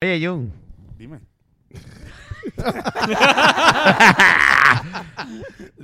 Oye, 0.00 0.24
Jun. 0.24 0.52
Dime. 0.96 1.18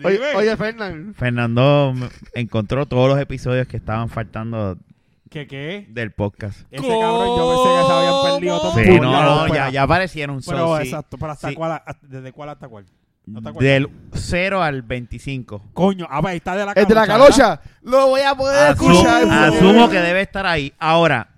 Oye, 0.04 0.14
Dime. 0.14 0.34
oye 0.36 0.56
Fernán. 0.56 1.14
Fernando 1.16 1.92
encontró 2.34 2.86
todos 2.86 3.08
los 3.08 3.18
episodios 3.20 3.66
que 3.66 3.76
estaban 3.76 4.08
faltando 4.08 4.78
¿Qué 5.30 5.46
qué? 5.48 5.86
del 5.90 6.12
podcast. 6.12 6.60
Ese 6.70 6.86
cabrón 6.86 7.36
yo 7.36 7.50
pensé 7.50 7.68
que 7.80 7.86
se 7.86 7.92
habían 7.92 8.14
perdido 8.34 8.60
todos. 8.60 8.74
Sí, 8.74 8.84
por 8.98 9.02
no, 9.02 9.22
no, 9.22 9.42
pero- 9.44 9.54
ya, 9.54 9.70
ya 9.70 9.82
aparecieron. 9.82 10.40
Pero 10.46 10.58
so, 10.58 10.76
sí. 10.78 10.82
exacto, 10.84 11.18
pero 11.18 11.32
hasta 11.32 11.48
Sí. 11.48 11.54
cuál, 11.54 11.72
hasta- 11.84 12.06
¿desde 12.06 12.32
cuál 12.32 12.48
hasta 12.50 12.68
cuál? 12.68 12.84
¿No 13.26 13.42
te 13.42 13.48
acuerdas? 13.48 13.72
Del 13.72 13.88
0 14.12 14.62
al 14.62 14.82
25. 14.82 15.62
Coño, 15.72 16.06
ah, 16.10 16.20
pues, 16.22 16.36
está 16.36 16.54
de 16.56 16.66
la 16.66 16.72
El 16.72 16.86
de 16.86 16.94
la 16.94 17.06
calocha, 17.06 17.56
calocha. 17.58 17.62
Lo 17.82 18.08
voy 18.08 18.20
a 18.20 18.34
poder 18.36 18.72
Asumo, 18.72 18.92
escuchar. 18.92 19.24
asumo 19.28 19.88
que 19.90 19.98
debe 20.00 20.20
estar 20.20 20.46
ahí. 20.46 20.72
Ahora, 20.78 21.28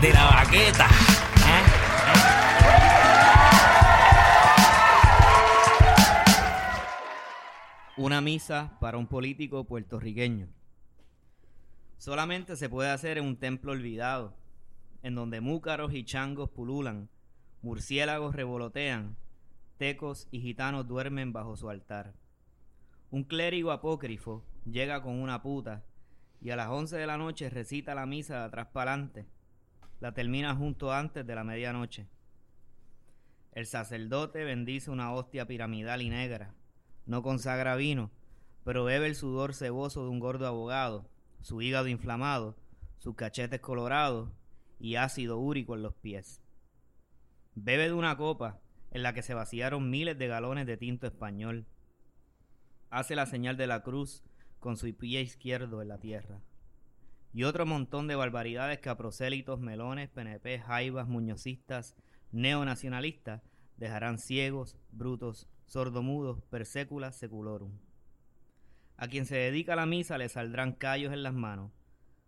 De 0.00 0.12
la 0.14 0.24
baqueta. 0.24 0.88
Una 7.98 8.22
misa 8.22 8.78
para 8.80 8.96
un 8.96 9.06
político 9.06 9.64
puertorriqueño. 9.64 10.48
Solamente 11.98 12.56
se 12.56 12.70
puede 12.70 12.88
hacer 12.88 13.18
en 13.18 13.26
un 13.26 13.36
templo 13.36 13.72
olvidado, 13.72 14.34
en 15.02 15.14
donde 15.14 15.42
múcaros 15.42 15.92
y 15.92 16.04
changos 16.04 16.48
pululan, 16.48 17.10
murciélagos 17.60 18.34
revolotean, 18.34 19.16
tecos 19.76 20.28
y 20.30 20.40
gitanos 20.40 20.88
duermen 20.88 21.34
bajo 21.34 21.58
su 21.58 21.68
altar. 21.68 22.14
Un 23.10 23.24
clérigo 23.24 23.70
apócrifo 23.70 24.42
llega 24.64 25.02
con 25.02 25.20
una 25.20 25.42
puta 25.42 25.84
y 26.40 26.48
a 26.48 26.56
las 26.56 26.70
11 26.70 26.96
de 26.96 27.06
la 27.06 27.18
noche 27.18 27.50
recita 27.50 27.94
la 27.94 28.06
misa 28.06 28.38
de 28.38 28.44
atrás 28.44 28.68
para 28.72 28.94
adelante. 28.94 29.26
La 30.00 30.12
termina 30.12 30.56
junto 30.56 30.92
antes 30.92 31.26
de 31.26 31.34
la 31.34 31.44
medianoche. 31.44 32.08
El 33.52 33.66
sacerdote 33.66 34.44
bendice 34.44 34.90
una 34.90 35.12
hostia 35.12 35.46
piramidal 35.46 36.00
y 36.00 36.08
negra. 36.08 36.54
No 37.04 37.22
consagra 37.22 37.76
vino, 37.76 38.10
pero 38.64 38.84
bebe 38.84 39.06
el 39.06 39.14
sudor 39.14 39.52
ceboso 39.52 40.04
de 40.04 40.08
un 40.08 40.18
gordo 40.18 40.46
abogado, 40.46 41.06
su 41.42 41.60
hígado 41.60 41.86
inflamado, 41.88 42.56
sus 42.98 43.14
cachetes 43.14 43.60
colorados 43.60 44.30
y 44.78 44.96
ácido 44.96 45.36
úrico 45.38 45.74
en 45.74 45.82
los 45.82 45.94
pies. 45.94 46.40
Bebe 47.54 47.88
de 47.88 47.92
una 47.92 48.16
copa 48.16 48.58
en 48.92 49.02
la 49.02 49.12
que 49.12 49.22
se 49.22 49.34
vaciaron 49.34 49.90
miles 49.90 50.16
de 50.16 50.28
galones 50.28 50.66
de 50.66 50.78
tinto 50.78 51.06
español. 51.06 51.66
Hace 52.88 53.14
la 53.16 53.26
señal 53.26 53.58
de 53.58 53.66
la 53.66 53.82
cruz 53.82 54.22
con 54.60 54.78
su 54.78 54.94
pie 54.96 55.20
izquierdo 55.20 55.82
en 55.82 55.88
la 55.88 55.98
tierra. 55.98 56.40
Y 57.32 57.44
otro 57.44 57.64
montón 57.64 58.08
de 58.08 58.16
barbaridades 58.16 58.80
que 58.80 58.88
a 58.88 58.96
prosélitos, 58.96 59.60
melones, 59.60 60.08
PNP, 60.08 60.58
jaivas, 60.58 61.06
muñocistas, 61.06 61.96
neonacionalistas 62.32 63.42
dejarán 63.76 64.18
ciegos, 64.18 64.76
brutos, 64.90 65.48
sordomudos, 65.66 66.42
per 66.50 66.66
secula 66.66 67.12
seculorum. 67.12 67.78
A 68.96 69.08
quien 69.08 69.26
se 69.26 69.36
dedica 69.36 69.72
a 69.72 69.76
la 69.76 69.86
misa 69.86 70.18
le 70.18 70.28
saldrán 70.28 70.72
callos 70.72 71.12
en 71.12 71.22
las 71.22 71.32
manos, 71.32 71.72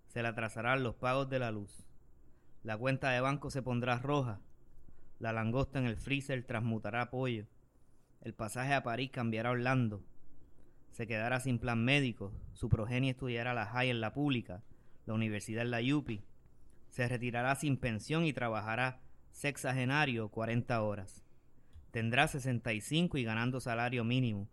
se 0.06 0.22
le 0.22 0.28
atrasarán 0.28 0.82
los 0.82 0.94
pagos 0.94 1.28
de 1.28 1.38
la 1.38 1.50
luz, 1.50 1.84
la 2.62 2.78
cuenta 2.78 3.10
de 3.10 3.20
banco 3.20 3.50
se 3.50 3.60
pondrá 3.60 3.98
roja, 3.98 4.40
la 5.18 5.32
langosta 5.32 5.78
en 5.78 5.86
el 5.86 5.96
freezer 5.96 6.44
transmutará 6.44 7.10
pollo, 7.10 7.46
el 8.22 8.34
pasaje 8.34 8.72
a 8.72 8.82
París 8.82 9.10
cambiará 9.10 9.50
Orlando, 9.50 10.02
se 10.92 11.06
quedará 11.06 11.40
sin 11.40 11.58
plan 11.58 11.84
médico, 11.84 12.32
su 12.52 12.68
progenie 12.68 13.10
estudiará 13.10 13.52
la 13.52 13.66
high 13.66 13.90
en 13.90 14.00
la 14.00 14.14
pública, 14.14 14.62
la 15.06 15.14
universidad 15.14 15.66
la 15.66 15.80
Yupi, 15.80 16.24
se 16.88 17.08
retirará 17.08 17.54
sin 17.54 17.78
pensión 17.78 18.24
y 18.24 18.32
trabajará 18.32 19.00
sexagenario 19.30 20.28
40 20.28 20.82
horas. 20.82 21.24
Tendrá 21.90 22.28
65 22.28 23.18
y 23.18 23.24
ganando 23.24 23.60
salario 23.60 24.04
mínimo. 24.04 24.48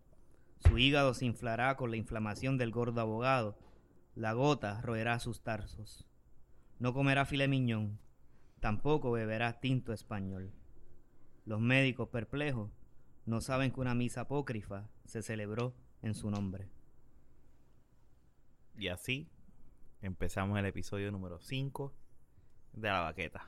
Su 0.57 0.77
hígado 0.77 1.13
se 1.13 1.25
inflará 1.25 1.75
con 1.75 1.91
la 1.91 1.97
inflamación 1.97 2.57
del 2.57 2.71
gordo 2.71 3.01
abogado. 3.01 3.57
La 4.15 4.33
gota 4.33 4.81
roerá 4.81 5.19
sus 5.19 5.41
tarsos. 5.41 6.05
No 6.79 6.93
comerá 6.93 7.25
filet 7.25 7.47
miñón. 7.47 7.99
Tampoco 8.59 9.11
beberá 9.11 9.59
tinto 9.59 9.93
español. 9.93 10.53
Los 11.45 11.61
médicos 11.61 12.09
perplejos 12.09 12.71
no 13.25 13.41
saben 13.41 13.71
que 13.71 13.79
una 13.79 13.95
misa 13.95 14.21
apócrifa 14.21 14.89
se 15.05 15.21
celebró 15.21 15.75
en 16.01 16.13
su 16.13 16.29
nombre. 16.29 16.69
Y 18.77 18.87
así 18.87 19.29
empezamos 20.01 20.57
el 20.59 20.65
episodio 20.65 21.11
número 21.11 21.39
5 21.39 21.93
de 22.73 22.87
La 22.87 23.01
Baqueta. 23.01 23.47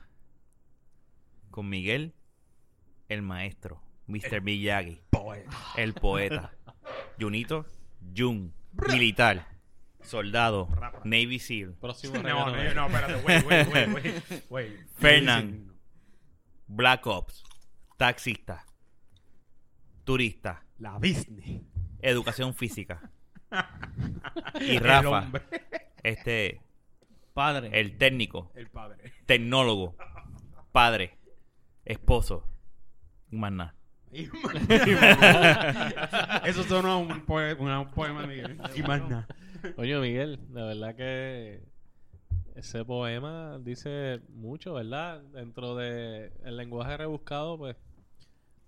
Con 1.50 1.68
Miguel, 1.68 2.14
el 3.08 3.22
maestro, 3.22 3.82
Mr. 4.06 4.40
Miyagi, 4.42 5.02
el 5.76 5.94
poeta. 5.94 6.52
Junito, 7.20 7.66
Jun, 8.16 8.52
militar, 8.88 9.46
soldado, 10.00 10.68
Navy 11.04 11.38
SEAL, 11.38 11.74
Próximo 11.74 12.14
No, 12.22 12.50
no, 12.50 12.74
no, 12.74 12.86
espérate, 12.86 13.14
güey, 13.22 13.42
güey, 13.42 13.64
güey, 13.90 14.22
güey. 14.48 14.76
Fernán. 14.94 15.72
Black 16.66 17.06
Ops, 17.06 17.44
taxista, 17.98 18.64
turista, 20.04 20.64
La 20.78 20.98
Disney. 20.98 21.66
educación 22.00 22.54
física. 22.54 23.10
Y 24.60 24.76
El 24.76 24.80
Rafa. 24.80 25.30
Este, 26.02 26.60
Padre. 27.34 27.70
el 27.80 27.96
técnico, 27.98 28.50
El 28.54 28.68
padre. 28.68 29.12
tecnólogo, 29.26 29.96
padre, 30.72 31.18
esposo 31.84 32.46
y 33.30 33.36
más 33.36 33.52
nada. 33.52 33.74
Eso 36.44 36.62
suena 36.64 36.96
un, 36.96 37.24
poe- 37.24 37.54
un 37.58 37.90
poema 37.92 38.26
Miguel. 38.26 38.58
Y 38.76 38.82
más 38.82 39.00
nada. 39.08 39.26
Oye, 39.76 39.98
Miguel, 39.98 40.38
la 40.52 40.64
verdad 40.66 40.94
que 40.96 41.62
ese 42.54 42.84
poema 42.84 43.58
dice 43.60 44.20
mucho, 44.28 44.74
¿verdad? 44.74 45.22
Dentro 45.32 45.74
de 45.76 46.32
el 46.44 46.56
lenguaje 46.58 46.96
rebuscado, 46.98 47.56
pues, 47.56 47.76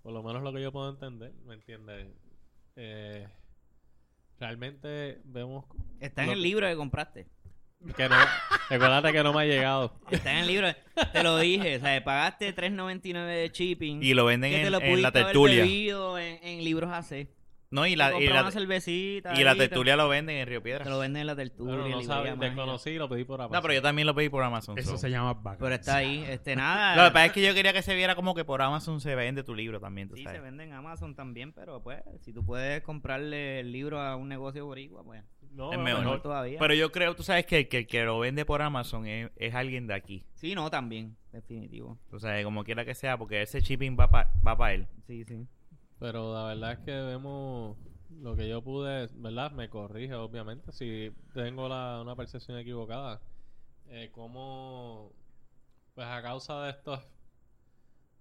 por 0.03 0.13
lo 0.13 0.23
menos 0.23 0.43
lo 0.43 0.53
que 0.53 0.63
yo 0.63 0.73
puedo 0.73 0.89
entender, 0.91 1.33
¿me 1.47 1.55
entiendes? 1.55 2.09
Eh, 2.77 3.29
realmente 4.39 5.21
vemos 5.25 5.65
Está 6.01 6.25
en 6.25 6.31
el 6.31 6.43
libro 6.43 6.67
que 6.69 6.77
compraste. 6.77 7.27
que 7.97 8.09
no, 8.09 8.17
recuérdate 8.71 9.13
que 9.13 9.23
no 9.23 9.33
me 9.33 9.43
ha 9.43 9.45
llegado. 9.45 9.95
Está 10.11 10.33
en 10.33 10.39
el 10.39 10.47
libro. 10.47 10.69
Te 11.13 11.23
lo 11.23 11.39
dije. 11.39 11.77
O 11.77 11.81
sea, 11.81 12.03
pagaste 12.05 12.55
$3.99 12.55 13.27
de 13.27 13.51
shipping. 13.53 14.03
Y 14.03 14.15
lo 14.15 14.25
venden 14.25 14.51
que 14.53 14.57
te 14.59 14.67
en, 14.67 14.73
lo 14.73 14.81
en 14.81 15.03
la 15.03 15.13
tertulia. 15.13 15.65
en, 15.65 16.39
en 16.43 16.65
libros 16.65 16.91
AC. 16.93 17.29
No, 17.75 17.87
y 17.87 17.91
Te 17.91 17.97
la, 17.97 18.21
y 18.21 18.27
la, 18.29 18.43
una 18.43 18.51
cervecita. 18.53 19.35
y 19.39 19.43
la 19.43 19.53
te- 19.55 19.69
tertulia 19.69 19.97
lo 19.97 20.09
venden 20.09 20.37
en 20.37 20.47
Río 20.47 20.61
Te 20.61 20.65
Piedra. 20.65 20.85
lo 20.89 21.01
venden 21.01 21.23
en 21.23 21.27
la 21.27 21.35
tertulia. 21.35 21.75
Bueno, 21.75 21.83
no 21.83 21.89
librería 21.89 22.07
sabes, 22.15 22.31
mágica. 22.37 22.47
desconocí 22.47 22.91
y 22.91 22.99
lo 22.99 23.09
pedí 23.09 23.25
por 23.25 23.41
Amazon. 23.41 23.53
No, 23.57 23.63
pero 23.63 23.75
yo 23.75 23.83
también 23.83 24.07
lo 24.07 24.15
pedí 24.15 24.29
por 24.29 24.43
Amazon. 24.45 24.79
Eso 24.79 24.93
so. 24.93 24.99
se 24.99 25.11
llama 25.11 25.35
back. 25.35 25.59
Pero 25.59 25.75
está 25.75 25.97
ahí. 25.97 26.25
Este, 26.29 26.55
nada. 26.57 26.95
Lo 26.97 27.03
que 27.09 27.11
pasa 27.13 27.27
es 27.27 27.33
que 27.33 27.43
yo 27.43 27.53
quería 27.53 27.73
que 27.73 27.83
se 27.83 27.95
viera 27.97 28.15
como 28.15 28.35
que 28.35 28.45
por 28.45 28.63
Amazon 28.63 29.01
se 29.01 29.15
vende 29.17 29.43
tu 29.43 29.55
libro 29.57 29.81
también, 29.81 30.09
tú 30.09 30.15
Sí, 30.17 30.23
sabes. 30.23 30.39
se 30.39 30.43
vende 30.45 30.63
en 30.65 30.73
Amazon 30.73 31.17
también, 31.17 31.53
pero 31.53 31.83
pues, 31.83 32.01
si 32.21 32.33
tú 32.33 32.45
puedes 32.47 32.81
comprarle 32.83 33.61
el 33.61 33.73
libro 33.73 34.01
a 34.01 34.15
un 34.17 34.29
negocio 34.29 34.65
boricua, 34.65 35.03
pues, 35.03 35.23
No, 35.51 35.73
es 35.73 35.79
no, 35.79 35.85
mejor. 35.85 36.01
mejor 36.05 36.23
todavía. 36.23 36.59
Pero 36.61 36.75
yo 36.75 36.93
creo, 36.93 37.17
tú 37.17 37.25
sabes 37.25 37.45
que 37.47 37.59
el 37.59 37.69
que, 37.69 37.87
que 37.89 38.05
lo 38.05 38.21
vende 38.21 38.45
por 38.45 38.63
Amazon 38.63 39.07
es, 39.07 39.31
es 39.37 39.53
alguien 39.55 39.89
de 39.89 39.95
aquí. 39.95 40.25
Sí, 40.35 40.55
no, 40.55 40.71
también, 40.71 41.17
definitivo. 41.33 41.99
O 42.13 42.19
sea, 42.21 42.41
como 42.45 42.63
quiera 42.63 42.85
que 42.85 42.95
sea, 42.95 43.19
porque 43.19 43.43
ese 43.43 43.61
shipping 43.61 43.97
va 43.99 44.09
para 44.09 44.31
va 44.47 44.57
pa 44.57 44.73
él. 44.73 44.87
Sí, 45.07 45.25
sí. 45.25 45.47
Pero 45.99 46.35
la 46.35 46.45
verdad 46.47 46.73
es 46.73 46.79
que 46.81 46.93
vemos 46.93 47.77
lo 48.21 48.37
que 48.37 48.49
yo 48.49 48.63
pude, 48.63 49.09
¿verdad? 49.15 49.53
Me 49.53 49.69
corrige, 49.69 50.15
obviamente, 50.15 50.73
si 50.73 51.13
tengo 51.33 51.69
la, 51.69 52.01
una 52.03 52.17
percepción 52.17 52.59
equivocada. 52.59 53.21
Eh, 53.87 54.11
cómo, 54.13 55.13
pues 55.95 56.07
a 56.07 56.23
causa 56.23 56.63
de 56.65 56.71
estas 56.71 57.05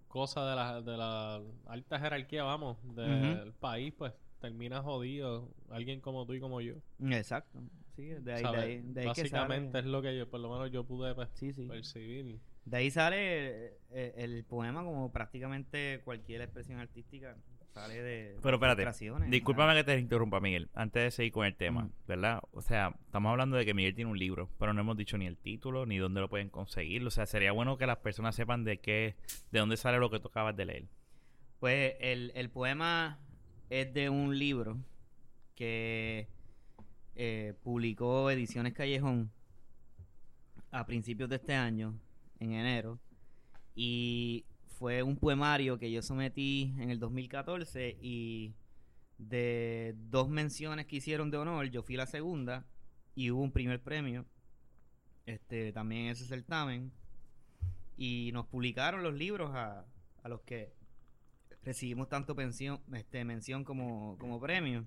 cosas 0.07 0.49
de 0.49 0.55
la, 0.55 0.81
de 0.81 0.97
la 0.97 1.41
alta 1.65 1.99
jerarquía, 1.99 2.43
vamos, 2.43 2.77
del 2.95 3.53
país, 3.53 3.93
pues 3.97 4.13
termina 4.39 4.81
jodido 4.81 5.49
alguien 5.69 6.01
como 6.01 6.25
tú 6.25 6.33
y 6.33 6.39
como 6.39 6.61
yo. 6.61 6.75
Exacto. 7.09 7.59
Sí, 7.95 8.07
de 8.07 8.33
ahí, 8.33 8.41
de 8.43 8.47
ahí, 8.57 8.81
de 8.81 9.01
ahí 9.01 9.05
que 9.05 9.05
Básicamente 9.07 9.71
sale- 9.71 9.85
es 9.87 9.91
lo 9.91 10.01
que 10.01 10.17
yo, 10.17 10.29
por 10.29 10.39
lo 10.39 10.51
menos 10.51 10.71
yo 10.71 10.83
pude 10.83 11.13
pues, 11.15 11.29
Sí, 11.33 11.53
sí. 11.53 11.67
percibir. 11.67 12.39
De 12.65 12.77
ahí 12.77 12.91
sale 12.91 13.77
eh, 13.91 14.13
el 14.17 14.43
poema 14.45 14.83
como 14.83 15.11
prácticamente 15.11 16.01
cualquier 16.03 16.41
expresión 16.41 16.79
artística 16.79 17.37
sale 17.73 18.01
de 18.01 18.37
Pero 18.41 18.55
espérate, 18.57 19.29
discúlpame 19.29 19.75
que 19.75 19.83
te 19.83 19.97
interrumpa, 19.97 20.39
Miguel, 20.39 20.69
antes 20.73 21.03
de 21.03 21.11
seguir 21.11 21.31
con 21.31 21.45
el 21.45 21.55
tema. 21.55 21.89
¿verdad? 22.07 22.41
O 22.51 22.61
sea, 22.61 22.95
estamos 23.05 23.31
hablando 23.31 23.57
de 23.57 23.65
que 23.65 23.73
Miguel 23.73 23.95
tiene 23.95 24.11
un 24.11 24.19
libro, 24.19 24.49
pero 24.59 24.73
no 24.73 24.81
hemos 24.81 24.97
dicho 24.97 25.17
ni 25.17 25.25
el 25.25 25.37
título, 25.37 25.85
ni 25.85 25.97
dónde 25.97 26.21
lo 26.21 26.29
pueden 26.29 26.49
conseguir. 26.49 27.05
O 27.05 27.11
sea, 27.11 27.25
sería 27.25 27.51
bueno 27.51 27.77
que 27.77 27.87
las 27.87 27.97
personas 27.97 28.35
sepan 28.35 28.63
de 28.63 28.79
qué, 28.79 29.15
de 29.51 29.59
dónde 29.59 29.77
sale 29.77 29.97
lo 29.97 30.09
que 30.09 30.19
tú 30.19 30.27
acabas 30.27 30.55
de 30.55 30.65
leer. 30.65 30.83
Pues 31.59 31.95
el, 31.99 32.31
el 32.35 32.49
poema 32.49 33.19
es 33.69 33.93
de 33.93 34.09
un 34.09 34.37
libro 34.37 34.77
que 35.55 36.27
eh, 37.15 37.53
publicó 37.63 38.29
Ediciones 38.29 38.73
Callejón 38.73 39.31
a 40.71 40.85
principios 40.85 41.29
de 41.29 41.37
este 41.37 41.53
año, 41.53 41.99
en 42.39 42.53
enero, 42.53 42.99
y 43.75 44.45
fue 44.83 45.01
un 45.01 45.15
poemario 45.15 45.79
que 45.79 45.89
yo 45.89 46.01
sometí 46.01 46.73
en 46.77 46.89
el 46.89 46.99
2014 46.99 47.97
y 48.01 48.53
de 49.17 49.95
dos 50.09 50.27
menciones 50.27 50.87
que 50.87 50.97
hicieron 50.97 51.31
de 51.31 51.37
honor, 51.37 51.67
yo 51.69 51.83
fui 51.83 51.95
la 51.95 52.05
segunda 52.05 52.65
y 53.15 53.31
hubo 53.31 53.41
un 53.41 53.53
primer 53.53 53.81
premio 53.81 54.25
este 55.25 55.71
también 55.71 56.07
en 56.07 56.11
ese 56.11 56.25
certamen 56.25 56.91
y 57.95 58.31
nos 58.33 58.45
publicaron 58.47 59.03
los 59.03 59.13
libros 59.13 59.51
a, 59.55 59.85
a 60.21 60.27
los 60.27 60.41
que 60.41 60.73
recibimos 61.63 62.09
tanto 62.09 62.35
este, 62.37 63.23
mención 63.23 63.63
como, 63.63 64.17
como 64.19 64.41
premio. 64.41 64.85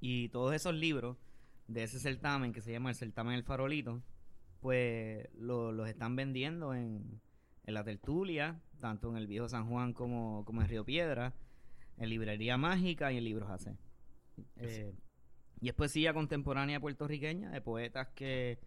Y 0.00 0.30
todos 0.30 0.54
esos 0.54 0.74
libros 0.74 1.18
de 1.68 1.82
ese 1.82 2.00
certamen 2.00 2.54
que 2.54 2.62
se 2.62 2.72
llama 2.72 2.88
el 2.88 2.96
certamen 2.96 3.34
El 3.34 3.44
Farolito, 3.44 4.00
pues 4.62 5.28
lo- 5.34 5.72
los 5.72 5.90
están 5.90 6.16
vendiendo 6.16 6.72
en, 6.72 7.20
en 7.64 7.74
la 7.74 7.84
tertulia, 7.84 8.60
tanto 8.80 9.10
en 9.10 9.16
el 9.16 9.26
Viejo 9.26 9.48
San 9.48 9.68
Juan 9.68 9.92
como, 9.92 10.44
como 10.44 10.62
en 10.62 10.68
Río 10.68 10.84
Piedra, 10.84 11.34
en 11.98 12.08
Librería 12.08 12.56
Mágica 12.56 13.12
y 13.12 13.18
en 13.18 13.24
Libros 13.24 13.50
AC. 13.50 13.76
Eh, 14.56 14.94
y 15.60 15.68
es 15.68 15.74
poesía 15.74 16.12
contemporánea 16.14 16.80
puertorriqueña 16.80 17.50
de 17.50 17.60
poetas 17.60 18.08
que 18.14 18.58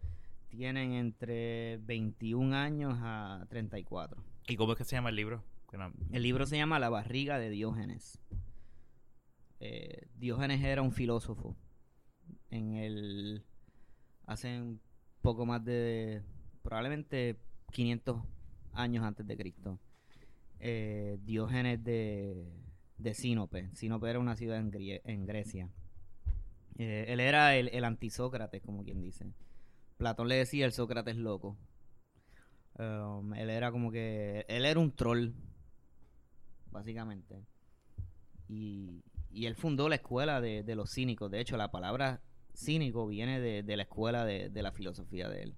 tienen 0.48 0.92
entre 0.92 1.76
21 1.82 2.56
años 2.56 2.94
a 3.02 3.44
34. 3.50 4.22
¿Y 4.48 4.56
cómo 4.56 4.72
es 4.72 4.78
que 4.78 4.84
se 4.84 4.96
llama 4.96 5.10
el 5.10 5.16
libro? 5.16 5.44
No- 5.72 5.92
El 6.12 6.22
libro 6.22 6.46
se 6.46 6.56
llama 6.56 6.78
La 6.78 6.88
barriga 6.88 7.38
de 7.38 7.50
Diógenes. 7.50 8.18
Eh, 9.60 10.06
Diógenes 10.14 10.62
era 10.62 10.80
un 10.82 10.92
filósofo. 10.92 11.56
En 12.50 12.76
el. 12.76 13.44
Hace 14.26 14.60
un 14.60 14.80
poco 15.20 15.44
más 15.44 15.64
de. 15.64 16.22
Probablemente 16.62 17.36
500 17.72 18.22
años 18.76 19.04
antes 19.04 19.26
de 19.26 19.36
Cristo. 19.36 19.78
Eh, 20.60 21.18
Diógenes 21.22 21.82
de, 21.84 22.46
de 22.98 23.14
Sinope. 23.14 23.70
Sinope 23.74 24.08
era 24.08 24.18
una 24.18 24.36
ciudad 24.36 24.58
en, 24.58 25.26
Grecia. 25.26 25.68
Eh, 26.78 27.06
él 27.08 27.20
era 27.20 27.56
el, 27.56 27.68
el 27.68 27.84
antisócrates, 27.84 28.62
como 28.62 28.84
quien 28.84 29.00
dice. 29.00 29.26
Platón 29.96 30.28
le 30.28 30.36
decía 30.36 30.66
el 30.66 30.72
Sócrates 30.72 31.16
loco. 31.16 31.56
Um, 32.78 33.32
él 33.34 33.50
era 33.50 33.72
como 33.72 33.90
que. 33.90 34.44
Él 34.48 34.66
era 34.66 34.78
un 34.78 34.92
troll, 34.92 35.30
básicamente. 36.70 37.42
Y, 38.48 39.02
y 39.30 39.46
él 39.46 39.54
fundó 39.54 39.88
la 39.88 39.96
escuela 39.96 40.40
de, 40.40 40.62
de 40.62 40.74
los 40.74 40.92
cínicos. 40.92 41.30
De 41.30 41.40
hecho, 41.40 41.56
la 41.56 41.70
palabra 41.70 42.20
cínico 42.54 43.06
viene 43.06 43.40
de, 43.40 43.62
de 43.62 43.76
la 43.76 43.84
escuela 43.84 44.24
de, 44.24 44.50
de 44.50 44.62
la 44.62 44.72
filosofía 44.72 45.28
de 45.28 45.42
él. 45.42 45.54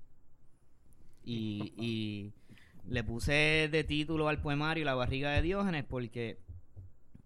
Y, 1.25 1.75
y 1.77 2.33
le 2.89 3.05
puse 3.05 3.69
de 3.71 3.85
título 3.85 4.29
al 4.29 4.41
poemario 4.41 4.85
La 4.85 4.95
barriga 4.95 5.31
de 5.31 5.43
Diógenes 5.43 5.85
porque 5.85 6.39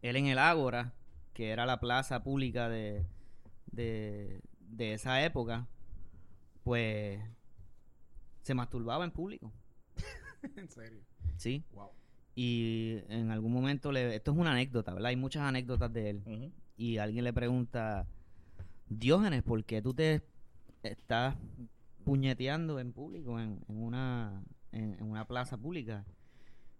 él 0.03 0.17
en 0.17 0.27
el 0.27 0.39
Ágora, 0.39 0.93
que 1.33 1.51
era 1.51 1.67
la 1.67 1.79
plaza 1.79 2.23
pública 2.23 2.69
de, 2.69 3.07
de, 3.71 4.43
de 4.59 4.95
esa 4.95 5.25
época, 5.25 5.69
pues 6.65 7.21
se 8.43 8.55
masturbaba 8.55 9.05
en 9.05 9.13
público. 9.13 9.53
en 10.57 10.69
serio. 10.69 11.01
Sí. 11.37 11.65
Wow. 11.73 11.91
Y 12.35 12.99
en 13.09 13.31
algún 13.31 13.53
momento 13.53 13.93
le... 13.93 14.17
Esto 14.17 14.33
es 14.33 14.39
una 14.39 14.53
anécdota, 14.53 14.93
¿verdad? 14.93 15.11
Hay 15.11 15.17
muchas 15.17 15.43
anécdotas 15.43 15.93
de 15.93 16.11
él. 16.11 16.53
Y 16.77 16.99
alguien 16.99 17.25
le 17.25 17.33
pregunta, 17.33 18.09
Diógenes, 18.89 19.43
¿por 19.43 19.63
qué 19.65 19.81
tú 19.81 19.95
te 19.95 20.23
estás 20.83 21.37
puñeteando 22.05 22.81
en 22.81 22.93
público, 22.93 23.39
en, 23.39 23.65
en 23.69 23.83
una, 23.83 24.43
en, 24.73 24.95
en 24.95 25.03
una 25.03 25.27
plaza 25.27 25.57
pública? 25.57 26.05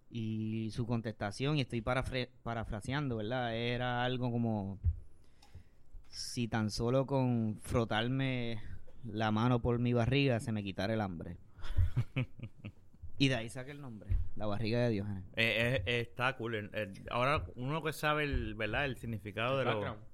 Y 0.09 0.69
su 0.71 0.85
contestación, 0.85 1.57
y 1.57 1.61
estoy 1.61 1.81
parafre- 1.81 2.29
parafraseando, 2.43 3.17
¿verdad? 3.17 3.55
Era 3.55 4.03
algo 4.03 4.31
como, 4.31 4.77
si 6.07 6.47
tan 6.47 6.69
solo 6.69 7.05
con 7.07 7.57
frotarme 7.61 8.59
la 9.05 9.31
mano 9.31 9.59
por 9.61 9.79
mi 9.79 9.91
barriga 9.93 10.39
se 10.39 10.51
me 10.51 10.63
quitara 10.63 10.93
el 10.93 11.01
hambre. 11.01 11.37
y 13.17 13.27
de 13.27 13.35
ahí 13.35 13.49
saqué 13.49 13.71
el 13.71 13.81
nombre, 13.81 14.15
la 14.35 14.45
barriga 14.45 14.79
de 14.81 14.89
Diógenes. 14.89 15.23
Eh, 15.35 15.81
eh, 15.85 16.01
está 16.01 16.37
cool. 16.37 16.55
El- 16.55 16.91
ahora 17.09 17.45
uno 17.55 17.81
que 17.83 17.91
sabe 17.93 18.23
el, 18.25 18.53
¿verdad? 18.53 18.85
el 18.85 18.97
significado 18.97 19.57
de 19.57 19.65
lo... 19.65 20.12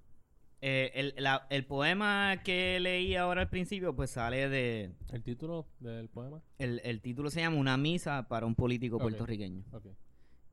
Eh, 0.62 0.92
el, 0.96 1.14
la- 1.24 1.48
el 1.50 1.66
poema 1.66 2.42
que 2.44 2.80
leí 2.82 3.16
ahora 3.16 3.42
al 3.42 3.50
principio, 3.50 3.96
pues 3.96 4.12
sale 4.12 4.50
de. 4.50 4.92
¿El 5.12 5.24
título 5.24 5.68
del 5.80 6.10
poema? 6.10 6.42
El, 6.58 6.82
el 6.84 7.02
título 7.02 7.30
se 7.30 7.40
llama 7.42 7.56
Una 7.58 7.78
misa 7.78 8.28
para 8.28 8.46
un 8.46 8.56
político 8.56 8.98
puertorriqueño. 9.04 9.64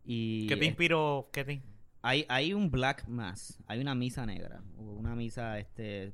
Y 0.04 0.46
¿Qué 0.46 0.56
te 0.56 0.66
inspiró? 0.66 1.28
¿Qué 1.32 1.44
te... 1.44 1.62
hay, 2.02 2.24
hay 2.28 2.52
un 2.54 2.70
black 2.70 3.08
mass, 3.08 3.58
hay 3.66 3.80
una 3.80 3.94
misa 3.96 4.24
negra, 4.26 4.62
o 4.78 4.82
una 4.82 5.16
misa 5.16 5.58
este 5.58 6.12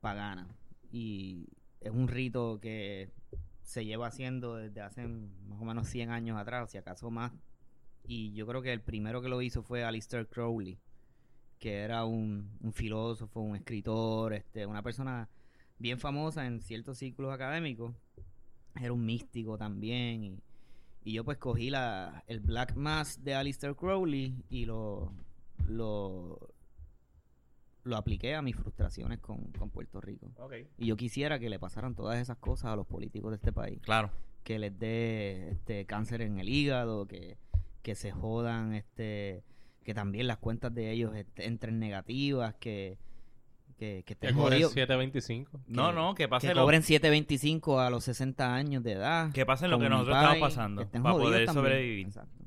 pagana. 0.00 0.48
Y 0.90 1.46
es 1.80 1.92
un 1.92 2.08
rito 2.08 2.58
que 2.60 3.10
se 3.62 3.84
lleva 3.84 4.08
haciendo 4.08 4.56
desde 4.56 4.80
hace 4.80 5.06
más 5.06 5.60
o 5.60 5.64
menos 5.64 5.86
100 5.86 6.10
años 6.10 6.36
atrás, 6.36 6.68
si 6.72 6.78
acaso 6.78 7.10
más. 7.12 7.30
Y 8.04 8.32
yo 8.32 8.44
creo 8.48 8.62
que 8.62 8.72
el 8.72 8.80
primero 8.80 9.22
que 9.22 9.28
lo 9.28 9.40
hizo 9.40 9.62
fue 9.62 9.84
Alistair 9.84 10.26
Crowley, 10.26 10.80
que 11.60 11.80
era 11.80 12.04
un, 12.06 12.50
un 12.60 12.72
filósofo, 12.72 13.40
un 13.40 13.54
escritor, 13.54 14.32
este, 14.32 14.64
una 14.66 14.82
persona 14.82 15.28
bien 15.78 15.98
famosa 15.98 16.46
en 16.46 16.60
ciertos 16.62 16.98
círculos 16.98 17.32
académicos. 17.32 17.94
Era 18.80 18.92
un 18.92 19.04
místico 19.04 19.58
también. 19.58 20.24
Y, 20.24 20.42
y 21.04 21.12
yo 21.12 21.22
pues 21.22 21.36
cogí 21.36 21.68
la, 21.68 22.24
el 22.26 22.40
Black 22.40 22.74
Mass 22.74 23.22
de 23.22 23.34
Alistair 23.34 23.76
Crowley 23.76 24.42
y 24.48 24.64
lo, 24.64 25.12
lo, 25.68 26.54
lo 27.84 27.96
apliqué 27.96 28.34
a 28.34 28.42
mis 28.42 28.56
frustraciones 28.56 29.18
con, 29.18 29.52
con 29.52 29.68
Puerto 29.68 30.00
Rico. 30.00 30.32
Y 30.78 30.86
yo 30.86 30.96
quisiera 30.96 31.38
que 31.38 31.50
le 31.50 31.58
pasaran 31.58 31.94
todas 31.94 32.18
esas 32.18 32.38
cosas 32.38 32.72
a 32.72 32.76
los 32.76 32.86
políticos 32.86 33.32
de 33.32 33.36
este 33.36 33.52
país. 33.52 33.80
Claro. 33.82 34.10
Que 34.44 34.58
les 34.58 34.78
dé 34.78 35.50
este 35.50 35.84
cáncer 35.84 36.22
en 36.22 36.38
el 36.38 36.48
hígado, 36.48 37.06
que, 37.06 37.36
que 37.82 37.94
se 37.94 38.12
jodan, 38.12 38.72
este 38.72 39.44
que 39.90 39.94
también 39.94 40.26
las 40.28 40.38
cuentas 40.38 40.72
de 40.74 40.90
ellos 40.92 41.12
entren 41.36 41.78
negativas, 41.80 42.54
que, 42.54 42.96
que, 43.76 43.96
que 43.98 44.04
Que 44.04 44.12
estén 44.12 44.34
cobre 44.36 44.56
jodidos. 44.56 44.72
725. 44.72 45.60
No, 45.66 45.92
no, 45.92 46.14
que 46.14 46.28
pase 46.28 46.46
Que 46.48 46.54
lo... 46.54 46.62
cobren 46.62 46.82
7.25 46.82 47.84
a 47.84 47.90
los 47.90 48.04
60 48.04 48.54
años 48.54 48.82
de 48.84 48.92
edad. 48.92 49.32
Que 49.32 49.44
pasen 49.44 49.70
lo 49.70 49.78
que 49.78 49.88
nosotros 49.88 50.16
estamos 50.16 50.38
pasando 50.38 50.88
para 50.88 51.12
poder 51.12 51.46
también. 51.46 51.54
sobrevivir. 51.64 52.06
Exacto. 52.06 52.44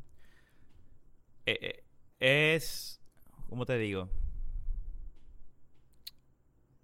Eh, 1.45 1.83
eh, 2.19 2.55
es... 2.55 3.01
¿Cómo 3.49 3.65
te 3.65 3.77
digo? 3.77 4.09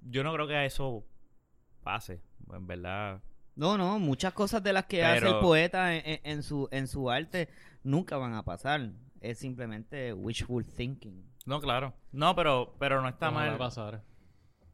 Yo 0.01 0.23
no 0.23 0.33
creo 0.33 0.47
que 0.47 0.65
eso 0.65 1.05
pase. 1.83 2.21
En 2.51 2.67
verdad... 2.67 3.21
No, 3.55 3.77
no, 3.77 3.99
muchas 3.99 4.33
cosas 4.33 4.63
de 4.63 4.71
las 4.71 4.85
que 4.85 5.03
hace 5.03 5.27
el 5.27 5.39
poeta 5.39 5.93
en, 5.95 6.01
en- 6.05 6.19
en 6.23 6.43
su, 6.43 6.69
en 6.71 6.87
su 6.87 7.09
arte 7.11 7.49
nunca 7.83 8.15
van 8.17 8.33
a 8.33 8.43
pasar. 8.45 8.91
Es 9.21 9.39
simplemente 9.39 10.13
wishful 10.13 10.65
thinking. 10.65 11.23
No, 11.45 11.59
claro. 11.59 11.93
No, 12.11 12.35
pero, 12.35 12.75
pero 12.79 13.01
no 13.01 13.09
está 13.09 13.31
mal. 13.31 13.57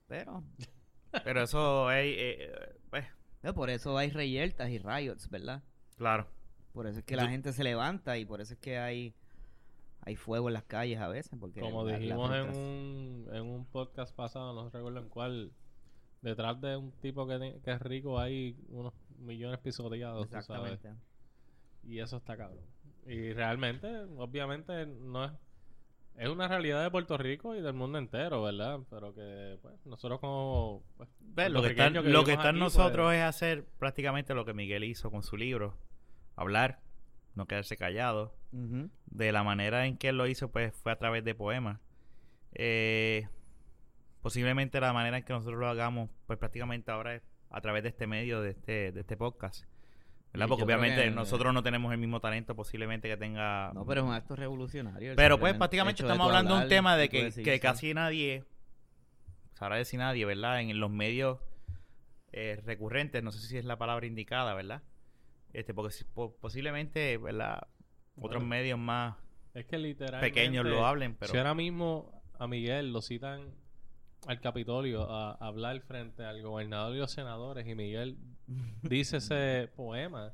Pero 0.08 0.44
Pero 1.24 1.42
eso 1.44 1.90
es... 1.92 2.06
eh, 2.06 2.44
eh, 2.44 2.76
pues, 2.90 3.06
eh, 3.44 3.54
por 3.54 3.70
eso 3.70 3.98
hay 3.98 4.10
reyertas 4.10 4.70
y 4.70 4.78
riots, 4.80 5.30
¿verdad? 5.30 5.64
claro. 5.98 6.28
Por 6.74 6.88
eso 6.88 7.00
es 7.00 7.06
que 7.06 7.16
la 7.16 7.30
gente 7.30 7.54
se 7.54 7.64
levanta 7.64 8.18
y 8.18 8.26
por 8.26 8.42
eso 8.42 8.54
es 8.54 8.60
que 8.60 8.78
hay, 8.78 9.16
hay 10.02 10.18
fuego 10.18 10.50
en 10.50 10.56
las 10.56 10.66
calles 10.66 11.00
a 11.00 11.08
veces. 11.08 11.32
Porque 11.40 11.62
Como 11.62 11.86
la- 11.86 11.94
la 11.94 11.98
dijimos 12.00 12.32
en 12.36 12.50
un, 12.50 13.30
en 13.32 13.42
un 13.44 13.66
podcast 13.66 14.14
pasado, 14.14 14.54
no 14.54 14.70
recuerdo 14.70 15.00
en 15.00 15.08
cuál, 15.08 15.54
detrás 16.22 16.60
de 16.60 16.76
un 16.76 16.92
tipo 17.00 17.26
que, 17.26 17.62
que 17.64 17.72
es 17.72 17.82
rico 17.82 18.20
hay 18.20 18.58
unos 18.68 18.94
millones 19.20 19.60
tú 20.26 20.42
sabes. 20.42 20.74
Exactamente. 20.74 21.02
Y 21.84 22.00
eso 22.00 22.18
está 22.18 22.36
cabrón. 22.36 22.66
Y 23.06 23.34
realmente, 23.34 23.88
obviamente, 24.18 24.86
no 24.86 25.26
es 25.26 25.32
es 26.18 26.30
una 26.30 26.48
realidad 26.48 26.82
de 26.82 26.92
Puerto 26.92 27.18
Rico 27.18 27.56
y 27.56 27.62
del 27.62 27.74
mundo 27.74 27.98
entero, 27.98 28.42
¿verdad? 28.42 28.80
Pero 28.90 29.14
que 29.14 29.58
pues, 29.62 29.86
nosotros 29.86 30.20
como... 30.20 30.84
pues, 30.98 31.50
Lo 31.50 31.62
que 31.62 31.70
está, 31.70 31.90
lo 31.90 32.24
que 32.24 32.32
está 32.32 32.50
aquí, 32.50 32.60
nosotros 32.60 33.08
pues, 33.08 33.18
es 33.18 33.24
hacer 33.24 33.66
prácticamente 33.80 34.34
lo 34.34 34.46
que 34.46 34.54
Miguel 34.54 34.86
hizo 34.86 35.12
con 35.12 35.24
su 35.24 35.36
libro. 35.36 35.78
Hablar, 36.38 36.80
no 37.36 37.48
quedarse 37.48 37.76
callado. 37.76 38.34
Ujú. 38.54 38.90
De 39.08 39.32
la 39.34 39.44
manera 39.44 39.86
en 39.86 39.98
que 39.98 40.10
él 40.10 40.18
lo 40.18 40.28
hizo, 40.28 40.50
pues 40.52 40.74
fue 40.74 40.94
a 40.94 40.98
través 40.98 41.26
de 41.26 41.36
poemas. 41.36 41.82
Eh, 42.54 43.28
posiblemente 44.22 44.80
la 44.80 44.94
manera 44.94 45.18
en 45.18 45.26
que 45.26 45.34
nosotros 45.34 45.60
lo 45.60 45.68
hagamos, 45.68 46.10
pues 46.28 46.40
prácticamente 46.40 46.92
ahora 46.92 47.16
es 47.16 47.24
a 47.50 47.60
través 47.60 47.84
de 47.84 47.90
este 47.90 48.08
medio, 48.08 48.42
de 48.42 48.52
este, 48.52 48.94
de 48.94 49.02
este 49.02 49.18
podcast. 49.18 49.66
Porque 50.48 50.64
obviamente 50.64 51.04
que- 51.06 51.12
nosotros 51.12 51.54
no 51.54 51.64
tenemos 51.64 51.92
el 51.92 51.98
mismo 51.98 52.20
talento 52.20 52.56
posiblemente 52.56 53.08
que 53.08 53.18
tenga... 53.18 53.72
No, 53.74 53.86
pero 53.86 54.02
es 54.02 54.08
un 54.08 54.14
acto 54.14 54.36
revolucionario. 54.36 55.14
Pero 55.16 55.40
pues 55.40 55.54
prácticamente 55.56 56.04
de 56.04 56.10
estamos 56.10 56.28
hablando 56.28 56.56
de 56.58 56.64
un 56.64 56.70
tema 56.70 56.96
de 56.98 57.10
que, 57.10 57.24
decir, 57.26 57.44
que 57.44 57.54
sí. 57.56 57.60
casi 57.60 57.94
nadie, 57.94 58.44
sabrá 59.54 59.78
decir 59.78 60.00
nadie, 60.00 60.26
¿verdad? 60.26 60.60
En 60.62 60.80
los 60.80 60.92
medios 60.92 61.40
eh, 62.32 62.62
recurrentes, 62.66 63.24
no 63.24 63.32
sé 63.32 63.40
si 63.48 63.58
es 63.58 63.66
la 63.66 63.78
palabra 63.78 64.06
indicada, 64.06 64.54
¿verdad? 64.54 64.82
Este, 65.54 65.74
porque 65.74 65.94
si- 65.94 66.04
po- 66.04 66.36
posiblemente, 66.36 67.18
¿verdad? 67.18 67.68
Otros 68.18 68.42
Bueno. 68.42 68.48
medios 68.48 68.78
más 68.80 69.16
Es 69.54 69.66
que 69.66 69.78
literalmente... 69.78 70.34
pequeños 70.34 70.66
lo 70.66 70.86
hablen, 70.86 71.16
pero 71.16 71.32
Si 71.32 71.38
ahora 71.38 71.54
mismo 71.54 72.22
a 72.38 72.48
Miguel 72.48 72.92
lo 72.92 73.02
citan 73.02 73.54
al 74.28 74.42
Capitolio 74.42 75.10
a 75.10 75.34
hablar 75.36 75.80
frente 75.82 76.26
al 76.26 76.42
gobernador 76.42 76.96
y 76.96 77.00
los 77.00 77.12
senadores 77.12 77.66
y 77.68 77.76
Miguel 77.76 78.18
dice 78.84 79.18
ese 79.18 79.70
poema 79.76 80.34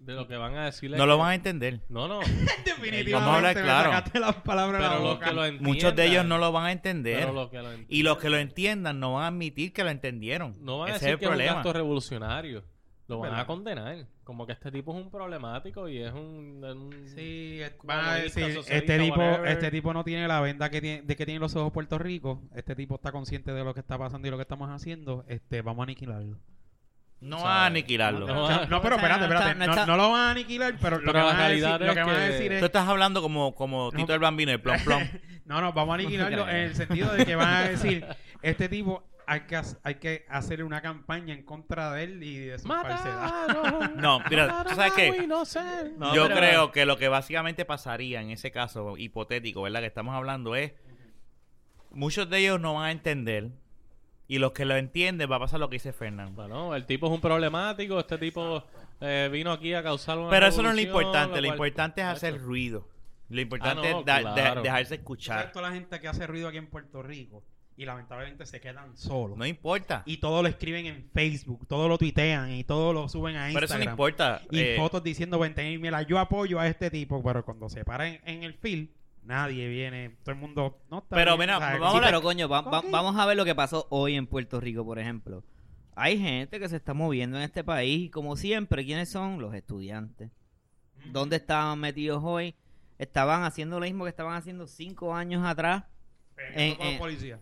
de 0.00 0.12
lo 0.14 0.28
que 0.28 0.36
van 0.36 0.54
a 0.56 0.66
decirle... 0.66 0.98
no 0.98 1.06
lo 1.06 1.14
que- 1.16 1.20
van 1.22 1.30
a 1.30 1.34
entender. 1.34 1.80
No, 1.88 2.06
no. 2.08 2.20
Definitivamente. 2.64 3.12
Vamos 3.12 3.28
a 3.30 3.36
hablar 3.36 3.54
claro. 3.54 4.20
las 4.20 4.34
palabras 4.36 4.82
de 4.82 4.86
pero 4.88 4.98
la 4.98 5.00
los 5.04 5.14
boca. 5.14 5.28
que 5.28 5.34
lo 5.34 5.62
Muchos 5.62 5.96
de 5.96 6.06
ellos 6.06 6.24
no 6.26 6.36
lo 6.38 6.52
van 6.52 6.66
a 6.66 6.72
entender. 6.72 7.20
pero 7.20 7.32
los 7.32 7.48
que 7.50 7.62
lo 7.62 7.68
Y 7.88 8.02
los 8.02 8.18
que 8.18 8.28
lo 8.28 8.36
entiendan 8.38 9.00
no 9.00 9.14
van 9.14 9.24
a 9.24 9.26
admitir 9.28 9.72
que 9.72 9.82
lo 9.82 9.90
entendieron. 9.90 10.56
No 10.60 10.78
van 10.80 10.92
a 10.92 10.96
Ese 10.96 11.06
decir 11.06 11.14
es 11.14 11.20
que 11.20 11.24
el 11.26 11.30
es 11.30 11.32
un 11.32 11.38
problema. 11.38 11.58
acto 11.60 11.72
revolucionario. 11.72 12.64
Lo 13.06 13.18
van 13.18 13.34
a 13.34 13.46
condenar. 13.46 14.06
Como 14.24 14.46
que 14.46 14.52
este 14.54 14.70
tipo 14.72 14.94
es 14.98 15.04
un 15.04 15.10
problemático 15.10 15.88
y 15.90 15.98
es 16.02 16.12
un... 16.12 16.62
un- 16.64 17.08
Sí, 17.14 17.60
van 17.82 18.04
a 18.06 18.14
decir, 18.16 18.58
este 18.66 18.98
tipo, 18.98 19.16
whatever. 19.20 19.48
este 19.48 19.70
tipo 19.70 19.92
no 19.92 20.04
tiene 20.04 20.26
la 20.26 20.40
venda 20.40 20.70
que 20.70 20.80
tiene, 20.80 21.02
de 21.02 21.14
que 21.16 21.26
tienen 21.26 21.40
los 21.42 21.54
ojos 21.56 21.70
Puerto 21.72 21.98
Rico. 21.98 22.42
Este 22.54 22.74
tipo 22.74 22.94
está 22.94 23.12
consciente 23.12 23.52
de 23.52 23.62
lo 23.64 23.74
que 23.74 23.80
está 23.80 23.98
pasando 23.98 24.26
y 24.26 24.30
lo 24.30 24.36
que 24.38 24.42
estamos 24.42 24.70
haciendo. 24.70 25.24
Este, 25.28 25.60
vamos 25.62 25.80
a 25.80 25.84
aniquilarlo. 25.84 26.38
No 27.24 27.38
O 27.38 27.42
van 27.42 27.50
a 27.52 27.54
sea, 27.56 27.64
aniquilarlo. 27.66 28.26
no- 28.26 28.46
sea, 28.46 28.66
pero 28.68 28.80
sea, 28.98 29.06
espérate, 29.16 29.24
espérate. 29.50 29.86
no 29.86 29.96
lo 29.96 30.10
van 30.12 30.20
a 30.20 30.30
aniquilar, 30.32 30.74
pero, 30.80 30.98
lo 30.98 31.00
Pero 31.00 31.12
que 31.12 31.18
la 31.18 31.24
van 31.24 31.36
a 31.36 31.48
decir, 31.48 31.64
realidad 31.64 31.80
lo 31.80 31.86
es 31.86 31.94
que 31.94 32.02
van 32.02 32.10
a 32.10 32.18
que- 32.18 32.32
decir 32.32 32.48
Tú 32.50 32.54
es... 32.56 32.62
estás 32.64 32.88
hablando 32.88 33.22
como, 33.22 33.54
como 33.54 33.90
Tito 33.92 34.12
el 34.12 34.20
Bambino, 34.20 34.52
el 34.52 34.60
plom 34.60 34.78
plom. 34.84 35.02
No, 35.46 35.60
no, 35.60 35.72
vamos 35.72 35.92
a 35.92 35.94
aniquilarlo 35.94 36.48
en 36.48 36.56
el 36.56 36.74
sentido 36.74 37.12
de 37.14 37.24
que 37.26 37.34
van 37.36 37.54
a 37.54 37.62
decir, 37.68 38.06
este 38.42 38.68
tipo 38.68 39.02
hay 39.26 39.40
que, 39.46 39.58
hay 39.82 39.94
que 39.94 40.26
hacer 40.28 40.62
una 40.62 40.82
campaña 40.82 41.32
en 41.32 41.44
contra 41.44 41.92
de 41.92 42.04
él 42.04 42.22
y 42.22 42.36
de 42.40 42.58
su 42.58 42.68
falsedad. 42.68 43.48
No, 43.96 44.20
mira, 44.28 44.64
¿tú 44.68 44.74
sabes 44.74 44.92
a 44.92 44.94
qué? 44.96 45.26
No, 45.26 46.14
Yo 46.14 46.24
pero- 46.28 46.36
creo 46.36 46.72
que 46.72 46.84
lo 46.84 46.98
que 46.98 47.08
básicamente 47.08 47.64
pasaría 47.64 48.20
en 48.20 48.30
ese 48.32 48.50
caso 48.50 48.98
hipotético, 48.98 49.62
¿verdad? 49.62 49.80
Que 49.80 49.86
estamos 49.86 50.14
hablando 50.14 50.54
es, 50.56 50.72
muchos 51.90 52.28
de 52.28 52.38
ellos 52.40 52.60
no 52.60 52.74
van 52.74 52.84
a 52.84 52.90
entender 52.90 53.48
y 54.28 54.38
los 54.38 54.52
que 54.52 54.64
lo 54.64 54.76
entienden 54.76 55.30
va 55.30 55.36
a 55.36 55.40
pasar 55.40 55.60
lo 55.60 55.68
que 55.68 55.74
dice 55.76 55.92
Fernando. 55.92 56.32
Bueno, 56.42 56.74
el 56.74 56.86
tipo 56.86 57.06
es 57.06 57.12
un 57.12 57.20
problemático. 57.20 57.98
Este 58.00 58.18
tipo 58.18 58.64
eh, 59.00 59.28
vino 59.32 59.52
aquí 59.52 59.74
a 59.74 59.82
causar 59.82 60.18
una 60.18 60.30
Pero 60.30 60.46
eso 60.46 60.62
no 60.62 60.70
es 60.70 60.76
lo 60.76 60.80
importante, 60.80 61.40
lo 61.40 61.48
cual- 61.48 61.56
importante 61.68 62.00
es 62.00 62.06
hacer 62.06 62.40
ruido. 62.40 62.88
Lo 63.28 63.40
importante 63.40 63.88
Ah, 63.88 63.92
no, 63.92 64.00
es 64.00 64.04
da- 64.06 64.18
de- 64.54 64.62
dejarse 64.62 64.84
¿Sabes 64.86 64.92
escuchar. 64.92 65.52
toda 65.52 65.68
la 65.68 65.74
gente 65.74 65.98
que 66.00 66.08
hace 66.08 66.26
ruido 66.26 66.48
aquí 66.48 66.58
en 66.58 66.66
Puerto 66.68 67.02
Rico? 67.02 67.42
Y 67.76 67.86
lamentablemente 67.86 68.46
se 68.46 68.60
quedan 68.60 68.96
solos. 68.96 69.36
No 69.36 69.44
importa. 69.44 70.04
y 70.06 70.18
todo 70.18 70.42
lo 70.42 70.48
escriben 70.48 70.86
en 70.86 71.10
Facebook, 71.12 71.66
todo 71.66 71.88
lo 71.88 71.98
tuitean 71.98 72.52
y 72.52 72.62
todo 72.62 72.92
lo 72.92 73.08
suben 73.08 73.34
a 73.36 73.50
Instagram. 73.50 73.54
Pero 73.54 73.66
eso 73.66 73.78
no 73.84 73.90
importa. 73.90 74.42
Y 74.50 74.60
eh, 74.60 74.76
fotos 74.78 75.02
diciendo, 75.02 75.40
vente, 75.40 75.76
mira, 75.78 76.00
yo 76.02 76.20
apoyo 76.20 76.60
a 76.60 76.68
este 76.68 76.88
tipo, 76.90 77.20
pero 77.22 77.44
cuando 77.44 77.68
se 77.68 77.84
para 77.84 78.06
en, 78.06 78.20
en 78.26 78.44
el 78.44 78.54
film, 78.54 78.88
nadie 79.24 79.68
viene, 79.68 80.10
todo 80.22 80.32
el 80.34 80.40
mundo, 80.40 80.82
no 80.90 80.98
está 80.98 81.16
Pero 81.16 81.32
bien", 81.36 81.40
mira, 81.48 81.58
¿sabes? 81.58 81.80
vamos 81.80 81.94
Sí, 81.94 82.00
pero 82.04 82.22
coño, 82.22 82.48
va- 82.48 82.60
va- 82.62 82.78
Ok. 82.80 82.86
vamos 82.90 83.16
a 83.16 83.26
ver 83.26 83.36
lo 83.36 83.44
que 83.44 83.54
pasó 83.54 83.86
hoy 83.90 84.14
en 84.14 84.26
Puerto 84.26 84.60
Rico, 84.60 84.84
por 84.84 84.98
ejemplo. 84.98 85.42
Hay 85.96 86.18
gente 86.18 86.58
que 86.58 86.68
se 86.68 86.76
está 86.76 86.92
moviendo 86.94 87.36
en 87.36 87.44
este 87.44 87.62
país 87.64 88.06
y 88.06 88.10
como 88.10 88.36
siempre, 88.36 88.84
¿quiénes 88.84 89.08
son? 89.10 89.40
Los 89.40 89.54
estudiantes. 89.54 90.30
¿Dónde 91.12 91.36
estaban 91.36 91.78
metidos 91.78 92.20
hoy? 92.24 92.54
Estaban 92.98 93.42
haciendo 93.44 93.78
lo 93.78 93.86
mismo 93.86 94.04
que 94.04 94.10
estaban 94.10 94.34
haciendo 94.34 94.66
cinco 94.66 95.14
años 95.14 95.44
atrás. 95.44 95.84
En- 96.54 96.74
con 96.76 96.84
los 96.86 96.92
en- 96.94 96.98
policías. 96.98 97.40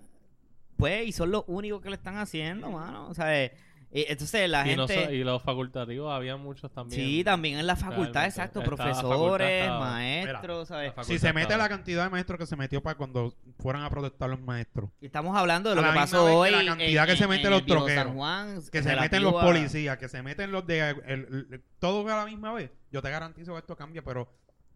Pues, 0.77 1.07
y 1.07 1.13
son 1.13 1.31
los 1.31 1.45
únicos 1.47 1.81
que 1.81 1.89
lo 1.89 1.95
están 1.95 2.17
haciendo, 2.19 2.71
mano. 2.71 3.09
O 3.09 3.15
sea, 3.15 3.51
eh, 3.95 4.07
entonces 4.09 4.49
la 4.49 4.67
Y, 4.67 4.75
gente... 4.75 5.15
y 5.15 5.23
los 5.23 5.43
facultativos 5.43 6.11
había 6.13 6.37
muchos 6.37 6.73
también. 6.73 7.01
Sí, 7.01 7.23
también 7.25 7.59
en 7.59 7.67
la 7.67 7.77
facultad, 7.77 8.25
exacto, 8.25 8.61
Estaba- 8.61 8.89
la 8.89 8.95
facultad 8.95 9.07
profesores, 9.15 9.63
estaba- 9.63 9.81
maestros, 9.91 10.69
¿sabes? 10.69 10.93
Si 11.03 11.19
se 11.19 11.33
mete 11.33 11.43
estaba- 11.43 11.63
la 11.65 11.69
cantidad 11.69 12.05
de 12.05 12.11
maestros 12.11 12.39
que 12.39 12.47
se 12.47 12.57
metió 12.57 12.83
para 12.83 12.97
cuando 12.97 13.35
fueran 13.59 13.83
a 13.83 13.91
protestar 13.91 14.31
los 14.31 14.41
maestros. 14.41 14.91
Y 15.01 15.07
Estamos 15.07 15.37
hablando 15.37 15.71
de 15.71 15.77
lo 15.77 15.83
que 15.83 15.89
pasó 15.91 16.25
hoy. 16.25 16.51
la 16.51 16.65
cantidad 16.65 17.05
en- 17.05 17.11
que 17.11 17.17
se 17.17 17.25
en- 17.25 17.31
meten 17.31 17.47
en 17.47 17.53
los 17.53 17.67
troqueros, 17.67 18.05
San 18.07 18.15
Juan, 18.15 18.61
Que 18.73 18.83
se 18.83 18.97
meten 18.97 19.23
los 19.23 19.35
a- 19.35 19.45
policías, 19.45 19.99
que 19.99 20.09
se 20.09 20.23
meten 20.23 20.53
los 20.53 20.67
de... 20.67 20.81
el- 21.07 21.63
a 21.83 22.17
la 22.17 22.25
misma 22.27 22.53
vez. 22.55 22.71
Yo 22.91 23.03
te 23.03 23.11
garantizo 23.11 23.53
que 23.53 23.59
esto 23.59 23.77
cambia, 23.77 24.03
pero 24.03 24.29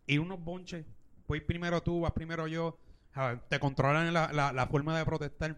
ir 0.06 0.20
unos 0.20 0.38
bonches, 0.44 0.84
pues 1.26 1.40
primero 1.42 1.82
tú, 1.82 2.02
vas 2.02 2.12
primero 2.12 2.46
yo, 2.46 2.78
te 3.48 3.58
controlan 3.58 4.12
la, 4.12 4.30
la, 4.32 4.52
la 4.52 4.66
forma 4.66 4.96
de 4.98 5.04
protestar. 5.06 5.56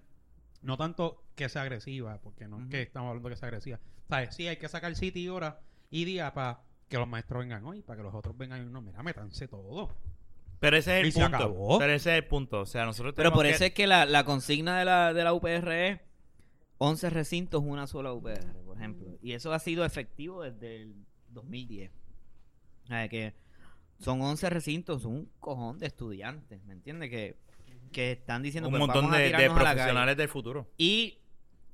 No 0.62 0.76
tanto 0.76 1.22
que 1.34 1.48
sea 1.48 1.62
agresiva, 1.62 2.20
porque 2.20 2.48
no 2.48 2.60
es 2.62 2.68
que 2.68 2.82
estamos 2.82 3.08
hablando 3.08 3.28
que 3.28 3.36
sea 3.36 3.48
agresiva. 3.48 3.78
¿Sabes? 4.08 4.34
Sí, 4.34 4.48
hay 4.48 4.56
que 4.56 4.68
sacar 4.68 4.94
sitio 4.96 5.22
y 5.22 5.28
hora 5.28 5.60
y 5.90 6.04
día 6.04 6.32
para 6.34 6.62
que 6.88 6.96
los 6.98 7.06
maestros 7.06 7.40
vengan 7.40 7.64
hoy, 7.64 7.82
para 7.82 7.98
que 7.98 8.02
los 8.02 8.14
otros 8.14 8.36
vengan 8.36 8.62
y 8.66 8.70
no, 8.70 8.80
mira, 8.80 9.02
métanse 9.02 9.46
todo. 9.48 9.94
Pero 10.60 10.76
ese 10.76 10.96
es 10.96 11.00
el 11.02 11.08
Y 11.08 11.12
se 11.12 11.20
punto. 11.20 11.36
acabó. 11.36 11.78
Pero 11.78 11.92
ese 11.92 12.10
es 12.16 12.22
el 12.22 12.26
punto. 12.26 12.60
O 12.62 12.66
sea, 12.66 12.84
nosotros 12.84 13.14
Pero 13.14 13.32
por 13.32 13.44
que- 13.44 13.50
eso 13.52 13.64
es 13.64 13.72
que 13.72 13.86
la, 13.86 14.04
la 14.06 14.24
consigna 14.24 14.78
de 14.78 14.84
la, 14.84 15.12
de 15.14 15.22
la 15.24 15.32
UPR 15.32 15.70
es 15.88 16.00
11 16.78 17.10
recintos, 17.10 17.62
una 17.64 17.86
sola 17.86 18.12
UPR, 18.12 18.52
por 18.64 18.76
ejemplo. 18.76 19.18
Y 19.22 19.32
eso 19.32 19.52
ha 19.52 19.58
sido 19.60 19.84
efectivo 19.84 20.42
desde 20.42 20.82
el 20.82 20.94
2010. 21.28 21.92
O 22.84 22.86
sea, 22.88 23.08
que 23.08 23.34
son 24.00 24.20
11 24.22 24.48
recintos, 24.50 25.04
un 25.04 25.30
cojón 25.38 25.78
de 25.78 25.86
estudiantes, 25.86 26.64
¿me 26.64 26.72
entiendes? 26.72 27.10
Que, 27.10 27.36
que 27.88 28.12
están 28.12 28.42
diciendo 28.42 28.68
un 28.68 28.73
pues, 28.73 28.80
montón 28.80 29.11
vamos 29.11 29.16
a 29.16 29.21
de, 29.21 29.50
profesionales 29.50 30.16
del 30.16 30.28
futuro. 30.28 30.66
Y 30.76 31.18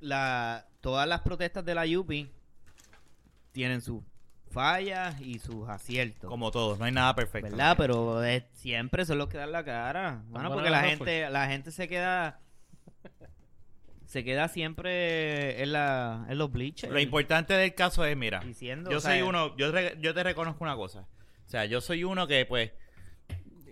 la, 0.01 0.67
todas 0.81 1.09
las 1.09 1.21
protestas 1.21 1.65
de 1.65 1.75
la 1.75 1.85
UPI 1.85 2.31
tienen 3.53 3.81
sus 3.81 4.03
fallas 4.51 5.21
y 5.21 5.39
sus 5.39 5.69
aciertos. 5.69 6.31
Como 6.31 6.51
todos, 6.51 6.79
no 6.79 6.85
hay 6.85 6.93
nada 6.93 7.15
perfecto. 7.15 7.51
¿Verdad? 7.51 7.75
Pero 7.77 8.23
es- 8.23 8.45
siempre 8.53 9.05
son 9.05 9.19
los 9.19 9.29
que 9.29 9.39
dan 9.39 9.53
la 9.53 9.65
cara. 9.65 10.23
Bueno, 10.29 10.53
porque 10.53 10.71
la 10.71 10.83
gente, 10.85 11.29
la 11.31 11.49
gente 11.49 11.71
se 11.71 11.89
queda 11.89 12.41
se 14.07 14.23
queda 14.23 14.47
siempre 14.47 15.61
en, 15.61 15.73
la, 15.73 16.25
en 16.29 16.39
los 16.39 16.53
bleachers. 16.53 16.93
Lo 16.93 17.01
importante 17.01 17.55
del 17.55 17.75
caso 17.75 18.05
es, 18.05 18.17
mira, 18.17 18.39
Diciendo, 18.41 18.89
yo 18.89 19.01
sea, 19.01 19.11
soy 19.11 19.23
uno, 19.23 19.57
yo, 19.57 19.73
yo 19.99 20.15
te 20.15 20.23
reconozco 20.23 20.63
una 20.63 20.77
cosa. 20.77 21.09
O 21.47 21.49
sea, 21.49 21.65
yo 21.65 21.81
soy 21.81 22.05
uno 22.05 22.29
que, 22.29 22.47
pues, 22.47 22.71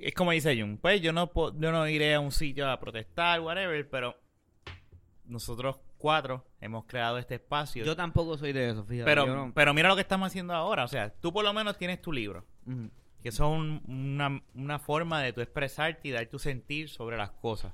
es 0.02 0.14
como 0.14 0.30
dice 0.32 0.58
Jun, 0.60 0.78
pues 0.78 1.00
yo 1.00 1.12
no, 1.12 1.30
yo 1.58 1.72
no 1.72 1.88
iré 1.88 2.14
a 2.14 2.20
un 2.20 2.32
sitio 2.32 2.70
a 2.70 2.78
protestar, 2.78 3.40
whatever, 3.40 3.88
pero 3.88 4.16
nosotros 5.24 5.76
cuatro 5.98 6.44
hemos 6.60 6.84
creado 6.86 7.18
este 7.18 7.36
espacio. 7.36 7.84
Yo 7.84 7.96
tampoco 7.96 8.36
soy 8.36 8.52
de 8.52 8.70
eso, 8.70 8.84
fíjate. 8.84 9.04
pero, 9.04 9.26
no- 9.26 9.52
pero 9.54 9.72
mira 9.74 9.88
lo 9.88 9.94
que 9.94 10.00
estamos 10.02 10.26
haciendo 10.26 10.52
ahora. 10.54 10.84
O 10.84 10.88
sea, 10.88 11.10
tú 11.14 11.32
por 11.32 11.44
lo 11.44 11.52
menos 11.52 11.78
tienes 11.78 12.00
tu 12.02 12.12
libro. 12.12 12.44
Que 13.22 13.28
eso 13.28 13.44
es 13.52 13.58
un- 13.60 13.82
una, 13.86 14.42
una 14.54 14.78
forma 14.80 15.22
de 15.22 15.32
tu 15.32 15.40
expresarte 15.40 16.08
y 16.08 16.10
dar 16.10 16.26
tu 16.26 16.38
sentir 16.40 16.88
sobre 16.88 17.16
las 17.16 17.30
cosas. 17.30 17.72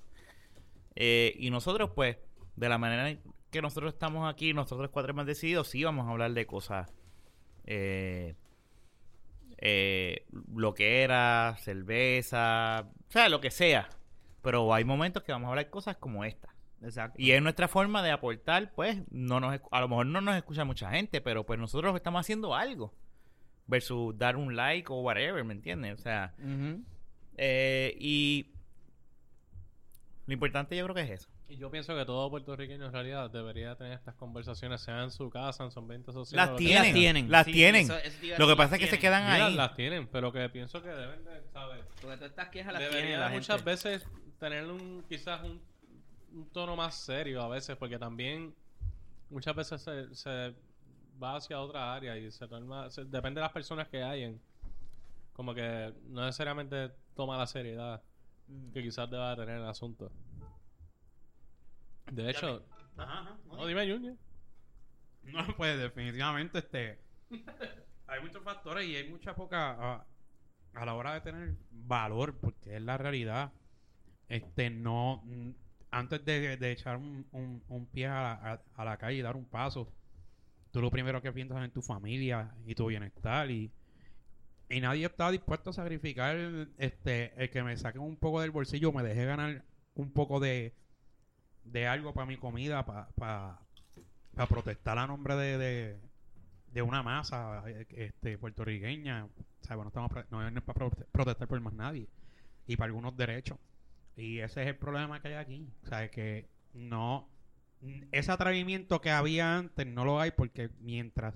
Eh, 0.95 1.35
y 1.39 1.49
nosotros, 1.51 1.91
pues, 1.95 2.19
de 2.57 2.69
la 2.69 2.77
manera 2.77 3.19
que 3.51 3.63
nosotros 3.63 3.95
estamos 3.95 4.31
aquí, 4.31 4.53
nosotros 4.53 4.91
cuatro 4.93 5.13
hemos 5.13 5.25
decidido, 5.27 5.65
sí 5.65 5.83
vamos 5.85 6.07
a 6.07 6.11
hablar 6.11 6.33
de 6.33 6.47
cosas. 6.47 6.93
Eh, 7.65 8.35
eh, 9.59 10.27
lo 10.55 10.75
que 10.75 11.03
era, 11.03 11.57
cerveza, 11.59 12.88
o 13.09 13.11
sea, 13.11 13.29
lo 13.29 13.41
que 13.41 13.50
sea. 13.50 13.88
Pero 14.43 14.73
hay 14.73 14.85
momentos 14.85 15.23
que 15.23 15.33
vamos 15.33 15.49
a 15.49 15.50
hablar 15.50 15.69
cosas 15.71 15.97
como 15.97 16.25
esta. 16.25 16.55
Exacto. 16.83 17.21
Y 17.21 17.33
es 17.33 17.43
nuestra 17.43 17.67
forma 17.67 18.03
de 18.03 18.12
aportar, 18.12 18.73
pues, 18.73 19.03
no 19.11 19.41
nos, 19.41 19.61
a 19.71 19.81
lo 19.81 19.88
mejor 19.88 20.07
no 20.07 20.21
nos 20.21 20.37
escucha 20.37 20.65
mucha 20.65 20.91
gente, 20.91 21.21
pero 21.21 21.45
pues 21.45 21.59
nosotros 21.59 21.95
estamos 21.97 22.21
haciendo 22.21 22.55
algo. 22.55 22.95
Versus 23.67 24.17
dar 24.17 24.37
un 24.37 24.57
like 24.57 24.91
o 24.91 25.00
whatever, 25.00 25.45
¿me 25.45 25.53
entiendes? 25.53 25.99
O 25.99 26.03
sea, 26.03 26.35
eh, 27.37 27.95
y 27.99 28.55
lo 30.27 30.33
importante 30.33 30.77
yo 30.77 30.85
creo 30.85 30.95
que 30.95 31.03
es 31.03 31.11
eso. 31.11 31.29
Y 31.50 31.57
yo 31.57 31.71
pienso 31.71 31.97
que 31.97 32.05
todo 32.05 32.28
puertorriqueño 32.28 32.85
en 32.87 32.93
realidad 32.93 33.31
debería 33.31 33.75
tener 33.75 33.95
estas 33.95 34.14
conversaciones, 34.17 34.83
sea 34.83 35.02
en 35.02 35.11
su 35.11 35.31
casa, 35.31 35.64
en 35.64 35.71
su 35.71 35.78
ambiente 35.78 36.12
social. 36.12 36.37
Las 36.50 36.57
tienen. 36.59 36.85
Las 36.85 36.93
tienen. 36.95 37.31
Las 37.31 37.45
Sí, 37.47 37.52
tienen. 37.52 37.85
eso- 37.87 37.97
eso 37.97 38.19
te 38.21 38.26
iba 38.26 38.37
a 38.37 38.38
Lo 38.38 38.47
que 38.47 38.57
pasa 38.57 38.75
es 38.75 38.81
que 38.81 38.87
se 38.87 38.99
tienen. 38.99 39.00
quedan 39.23 39.33
Mira, 39.33 39.47
ahí. 39.47 39.55
las 39.55 39.75
tienen, 39.75 40.07
pero 40.09 40.31
que 40.31 40.47
pienso 40.50 40.83
que 40.83 40.90
deben 40.90 41.25
de, 41.25 41.43
¿sabes? 41.52 41.85
Porque 41.87 42.00
todas 42.02 42.21
estas 42.23 42.49
quejas 42.50 42.73
las 42.75 42.83
tiene 42.83 42.97
Debería 42.97 43.19
la 43.21 43.28
muchas 43.31 43.57
gente. 43.57 43.71
veces 43.71 44.07
tener 44.38 44.67
un, 44.67 45.05
quizás 45.09 45.43
un, 45.43 45.59
un 46.35 46.50
tono 46.50 46.76
más 46.76 46.95
serio 46.95 47.40
a 47.43 47.49
veces, 47.49 47.76
porque 47.78 47.99
también 47.99 48.55
muchas 49.31 49.57
veces 49.57 49.81
se, 49.81 50.14
se 50.14 50.55
va 51.23 51.37
hacia 51.37 51.59
otra 51.61 51.95
área 51.95 52.17
y 52.19 52.31
se 52.31 52.47
torna, 52.47 52.90
se- 52.90 53.07
depende 53.07 53.40
de 53.40 53.45
las 53.45 53.52
personas 53.52 53.88
que 53.88 54.02
hayan, 54.02 54.38
como 55.33 55.55
que 55.55 55.95
no 56.09 56.26
necesariamente 56.26 56.90
toma 57.17 57.38
la 57.38 57.47
seriedad 57.47 58.02
que 58.75 58.83
quizás 58.83 59.11
deba 59.11 59.35
tener 59.35 59.57
el 59.57 59.67
asunto. 59.67 60.12
De 62.11 62.31
hecho, 62.31 62.65
Ajá, 62.97 63.21
ajá. 63.21 63.37
no, 63.47 63.67
dime 63.67 63.91
Junior. 63.91 64.17
No, 65.25 65.47
pues 65.57 65.79
definitivamente 65.79 66.59
este 66.59 66.99
hay 68.07 68.21
muchos 68.23 68.43
factores 68.43 68.87
y 68.87 68.97
hay 68.97 69.09
mucha 69.11 69.35
poca 69.35 69.71
a, 69.73 70.07
a 70.75 70.85
la 70.87 70.95
hora 70.95 71.15
de 71.15 71.21
tener 71.21 71.55
valor, 71.71 72.38
porque 72.38 72.77
es 72.77 72.83
la 72.83 72.97
realidad. 72.97 73.53
Este 74.29 74.71
no 74.71 75.23
mm, 75.25 75.50
antes 75.91 76.25
de, 76.25 76.57
de 76.57 76.73
echar 76.73 76.97
un, 76.97 77.27
un- 77.33 77.62
un 77.69 77.87
pie 77.87 78.07
a 78.07 78.23
la, 78.23 78.33
a- 78.33 78.62
a 78.77 78.85
la 78.85 78.97
calle 78.97 79.19
y 79.19 79.23
dar 79.23 79.37
un 79.37 79.45
paso, 79.47 79.93
tú 80.71 80.81
lo 80.81 80.91
primero 80.91 81.21
que 81.23 81.33
piensas 81.33 81.62
en 81.65 81.71
tu 81.71 81.83
familia 81.83 82.55
y 82.67 82.75
tu 82.75 82.87
bienestar 82.87 83.50
y 83.50 83.71
y 84.71 84.81
nadie 84.81 85.07
está 85.07 85.31
dispuesto 85.31 85.71
a 85.71 85.73
sacrificar 85.73 86.37
este 86.77 87.33
el 87.43 87.49
que 87.50 87.62
me 87.62 87.75
saquen 87.79 88.03
un 88.03 88.17
poco 88.17 88.41
del 88.43 88.50
bolsillo, 88.50 88.93
me 88.93 89.03
deje 89.03 89.25
ganar 89.25 89.65
un 89.95 90.12
poco 90.12 90.41
de 90.41 90.75
de 91.65 91.87
algo 91.87 92.12
para 92.15 92.27
mi 92.27 92.37
comida, 92.37 92.85
para 92.85 93.09
para 94.35 94.47
protestar 94.49 94.99
a 94.99 95.07
nombre 95.07 95.35
de, 95.35 95.59
de, 95.59 96.00
de 96.73 96.83
una 96.83 97.03
masa 97.03 97.65
eh, 97.67 97.87
este, 97.91 98.38
puertorriqueña. 98.38 99.25
O 99.27 99.75
bueno, 99.75 99.88
estamos, 99.88 100.11
pro- 100.11 100.25
no 100.31 100.47
es 100.47 100.62
para 100.62 100.79
prote- 100.79 101.07
protestar 101.11 101.49
por 101.49 101.61
más 101.61 101.73
nadie. 101.75 102.09
Y 102.67 102.77
para 102.77 102.87
algunos 102.87 103.17
derechos. 103.17 103.59
Y 104.17 104.38
ese 104.38 104.62
es 104.62 104.69
el 104.69 104.77
problema 104.77 105.21
que 105.21 105.29
hay 105.29 105.35
aquí. 105.35 105.69
O 105.85 105.87
sea, 105.88 106.09
que 106.11 106.49
no... 106.73 107.29
Ese 108.12 108.31
atrevimiento 108.33 109.00
que 109.00 109.11
había 109.11 109.57
antes 109.57 109.87
no 109.87 110.05
lo 110.05 110.21
hay 110.21 110.31
porque 110.33 110.71
mientras 110.81 111.35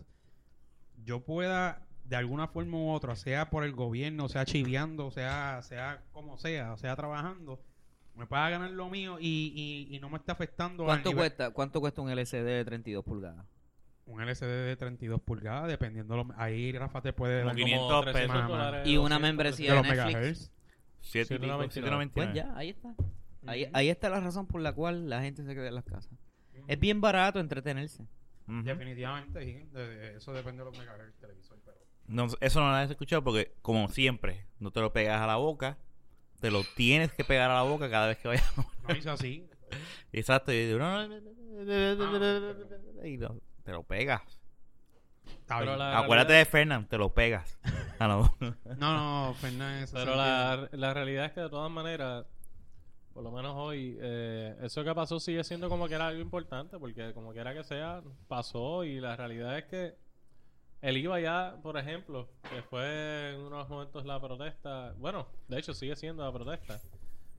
yo 1.04 1.24
pueda 1.24 1.86
de 2.04 2.16
alguna 2.16 2.48
forma 2.48 2.78
u 2.78 2.90
otra, 2.90 3.14
sea 3.16 3.48
por 3.50 3.64
el 3.64 3.72
gobierno, 3.72 4.28
sea 4.28 4.44
chiviando, 4.44 5.10
sea, 5.12 5.60
sea 5.62 6.02
como 6.12 6.36
sea, 6.38 6.76
sea 6.76 6.96
trabajando, 6.96 7.60
me 8.14 8.26
pueda 8.26 8.48
ganar 8.50 8.70
lo 8.70 8.88
mío 8.90 9.18
y, 9.20 9.86
y, 9.90 9.94
y 9.96 10.00
no 10.00 10.10
me 10.10 10.18
está 10.18 10.32
afectando 10.32 10.84
¿Cuánto 10.84 11.10
nivel- 11.10 11.16
cuesta, 11.16 11.50
¿Cuánto 11.50 11.80
cuesta 11.80 12.02
un 12.02 12.10
LCD 12.10 12.44
de 12.44 12.64
32 12.64 13.04
pulgadas? 13.04 13.46
un 14.04 14.20
LCD 14.20 14.66
de 14.66 14.76
32 14.76 15.20
pulgadas, 15.22 15.68
dependiendo. 15.68 16.16
Lo, 16.16 16.26
ahí 16.36 16.72
Rafa 16.72 17.00
te 17.00 17.12
puede 17.12 17.38
Como 17.42 17.46
dar 17.50 17.56
500 17.56 17.88
Como 17.88 18.00
pesos. 18.02 18.12
300 18.14 18.40
Más, 18.40 18.48
dólares, 18.48 18.88
Y 18.88 18.96
una 18.96 19.14
200, 19.16 19.20
membresía 19.22 19.74
de 19.74 19.82
Netflix. 19.82 20.04
megahertz. 20.06 20.52
Siete 21.00 21.34
y 21.34 21.38
pico, 21.38 21.52
7.99. 21.62 21.70
7.99. 21.70 22.10
Pues 22.12 22.34
ya, 22.34 22.56
ahí 22.56 22.68
está. 22.70 22.94
Ahí, 23.46 23.68
ahí 23.72 23.88
está 23.88 24.08
la 24.10 24.20
razón 24.20 24.46
por 24.46 24.60
la 24.60 24.72
cual 24.72 25.08
la 25.08 25.20
gente 25.22 25.44
se 25.44 25.54
queda 25.54 25.68
en 25.68 25.74
las 25.74 25.84
casas. 25.84 26.12
Es 26.68 26.78
bien 26.78 27.00
barato 27.00 27.40
entretenerse. 27.40 28.04
Definitivamente, 28.46 29.44
sí. 29.44 29.52
De- 29.72 30.16
eso 30.16 30.32
depende 30.32 30.64
de 30.64 30.70
los 30.70 30.78
megahertz 30.78 31.04
del 31.04 31.14
televisor. 31.14 31.58
Pero... 31.64 31.76
No, 32.06 32.26
eso 32.40 32.60
no 32.60 32.68
lo 32.68 32.74
has 32.74 32.90
escuchado 32.90 33.22
porque, 33.24 33.54
como 33.62 33.88
siempre, 33.88 34.46
no 34.58 34.70
te 34.70 34.80
lo 34.80 34.92
pegas 34.92 35.20
a 35.20 35.26
la 35.26 35.36
boca. 35.36 35.78
Te 36.42 36.50
lo 36.50 36.62
tienes 36.76 37.10
que 37.12 37.24
pegar 37.24 37.50
a 37.50 37.54
la 37.54 37.62
boca 37.62 37.88
cada 37.88 38.08
vez 38.08 38.18
que 38.18 38.28
vayas. 38.28 38.52
No 38.86 38.94
hice 38.94 39.08
así. 39.08 39.48
Exacto. 40.12 40.52
Y, 40.52 40.66
no, 40.76 41.08
no, 41.08 41.16
y 43.04 43.16
no, 43.16 43.34
te 43.64 43.72
lo 43.72 43.82
pegas. 43.84 44.22
Está 45.24 45.58
Pero 45.58 45.70
bien. 45.72 45.78
la- 45.78 45.98
Acuérdate 46.00 46.32
de 46.34 46.44
Fernand, 46.44 46.88
te 46.88 46.98
lo 46.98 47.14
pegas 47.14 47.58
a 47.98 48.08
la 48.08 48.16
boca. 48.16 48.56
No, 48.76 48.92
no, 49.28 49.34
Fernández. 49.34 49.90
Pero 49.92 50.16
la, 50.16 50.68
la 50.72 50.92
realidad 50.94 51.26
es 51.26 51.32
que 51.32 51.40
de 51.40 51.48
todas 51.48 51.70
maneras, 51.70 52.26
por 53.14 53.22
lo 53.22 53.30
menos 53.30 53.54
hoy, 53.56 53.96
eh, 54.00 54.56
eso 54.62 54.82
que 54.84 54.94
pasó 54.94 55.20
sigue 55.20 55.44
siendo 55.44 55.68
como 55.68 55.88
que 55.88 55.94
era 55.94 56.08
algo 56.08 56.20
importante, 56.20 56.78
porque 56.78 57.12
como 57.14 57.32
quiera 57.32 57.54
que 57.54 57.64
sea, 57.64 58.02
pasó 58.28 58.84
y 58.84 59.00
la 59.00 59.16
realidad 59.16 59.56
es 59.58 59.64
que 59.66 59.94
el 60.82 60.96
IVA 60.96 61.20
ya, 61.20 61.56
por 61.62 61.78
ejemplo, 61.78 62.28
que 62.50 62.60
fue 62.62 63.34
en 63.34 63.40
unos 63.40 63.68
momentos 63.68 64.04
la 64.04 64.20
protesta, 64.20 64.92
bueno, 64.98 65.28
de 65.46 65.60
hecho 65.60 65.74
sigue 65.74 65.94
siendo 65.94 66.24
la 66.24 66.32
protesta, 66.32 66.80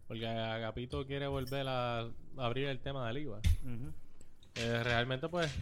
porque 0.08 0.26
Agapito 0.26 1.06
quiere 1.06 1.28
volver 1.28 1.68
a 1.68 2.10
abrir 2.38 2.70
el 2.70 2.80
tema 2.80 3.06
del 3.08 3.18
IVA. 3.18 3.42
Eh, 4.56 4.84
realmente 4.84 5.28
pues 5.28 5.54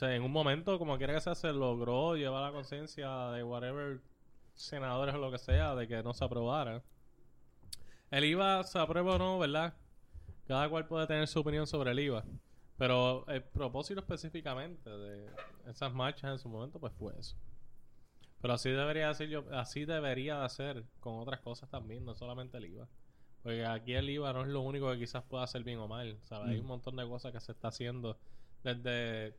en 0.00 0.22
un 0.22 0.30
momento 0.30 0.78
como 0.78 0.96
quiera 0.96 1.12
que 1.14 1.20
sea 1.20 1.34
se 1.34 1.52
logró 1.52 2.14
llevar 2.14 2.42
la 2.42 2.52
conciencia 2.52 3.30
de 3.30 3.42
whatever 3.42 4.00
senadores 4.54 5.14
o 5.14 5.18
lo 5.18 5.30
que 5.30 5.38
sea 5.38 5.74
de 5.74 5.88
que 5.88 6.02
no 6.04 6.14
se 6.14 6.24
aprobara. 6.24 6.84
El 8.12 8.24
IVA 8.24 8.62
se 8.62 8.78
aprueba 8.78 9.16
o 9.16 9.18
no 9.18 9.38
verdad 9.40 9.74
cada 10.46 10.68
cual 10.68 10.86
puede 10.86 11.06
tener 11.08 11.26
su 11.26 11.40
opinión 11.40 11.66
sobre 11.66 11.90
el 11.90 11.98
IVA 11.98 12.24
pero 12.80 13.24
el 13.28 13.42
propósito 13.44 14.00
específicamente 14.00 14.90
de 14.90 15.30
esas 15.68 15.92
marchas 15.92 16.32
en 16.32 16.38
su 16.38 16.48
momento 16.48 16.80
pues 16.80 16.92
fue 16.94 17.12
eso 17.16 17.36
pero 18.40 18.54
así 18.54 18.70
debería 18.70 19.08
decir 19.08 19.28
yo 19.28 19.44
así 19.52 19.84
debería 19.84 20.38
de 20.38 20.44
hacer 20.46 20.84
con 20.98 21.18
otras 21.18 21.40
cosas 21.40 21.68
también 21.68 22.04
no 22.04 22.14
solamente 22.14 22.56
el 22.58 22.64
IVA 22.64 22.88
porque 23.42 23.64
aquí 23.64 23.94
el 23.94 24.10
IVA 24.10 24.32
no 24.32 24.42
es 24.42 24.48
lo 24.48 24.60
único 24.60 24.90
que 24.90 24.98
quizás 24.98 25.22
pueda 25.24 25.44
hacer 25.44 25.64
bien 25.64 25.78
o 25.78 25.88
mal. 25.88 26.18
¿sabes? 26.22 26.48
Hay 26.48 26.58
un 26.58 26.66
montón 26.66 26.96
de 26.96 27.06
cosas 27.06 27.32
que 27.32 27.40
se 27.40 27.52
está 27.52 27.68
haciendo 27.68 28.18
desde... 28.62 29.36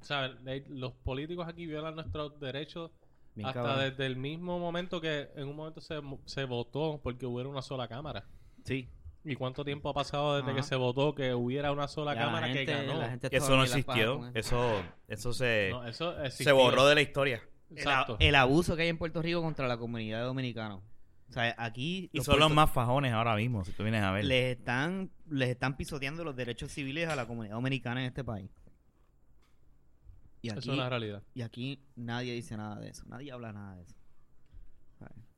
¿sabes? 0.00 0.68
Los 0.68 0.92
políticos 0.92 1.46
aquí 1.46 1.66
violan 1.66 1.94
nuestros 1.94 2.38
derechos 2.40 2.90
Bien 3.34 3.48
hasta 3.48 3.62
cabrón. 3.62 3.90
desde 3.90 4.06
el 4.06 4.16
mismo 4.16 4.58
momento 4.58 5.00
que 5.00 5.30
en 5.36 5.48
un 5.48 5.56
momento 5.56 5.80
se, 5.80 6.00
se 6.24 6.44
votó 6.44 7.00
porque 7.02 7.26
hubiera 7.26 7.48
una 7.48 7.62
sola 7.62 7.86
cámara. 7.88 8.26
Sí. 8.64 8.88
¿Y 9.24 9.36
cuánto 9.36 9.64
tiempo 9.64 9.88
ha 9.88 9.94
pasado 9.94 10.36
desde 10.36 10.48
Ajá. 10.50 10.56
que 10.56 10.62
se 10.64 10.74
votó 10.74 11.14
que 11.14 11.32
hubiera 11.34 11.70
una 11.70 11.86
sola 11.88 12.14
Ya 12.14 12.20
la 12.20 12.26
cámara 12.26 12.52
que 12.52 12.64
ganó? 12.64 12.98
la 12.98 13.08
gente 13.10 13.28
Eso 13.30 13.56
no 13.56 13.62
existió. 13.62 14.26
eso. 14.34 14.78
Eso, 14.78 14.82
eso 15.08 15.32
se, 15.32 15.68
No, 15.70 15.86
eso 15.86 16.14
se 16.30 16.52
borró 16.52 16.86
de 16.86 16.94
la 16.96 17.02
historia. 17.02 17.42
Exacto. 17.70 18.16
El 18.18 18.34
abuso 18.34 18.74
que 18.76 18.82
hay 18.82 18.88
en 18.88 18.98
Puerto 18.98 19.22
Rico 19.22 19.40
contra 19.40 19.68
la 19.68 19.78
comunidad 19.78 20.18
de 20.18 20.24
dominicanos. 20.24 20.82
O 21.28 21.32
sea, 21.32 21.54
aquí 21.56 22.10
Y 22.12 22.18
los 22.18 22.26
son 22.26 22.38
los 22.40 22.52
más 22.52 22.70
fajones 22.70 23.12
ahora 23.12 23.34
mismo, 23.36 23.64
si 23.64 23.72
tú 23.72 23.84
vienes 23.84 24.02
a 24.02 24.10
ver. 24.10 24.24
les 24.24 24.58
están 24.58 25.10
les 25.30 25.48
están 25.48 25.76
pisoteando 25.78 26.24
los 26.24 26.36
derechos 26.36 26.70
civiles 26.70 27.08
a 27.08 27.16
la 27.16 27.26
comunidad 27.26 27.54
dominicana 27.54 28.00
en 28.00 28.08
este 28.08 28.22
país. 28.24 28.50
Y 30.42 30.48
Eso 30.48 30.58
aquí, 30.58 30.70
es 30.72 30.76
la 30.76 30.88
realidad. 30.90 31.22
y 31.34 31.42
aquí 31.42 31.80
nadie 31.94 32.34
dice 32.34 32.56
nada 32.56 32.78
de 32.80 32.90
eso, 32.90 33.04
nadie 33.06 33.30
habla 33.32 33.52
nada 33.52 33.76
de 33.76 33.82
eso. 33.84 33.94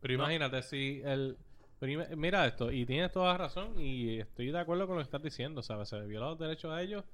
Pero 0.00 0.14
imagínate, 0.14 0.62
si 0.62 1.00
el... 1.04 1.38
pero 1.86 2.16
mira 2.16 2.46
esto, 2.46 2.70
y 2.72 2.86
tienes 2.86 3.12
toda 3.12 3.36
razón, 3.36 3.78
y 3.78 4.18
estoy 4.20 4.50
de 4.50 4.58
acuerdo 4.58 4.86
con 4.86 4.96
lo 4.96 5.02
que 5.02 5.06
estás 5.06 5.22
diciendo, 5.22 5.62
¿sabes? 5.62 5.88
Se 5.88 6.00
violan 6.06 6.30
los 6.30 6.38
derechos 6.38 6.72
a 6.72 6.80
ellos, 6.82 7.04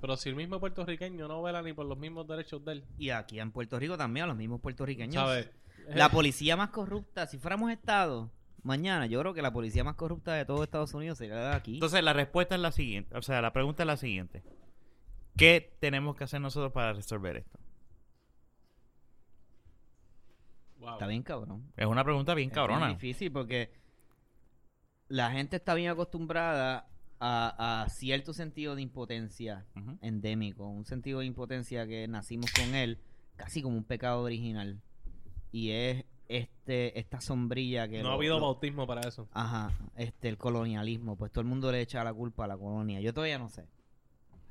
pero 0.00 0.16
si 0.16 0.28
el 0.28 0.34
mismo 0.36 0.58
puertorriqueño 0.60 1.28
no 1.28 1.42
vela 1.42 1.62
ni 1.62 1.72
por 1.72 1.86
los 1.86 1.98
mismos 1.98 2.26
derechos 2.26 2.64
de 2.64 2.72
él, 2.72 2.84
Y 2.98 3.10
aquí 3.10 3.38
en 3.40 3.52
Puerto 3.52 3.78
Rico 3.78 3.96
también 3.96 4.24
a 4.24 4.26
los 4.28 4.36
mismos 4.36 4.60
puertorriqueños. 4.60 5.14
¿sabes? 5.14 5.50
La 5.88 6.06
Eh, 6.06 6.10
policía 6.10 6.56
más 6.56 6.70
corrupta, 6.70 7.26
si 7.26 7.38
fuéramos 7.38 7.70
Estado, 7.70 8.30
mañana 8.62 9.06
yo 9.06 9.20
creo 9.20 9.32
que 9.34 9.42
la 9.42 9.52
policía 9.52 9.84
más 9.84 9.94
corrupta 9.94 10.34
de 10.34 10.44
todo 10.44 10.64
Estados 10.64 10.92
Unidos 10.94 11.18
sería 11.18 11.36
la 11.36 11.50
de 11.50 11.54
aquí. 11.56 11.74
Entonces, 11.74 12.02
la 12.02 12.12
respuesta 12.12 12.54
es 12.56 12.60
la 12.60 12.72
siguiente. 12.72 13.16
O 13.16 13.22
sea, 13.22 13.40
la 13.40 13.52
pregunta 13.52 13.84
es 13.84 13.86
la 13.86 13.96
siguiente. 13.96 14.42
¿Qué 15.36 15.76
tenemos 15.80 16.16
que 16.16 16.24
hacer 16.24 16.40
nosotros 16.40 16.72
para 16.72 16.92
resolver 16.94 17.36
esto? 17.36 17.58
wow. 20.78 20.92
Está 20.94 21.06
bien 21.06 21.22
cabrón. 21.22 21.72
Es 21.76 21.86
una 21.86 22.02
pregunta 22.04 22.34
bien 22.34 22.48
Es 22.48 22.54
cabrona. 22.54 22.86
bien 22.86 22.98
difícil 22.98 23.30
porque 23.32 23.70
la 25.08 25.30
gente 25.30 25.56
está 25.56 25.74
bien 25.74 25.90
acostumbrada 25.90 26.88
a, 27.20 27.82
a 27.84 27.88
cierto 27.88 28.32
sentido 28.32 28.74
de 28.74 28.82
impotencia 28.82 29.64
endémico, 30.02 30.66
un 30.66 30.84
sentido 30.84 31.20
de 31.20 31.26
impotencia 31.26 31.86
que 31.86 32.06
nacimos 32.08 32.50
con 32.52 32.74
él, 32.74 32.98
casi 33.36 33.62
como 33.62 33.76
un 33.76 33.84
pecado 33.84 34.22
original. 34.22 34.80
Y 35.52 35.70
es 35.70 36.04
este 36.28 36.98
esta 36.98 37.20
sombrilla 37.20 37.88
que 37.88 37.98
No 37.98 38.04
lo- 38.04 38.10
ha 38.10 38.14
habido 38.14 38.34
lo- 38.38 38.46
bautismo 38.46 38.86
para 38.86 39.06
eso. 39.08 39.28
Ajá, 39.32 39.70
este, 39.96 40.28
el 40.28 40.36
colonialismo, 40.36 41.16
pues 41.16 41.30
todo 41.32 41.42
el 41.42 41.46
mundo 41.48 41.70
le 41.70 41.80
echa 41.80 42.02
la 42.04 42.12
culpa 42.12 42.44
a 42.44 42.48
la 42.48 42.56
colonia. 42.58 43.00
Yo 43.00 43.14
todavía 43.14 43.38
no 43.38 43.48
sé. 43.48 43.66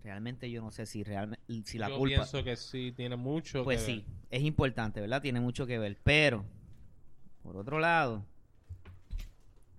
Realmente 0.04 0.50
yo 0.52 0.62
no 0.62 0.72
sé 0.72 0.86
si 0.86 1.04
realmente 1.04 1.44
si 1.66 1.78
la 1.80 1.90
Yo 1.90 1.98
culpa 1.98 2.16
pienso 2.18 2.44
que 2.44 2.56
sí 2.56 2.94
tiene 2.96 3.16
mucho 3.16 3.64
pues 3.64 3.80
que 3.80 3.86
sí, 3.86 4.06
es 4.30 4.44
importante, 4.44 5.02
¿verdad? 5.02 5.22
Tiene 5.22 5.40
mucho 5.42 5.66
que 5.66 5.80
ver, 5.80 5.98
pero 6.04 6.46
por 7.44 7.58
otro 7.58 7.80
lado 7.80 8.24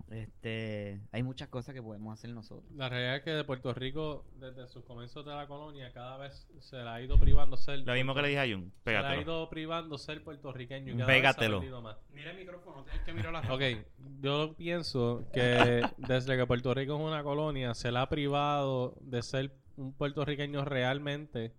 Este, 0.09 1.01
hay 1.11 1.21
muchas 1.23 1.49
cosas 1.49 1.75
que 1.75 1.81
podemos 1.81 2.13
hacer 2.17 2.29
nosotros. 2.29 2.71
La 2.75 2.87
realidad 2.87 3.17
es 3.17 3.23
que 3.23 3.31
de 3.31 3.43
Puerto 3.43 3.73
Rico, 3.73 4.25
desde 4.39 4.67
sus 4.67 4.83
comienzos 4.85 5.25
de 5.25 5.33
la 5.35 5.47
colonia, 5.47 5.91
cada 5.91 6.17
vez 6.17 6.47
se 6.59 6.77
le 6.77 6.87
ha 6.89 7.01
ido 7.01 7.19
privando 7.19 7.57
ser. 7.57 7.79
Lo 7.79 7.93
mismo 7.93 8.15
que 8.15 8.21
le 8.21 8.27
dije 8.29 8.39
a 8.39 8.45
Jun. 8.45 8.71
Se 8.85 8.91
le 8.91 8.97
ha 8.97 9.01
Pégatelo. 9.01 9.21
ido 9.21 9.49
privando 9.49 9.97
ser 9.97 10.23
puertorriqueño. 10.23 10.93
y 10.93 10.97
cada 10.97 11.07
vez 11.07 11.07
se 11.07 11.11
ha 11.11 11.15
Pégatelo. 11.33 11.59
perdido 11.59 11.81
más. 11.81 11.97
Mira 12.13 12.31
el 12.31 12.37
micrófono, 12.37 12.83
tienes 12.85 13.01
que 13.01 13.13
mirar 13.13 13.33
la 13.33 13.53
Ok, 13.53 13.61
yo 14.21 14.53
pienso 14.55 15.25
que 15.33 15.81
desde 15.97 16.37
que 16.37 16.45
Puerto 16.45 16.73
Rico 16.73 16.95
es 16.95 17.01
una 17.01 17.21
colonia, 17.23 17.73
se 17.73 17.91
le 17.91 17.99
ha 17.99 18.07
privado 18.07 18.95
de 19.01 19.21
ser 19.21 19.51
un 19.75 19.91
puertorriqueño 19.93 20.63
realmente 20.63 21.53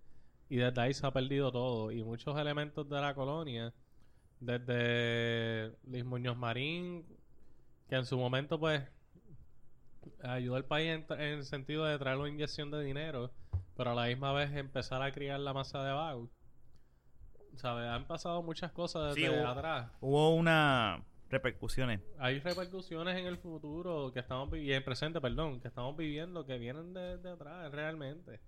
y 0.48 0.56
desde 0.56 0.80
ahí 0.80 0.94
se 0.94 1.06
ha 1.06 1.10
perdido 1.12 1.52
todo. 1.52 1.92
Y 1.92 2.02
muchos 2.02 2.38
elementos 2.38 2.88
de 2.88 2.98
la 3.00 3.14
colonia, 3.14 3.74
desde 4.40 5.72
Luis 5.84 6.04
Muñoz 6.04 6.36
Marín, 6.36 7.04
que 7.88 7.96
en 7.96 8.04
su 8.04 8.18
momento 8.18 8.58
pues 8.58 8.82
ayudó 10.22 10.56
al 10.56 10.64
país 10.64 10.90
en, 10.90 11.06
tra- 11.06 11.16
en 11.16 11.38
el 11.38 11.44
sentido 11.44 11.84
de 11.84 11.98
traer 11.98 12.18
una 12.18 12.28
inyección 12.28 12.70
de 12.70 12.82
dinero, 12.82 13.30
pero 13.76 13.90
a 13.90 13.94
la 13.94 14.06
misma 14.06 14.32
vez 14.32 14.52
empezar 14.54 15.02
a 15.02 15.12
criar 15.12 15.40
la 15.40 15.52
masa 15.52 15.82
de 15.84 15.92
vagos. 15.92 16.30
¿Sabes? 17.56 17.88
Han 17.88 18.06
pasado 18.06 18.42
muchas 18.42 18.70
cosas 18.72 19.14
Sí, 19.14 19.22
desde 19.22 19.40
hubo- 19.40 19.48
atrás 19.48 19.90
Hubo 20.00 20.34
unas 20.36 21.00
repercusiones. 21.28 22.00
hay 22.18 22.38
repercusiones 22.40 23.16
en 23.18 23.26
el 23.26 23.36
futuro 23.38 24.12
que 24.12 24.20
estamos 24.20 24.50
vi- 24.50 24.60
y 24.60 24.70
en 24.70 24.76
el 24.78 24.84
presente, 24.84 25.20
perdón, 25.20 25.60
que 25.60 25.68
estamos 25.68 25.96
viviendo 25.96 26.44
que 26.46 26.58
vienen 26.58 26.92
de, 26.94 27.18
de 27.18 27.30
atrás 27.30 27.70
realmente. 27.72 28.40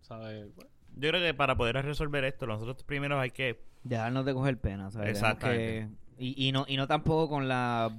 ¿Sabes? 0.00 0.54
Bueno, 0.54 0.70
Yo 0.96 1.08
creo 1.10 1.20
que 1.20 1.34
para 1.34 1.56
poder 1.56 1.74
resolver 1.84 2.24
esto, 2.24 2.46
nosotros 2.46 2.82
primero 2.84 3.18
hay 3.20 3.30
que 3.30 3.62
Dejarnos 3.82 4.26
de 4.26 4.34
coger 4.34 4.58
pena, 4.58 4.90
¿sabes? 4.90 5.10
Exactamente. 5.10 5.88
que- 6.18 6.24
y, 6.24 6.48
y 6.48 6.52
no 6.52 6.66
y 6.68 6.76
no 6.76 6.86
tampoco 6.86 7.30
con 7.30 7.48
la 7.48 7.90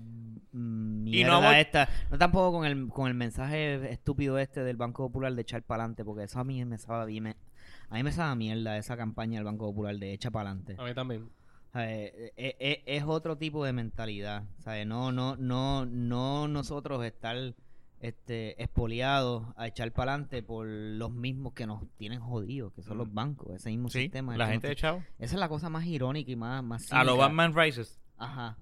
mm, 0.51 1.07
Y 1.07 1.11
mierda 1.11 1.33
no 1.33 1.41
vamos- 1.41 1.55
esta, 1.57 1.89
no 2.09 2.17
tampoco 2.17 2.51
con 2.57 2.65
el 2.65 2.87
con 2.89 3.07
el 3.07 3.13
mensaje 3.13 3.91
estúpido 3.91 4.37
este 4.37 4.63
del 4.63 4.77
Banco 4.77 5.03
Popular 5.07 5.33
de 5.33 5.41
echar 5.41 5.63
para 5.63 5.83
adelante, 5.83 6.03
porque 6.05 6.23
eso 6.23 6.39
a 6.39 6.43
mí 6.43 6.63
me 6.65 6.77
sabe 6.77 7.05
bien, 7.07 7.23
me- 7.23 7.37
a 7.89 7.95
mí 7.95 8.03
me 8.03 8.11
sabe 8.11 8.31
a 8.31 8.35
mierda 8.35 8.77
esa 8.77 8.95
campaña 8.97 9.37
del 9.39 9.45
Banco 9.45 9.65
Popular 9.67 9.95
de 9.97 10.13
echa 10.13 10.31
para 10.31 10.49
adelante. 10.51 10.75
a 10.79 10.83
mí 10.83 10.93
también. 10.93 11.29
¿Sabes? 11.73 12.11
E- 12.35 12.55
e- 12.59 12.83
es 12.85 13.03
otro 13.05 13.37
tipo 13.37 13.63
de 13.63 13.71
mentalidad, 13.71 14.43
¿sabes? 14.59 14.85
No, 14.85 15.11
no, 15.13 15.37
no, 15.37 15.85
no 15.85 16.47
nosotros 16.49 17.03
estar 17.05 17.37
este, 18.01 18.61
expoliados 18.61 19.45
a 19.55 19.67
echar 19.67 19.91
para 19.93 20.13
adelante 20.13 20.41
por 20.43 20.65
los 20.67 21.11
mismos 21.11 21.53
que 21.53 21.67
nos 21.67 21.83
tienen 21.97 22.19
jodidos, 22.19 22.73
que 22.73 22.81
son 22.81 22.97
los 22.97 23.13
bancos, 23.13 23.53
ese 23.55 23.69
mismo 23.69 23.89
Sí, 23.89 23.99
sistema. 24.01 24.35
la 24.35 24.47
gente 24.47 24.67
de 24.67 24.75
Chavo. 24.75 25.03
Esa 25.19 25.35
es 25.35 25.39
la 25.39 25.47
cosa 25.47 25.69
más 25.69 25.85
irónica 25.85 26.31
y 26.31 26.35
más, 26.35 26.63
más 26.63 26.91
A 26.91 27.03
los. 27.03 27.17
Batman 27.17 27.53
Rises. 27.55 28.01
Ajá. 28.17 28.57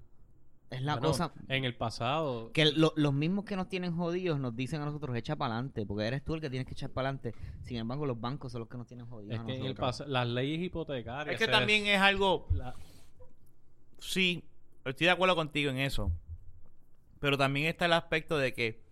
Es 0.70 0.82
la 0.82 0.94
Bueno, 0.94 1.08
cosa 1.08 1.32
En 1.48 1.64
el 1.64 1.74
pasado, 1.74 2.52
que 2.52 2.66
lo- 2.66 2.92
los 2.96 3.12
mismos 3.12 3.44
que 3.44 3.56
nos 3.56 3.68
tienen 3.68 3.96
jodidos 3.96 4.38
nos 4.38 4.54
dicen 4.54 4.80
a 4.80 4.84
nosotros 4.84 5.16
echa 5.16 5.34
para 5.34 5.54
adelante, 5.54 5.84
porque 5.84 6.06
eres 6.06 6.24
tú 6.24 6.34
el 6.34 6.40
que 6.40 6.48
tienes 6.48 6.66
que 6.68 6.74
echar 6.74 6.90
para 6.90 7.08
adelante. 7.08 7.34
Sin 7.64 7.76
embargo, 7.76 8.06
los 8.06 8.20
bancos 8.20 8.52
son 8.52 8.60
los 8.60 8.68
que 8.68 8.76
nos 8.76 8.86
tienen 8.86 9.06
jodidos. 9.06 9.34
es 9.34 9.40
a 9.40 9.44
que 9.46 9.52
en 9.56 9.62
el 9.66 9.74
nosotros. 9.74 10.00
pas- 10.02 10.06
las 10.06 10.28
leyes 10.28 10.60
hipotecarias. 10.60 11.34
Es 11.34 11.40
que 11.44 11.50
también 11.50 11.86
es 11.86 12.00
algo 12.00 12.46
la- 12.52 12.74
Sí, 13.98 14.44
estoy 14.84 15.06
de 15.06 15.10
acuerdo 15.10 15.34
contigo 15.34 15.70
en 15.70 15.78
eso. 15.78 16.12
Pero 17.18 17.36
también 17.36 17.66
está 17.66 17.86
el 17.86 17.92
aspecto 17.92 18.38
de 18.38 18.54
que 18.54 18.82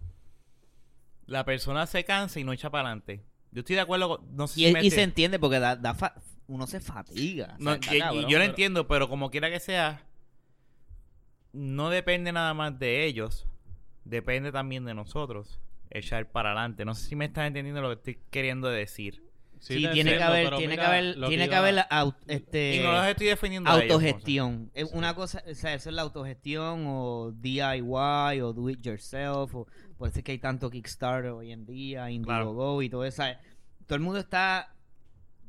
la 1.26 1.44
persona 1.44 1.86
se 1.86 2.04
cansa 2.04 2.40
y 2.40 2.44
no 2.44 2.52
echa 2.52 2.70
para 2.70 2.88
adelante. 2.88 3.24
Yo 3.52 3.60
estoy 3.60 3.76
de 3.76 3.82
acuerdo 3.82 4.18
con... 4.18 4.36
No 4.36 4.46
sé 4.48 4.60
Y, 4.60 4.66
si 4.66 4.72
me 4.72 4.84
y 4.84 4.90
se 4.90 4.98
enti- 5.00 5.04
entiende 5.04 5.38
porque 5.38 5.60
da, 5.60 5.76
da 5.76 5.94
fa- 5.94 6.14
uno 6.48 6.66
se 6.66 6.80
fatiga. 6.80 7.56
no, 7.58 7.76
y- 7.76 7.78
yo 7.88 8.08
lo 8.20 8.26
pero- 8.28 8.42
entiendo, 8.42 8.86
pero 8.88 9.08
como 9.08 9.30
quiera 9.30 9.48
que 9.48 9.60
sea, 9.60 10.02
no 11.52 11.90
depende 11.90 12.32
nada 12.32 12.54
más 12.54 12.78
de 12.78 13.04
ellos. 13.04 13.46
Depende 14.04 14.52
también 14.52 14.84
de 14.84 14.94
nosotros.Echar 14.94 16.30
para 16.30 16.50
adelante. 16.50 16.84
No 16.84 16.94
sé 16.94 17.08
si 17.08 17.16
me 17.16 17.26
estás 17.26 17.46
entendiendo 17.46 17.80
lo 17.82 17.88
que 17.88 17.94
estoy 17.94 18.18
queriendo 18.30 18.68
decir. 18.68 19.22
Sí, 19.61 19.88
tiene 19.92 20.16
que 20.16 20.22
haber, 20.22 20.54
tiene 20.56 20.76
que 20.76 20.82
haber, 20.82 21.14
tiene 21.26 21.48
que 21.48 21.54
haber 21.56 21.84
este, 22.28 22.76
y 22.76 22.78
no 22.80 22.92
los 22.92 23.04
estoy 23.06 23.26
defendiendo 23.26 23.68
a 23.68 23.82
ellos, 23.82 23.94
autogestión. 23.94 24.70
Es 24.72 24.92
una 24.92 25.14
cosa, 25.16 25.42
o 25.50 25.54
sea, 25.54 25.74
eso 25.74 25.88
es 25.90 25.96
la 25.96 26.02
autogestión 26.02 26.84
o 26.87 27.32
DIY 27.34 28.40
o 28.40 28.52
do 28.52 28.70
it 28.70 28.80
yourself. 28.82 29.52
O, 29.56 29.66
por 29.96 30.08
eso 30.08 30.18
es 30.18 30.24
que 30.24 30.30
hay 30.32 30.38
tanto 30.38 30.70
Kickstarter 30.70 31.32
hoy 31.32 31.50
en 31.50 31.66
día, 31.66 32.08
Indiegogo 32.08 32.82
y 32.82 32.88
todo 32.88 33.04
eso. 33.04 33.24
Todo 33.87 33.96
el 33.96 34.00
mundo 34.02 34.20
está 34.20 34.74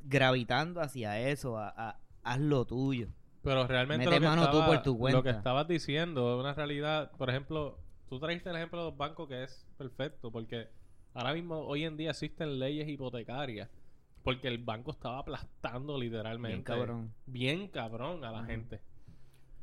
gravitando 0.04 0.82
hacia 0.82 1.20
eso, 1.20 1.58
a, 1.58 1.70
a- 1.70 2.00
haz 2.24 2.40
lo 2.40 2.66
tuyo. 2.66 3.10
Pero 3.44 3.66
realmente 3.68 4.06
Mete 4.06 4.16
lo 4.18 4.22
que, 4.22 4.28
mano 4.28 4.42
tú 4.44 4.58
estaba- 4.58 4.66
por 4.68 4.84
tu 4.84 5.08
lo 5.10 5.24
que 5.24 5.30
estabas 5.30 5.68
diciendo 5.68 6.34
es 6.36 6.40
una 6.40 6.54
realidad. 6.54 7.12
Por 7.18 7.30
ejemplo, 7.30 7.78
tú 8.10 8.20
trajiste 8.20 8.50
el 8.50 8.56
ejemplo 8.58 8.80
de 8.80 8.86
los 8.90 8.98
bancos 8.98 9.28
que 9.30 9.44
es 9.44 9.66
perfecto 9.78 10.30
porque 10.32 10.68
ahora 11.14 11.34
mismo, 11.34 11.60
hoy 11.60 11.86
en 11.86 11.96
día 11.98 12.12
existen 12.12 12.60
leyes 12.60 12.88
hipotecarias 12.88 13.70
porque 14.24 14.48
el 14.50 14.58
banco 14.58 14.92
estaba 14.92 15.20
aplastando 15.20 15.98
literalmente. 15.98 16.56
Bien 16.58 16.64
cabrón. 16.64 17.14
Bien 17.26 17.68
cabrón 17.70 18.24
a 18.26 18.32
la 18.32 18.44
gente. 18.44 18.82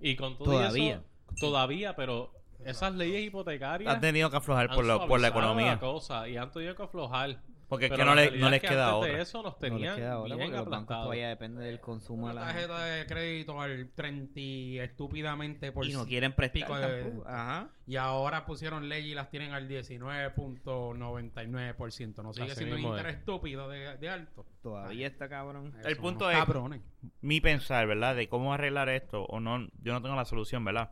Y 0.01 0.17
con 0.17 0.37
todo 0.39 0.53
Todavía. 0.53 0.95
eso, 0.95 1.35
todavía, 1.41 1.95
pero 1.97 2.33
esas 2.65 2.95
leyes 2.95 3.23
hipotecarias 3.27 3.95
Han 3.95 4.01
tenido 4.01 4.31
que 4.31 4.37
aflojar 4.39 4.75
por, 4.75 4.85
lo- 4.87 5.07
por 5.07 5.21
la 5.21 5.29
economía. 5.29 5.79
cosa 5.79 6.27
y 6.29 6.37
han 6.39 6.51
tenido 6.51 6.75
que 6.75 6.83
aflojar. 6.83 7.41
Porque 7.69 7.87
es 7.87 7.93
que 7.93 8.05
no, 8.05 8.15
le- 8.15 8.31
les 8.31 8.53
es 8.53 8.61
que 8.61 8.69
queda 8.69 8.91
antes 8.91 9.01
otra. 9.03 9.17
de 9.17 9.23
eso 9.23 9.43
nos 9.43 9.55
No 9.55 9.59
les 9.61 9.71
tenían 9.73 9.97
queda 9.97 10.13
ahora 10.13 10.37
bien 10.37 10.51
porque 10.51 10.57
los 10.57 10.65
bancos 10.67 10.73
aplastados. 10.77 11.03
todavía 11.05 11.29
dependen 11.31 11.65
del 11.65 11.81
consumo. 11.81 12.29
de 12.29 12.35
la 12.35 12.41
tarjeta 12.43 12.85
de 12.85 13.07
crédito 13.07 13.61
al 13.61 13.91
30 13.95 14.39
y 14.41 14.79
estúpidamente 14.79 15.73
por 15.73 15.85
y 15.85 15.93
no 15.93 16.07
quieren 16.07 16.33
prestar 16.33 16.61
pico 16.63 16.79
de- 16.79 17.03
tampoco. 17.03 17.29
Ajá. 17.29 17.69
Y 17.89 17.97
ahora 17.97 18.47
pusieron 18.47 18.89
ley 18.89 19.11
y 19.11 19.15
las 19.15 19.31
tienen 19.31 19.53
al 19.53 19.67
19.99%. 19.69 22.23
No 22.23 22.33
sigue 22.33 22.47
Así 22.47 22.57
siendo 22.57 22.77
un 22.77 22.81
es. 22.83 22.87
interés 22.87 23.17
estúpido 23.17 23.69
de, 23.69 23.97
de 23.97 24.09
alto. 24.11 24.45
Todavía 24.63 25.07
está 25.07 25.29
cabrón. 25.29 25.75
El 25.85 25.97
punto 25.97 26.31
es- 26.31 26.37
Cabrones. 26.39 26.81
mi 27.21 27.41
pensar, 27.41 27.87
¿verdad? 27.87 28.17
De 28.17 28.29
cómo 28.29 28.53
arreglar 28.55 28.89
esto 28.89 29.25
o 29.25 29.41
no, 29.41 29.67
yo 29.83 29.93
no 29.93 30.03
tengo 30.03 30.17
la 30.17 30.25
solución, 30.25 30.65
¿verdad? 30.65 30.91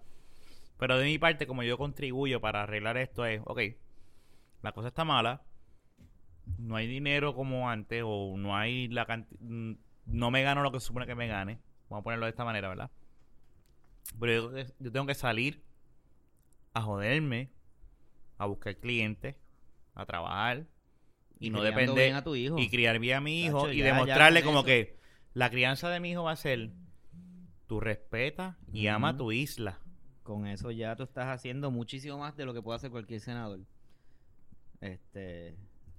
Pero 0.79 0.99
de 0.99 1.05
mi 1.05 1.19
parte, 1.19 1.47
como 1.47 1.63
yo 1.63 1.79
contribuyo 1.79 2.41
para 2.41 2.63
arreglar 2.65 2.97
esto 2.97 3.25
es, 3.27 3.41
ok, 3.45 3.61
la 4.63 4.73
cosa 4.73 4.89
está 4.89 5.05
mala, 5.05 5.43
no 6.59 6.77
hay 6.77 6.87
dinero 6.87 7.35
como 7.35 7.71
antes 7.71 8.03
o 8.05 8.35
no 8.37 8.57
hay 8.57 8.89
la 8.89 9.07
cantidad, 9.07 9.41
no 9.41 10.31
me 10.31 10.43
gano 10.43 10.63
lo 10.63 10.73
que 10.73 10.81
se 10.81 10.87
supone 10.87 11.07
que 11.07 11.15
me 11.15 11.27
gane, 11.27 11.59
vamos 11.89 12.03
a 12.03 12.05
ponerlo 12.05 12.27
de 12.27 12.31
esta 12.31 12.45
manera, 12.45 12.69
¿verdad? 12.69 12.91
Pero 14.21 14.57
yo, 14.57 14.67
yo 14.79 14.93
tengo 14.93 15.07
que 15.07 15.15
salir 15.15 15.63
a 16.75 16.83
joderme, 16.83 17.51
a 18.39 18.47
buscar 18.47 18.77
clientes, 18.77 19.37
a 19.95 20.05
trabajar 20.05 20.67
y, 21.39 21.51
no 21.51 21.63
depender 21.63 22.15
a 22.15 22.23
tu 22.23 22.35
hijo. 22.35 22.59
y 22.59 22.69
criar 22.69 22.99
bien 22.99 23.19
a 23.19 23.21
mi 23.21 23.45
hijo 23.45 23.63
Tacho, 23.63 23.73
y 23.73 23.79
ya, 23.79 23.87
demostrarle 23.87 24.43
como 24.43 24.59
eso. 24.59 24.67
que 24.67 24.99
la 25.33 25.51
crianza 25.51 25.89
de 25.89 26.01
mi 26.01 26.11
hijo 26.11 26.25
va 26.25 26.33
a 26.33 26.37
ser 26.37 26.71
tú 27.67 27.81
respetas 27.81 28.57
y 28.73 28.87
ama 28.89 29.11
Ujú. 29.11 29.19
tu 29.19 29.33
isla. 29.33 29.79
Con 30.23 30.47
eso 30.47 30.71
ya 30.71 30.97
tú 30.97 31.03
estás 31.03 31.27
haciendo 31.27 31.71
muchísimo 31.71 32.19
más 32.19 32.37
de 32.37 32.45
lo 32.45 32.55
que 32.55 32.63
puede 32.63 32.77
hacer 32.77 32.91
cualquier 32.91 33.21
senador. 33.21 33.61
Este. 34.81 35.57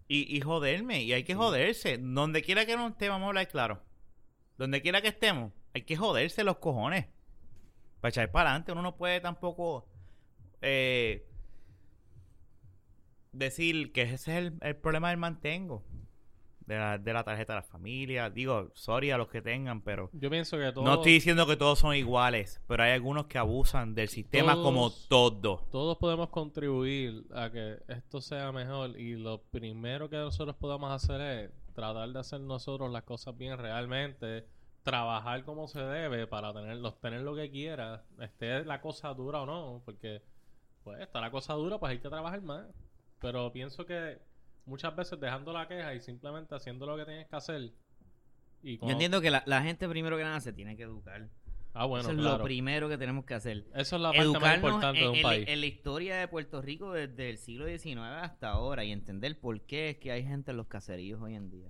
Y, 0.07 0.35
y 0.35 0.41
joderme, 0.41 1.03
y 1.03 1.13
hay 1.13 1.23
que 1.23 1.35
joderse. 1.35 1.97
Donde 1.97 2.41
quiera 2.41 2.65
que 2.65 2.75
no 2.75 2.87
esté, 2.87 3.09
vamos 3.09 3.25
a 3.25 3.29
hablar 3.29 3.47
claro. 3.47 3.81
Donde 4.57 4.81
quiera 4.81 5.01
que 5.01 5.07
estemos, 5.09 5.51
hay 5.73 5.81
que 5.81 5.95
joderse 5.95 6.43
los 6.43 6.57
cojones. 6.57 7.07
Para 7.99 8.09
echar 8.09 8.31
para 8.31 8.49
adelante, 8.51 8.71
uno 8.71 8.81
no 8.81 8.97
puede 8.97 9.19
tampoco 9.19 9.87
eh, 10.61 11.27
decir 13.31 13.91
que 13.91 14.03
ese 14.03 14.15
es 14.15 14.27
el, 14.27 14.57
el 14.61 14.75
problema 14.75 15.09
del 15.09 15.17
mantengo. 15.17 15.83
De 16.65 16.77
la, 16.77 16.97
de 16.97 17.13
la 17.13 17.23
tarjeta 17.23 17.53
de 17.53 17.59
la 17.59 17.63
familia. 17.63 18.29
Digo, 18.31 18.71
sorry 18.73 19.11
a 19.11 19.17
los 19.17 19.27
que 19.27 19.41
tengan, 19.41 19.81
pero 19.81 20.09
Yo 20.13 20.29
pienso 20.31 20.57
que 20.57 20.71
todo, 20.71 20.83
No 20.83 20.95
estoy 20.95 21.11
diciendo 21.13 21.45
que 21.45 21.55
todos 21.55 21.77
son 21.77 21.93
iguales, 21.95 22.59
pero 22.67 22.81
hay 22.83 22.91
algunos 22.91 23.27
que 23.27 23.37
abusan 23.37 23.93
del 23.93 24.07
sistema 24.09 24.53
Todos- 24.53 24.65
como 24.65 24.89
todo. 25.07 25.63
todos 25.71 25.97
podemos 25.97 26.29
contribuir 26.29 27.23
a 27.35 27.51
que 27.51 27.77
esto 27.87 28.19
sea 28.19 28.51
mejor 28.51 28.99
y 28.99 29.15
lo 29.15 29.43
primero 29.43 30.09
que 30.09 30.17
nosotros 30.17 30.55
podemos 30.55 30.91
hacer 30.91 31.21
es 31.21 31.51
tratar 31.75 32.09
de 32.09 32.19
hacer 32.19 32.39
nosotros 32.41 32.91
las 32.91 33.03
cosas 33.03 33.37
bien 33.37 33.57
realmente, 33.59 34.47
trabajar 34.81 35.43
como 35.43 35.67
se 35.67 35.81
debe 35.81 36.25
para 36.25 36.53
tener, 36.53 36.79
tener 37.01 37.21
lo 37.21 37.35
que 37.35 37.51
quiera, 37.51 38.03
esté 38.21 38.63
la 38.65 38.81
cosa 38.81 39.13
dura 39.13 39.41
o 39.41 39.45
no, 39.45 39.81
porque 39.85 40.21
pues 40.83 40.99
está 41.01 41.19
la 41.21 41.29
cosa 41.31 41.53
dura, 41.53 41.77
pues 41.79 41.91
hay 41.91 41.99
que 41.99 42.09
trabajar 42.09 42.41
más. 42.41 42.65
Pero 43.19 43.51
pienso 43.51 43.85
que 43.85 44.19
muchas 44.65 44.95
veces 44.95 45.19
dejando 45.19 45.53
la 45.53 45.67
queja 45.67 45.93
y 45.93 46.01
simplemente 46.01 46.55
haciendo 46.55 46.85
lo 46.85 46.97
que 46.97 47.05
tienes 47.05 47.27
que 47.27 47.35
hacer. 47.35 47.71
Y 48.63 48.73
Yo 48.73 48.79
cuando- 48.79 48.93
entiendo 48.93 49.21
que 49.21 49.29
la, 49.31 49.43
la 49.45 49.61
gente 49.61 49.87
primero 49.87 50.17
que 50.17 50.23
nada 50.23 50.39
se 50.41 50.53
tiene 50.53 50.75
que 50.75 50.83
educar. 50.83 51.29
Ah, 51.77 51.85
bueno, 51.85 52.03
Eso 52.03 52.11
es 52.11 52.17
claro. 52.17 52.37
lo 52.37 52.43
primero 52.45 52.87
que 52.87 52.97
tenemos 52.97 53.25
que 53.25 53.33
hacer. 53.33 53.65
Eso 53.75 53.97
es 53.97 54.01
la 54.01 54.09
parte 54.13 54.17
más 54.19 54.27
Educarnos 54.27 54.63
importante 54.71 54.99
en, 54.99 55.03
de 55.03 55.09
un 55.09 55.15
en- 55.17 55.23
país. 55.23 55.45
en 55.49 55.59
la 55.59 55.65
historia 55.65 56.15
de 56.17 56.27
Puerto 56.29 56.61
Rico 56.61 56.93
desde 56.93 57.29
el 57.29 57.37
siglo 57.37 57.65
XIX 57.67 57.97
hasta 58.21 58.49
ahora 58.51 58.85
y 58.85 58.91
entender 58.93 59.37
por 59.39 59.59
qué 59.61 59.89
es 59.89 59.97
que 59.97 60.11
hay 60.13 60.23
gente 60.23 60.51
en 60.51 60.57
los 60.57 60.67
caseríos 60.67 61.21
hoy 61.21 61.35
en 61.35 61.49
día. 61.49 61.69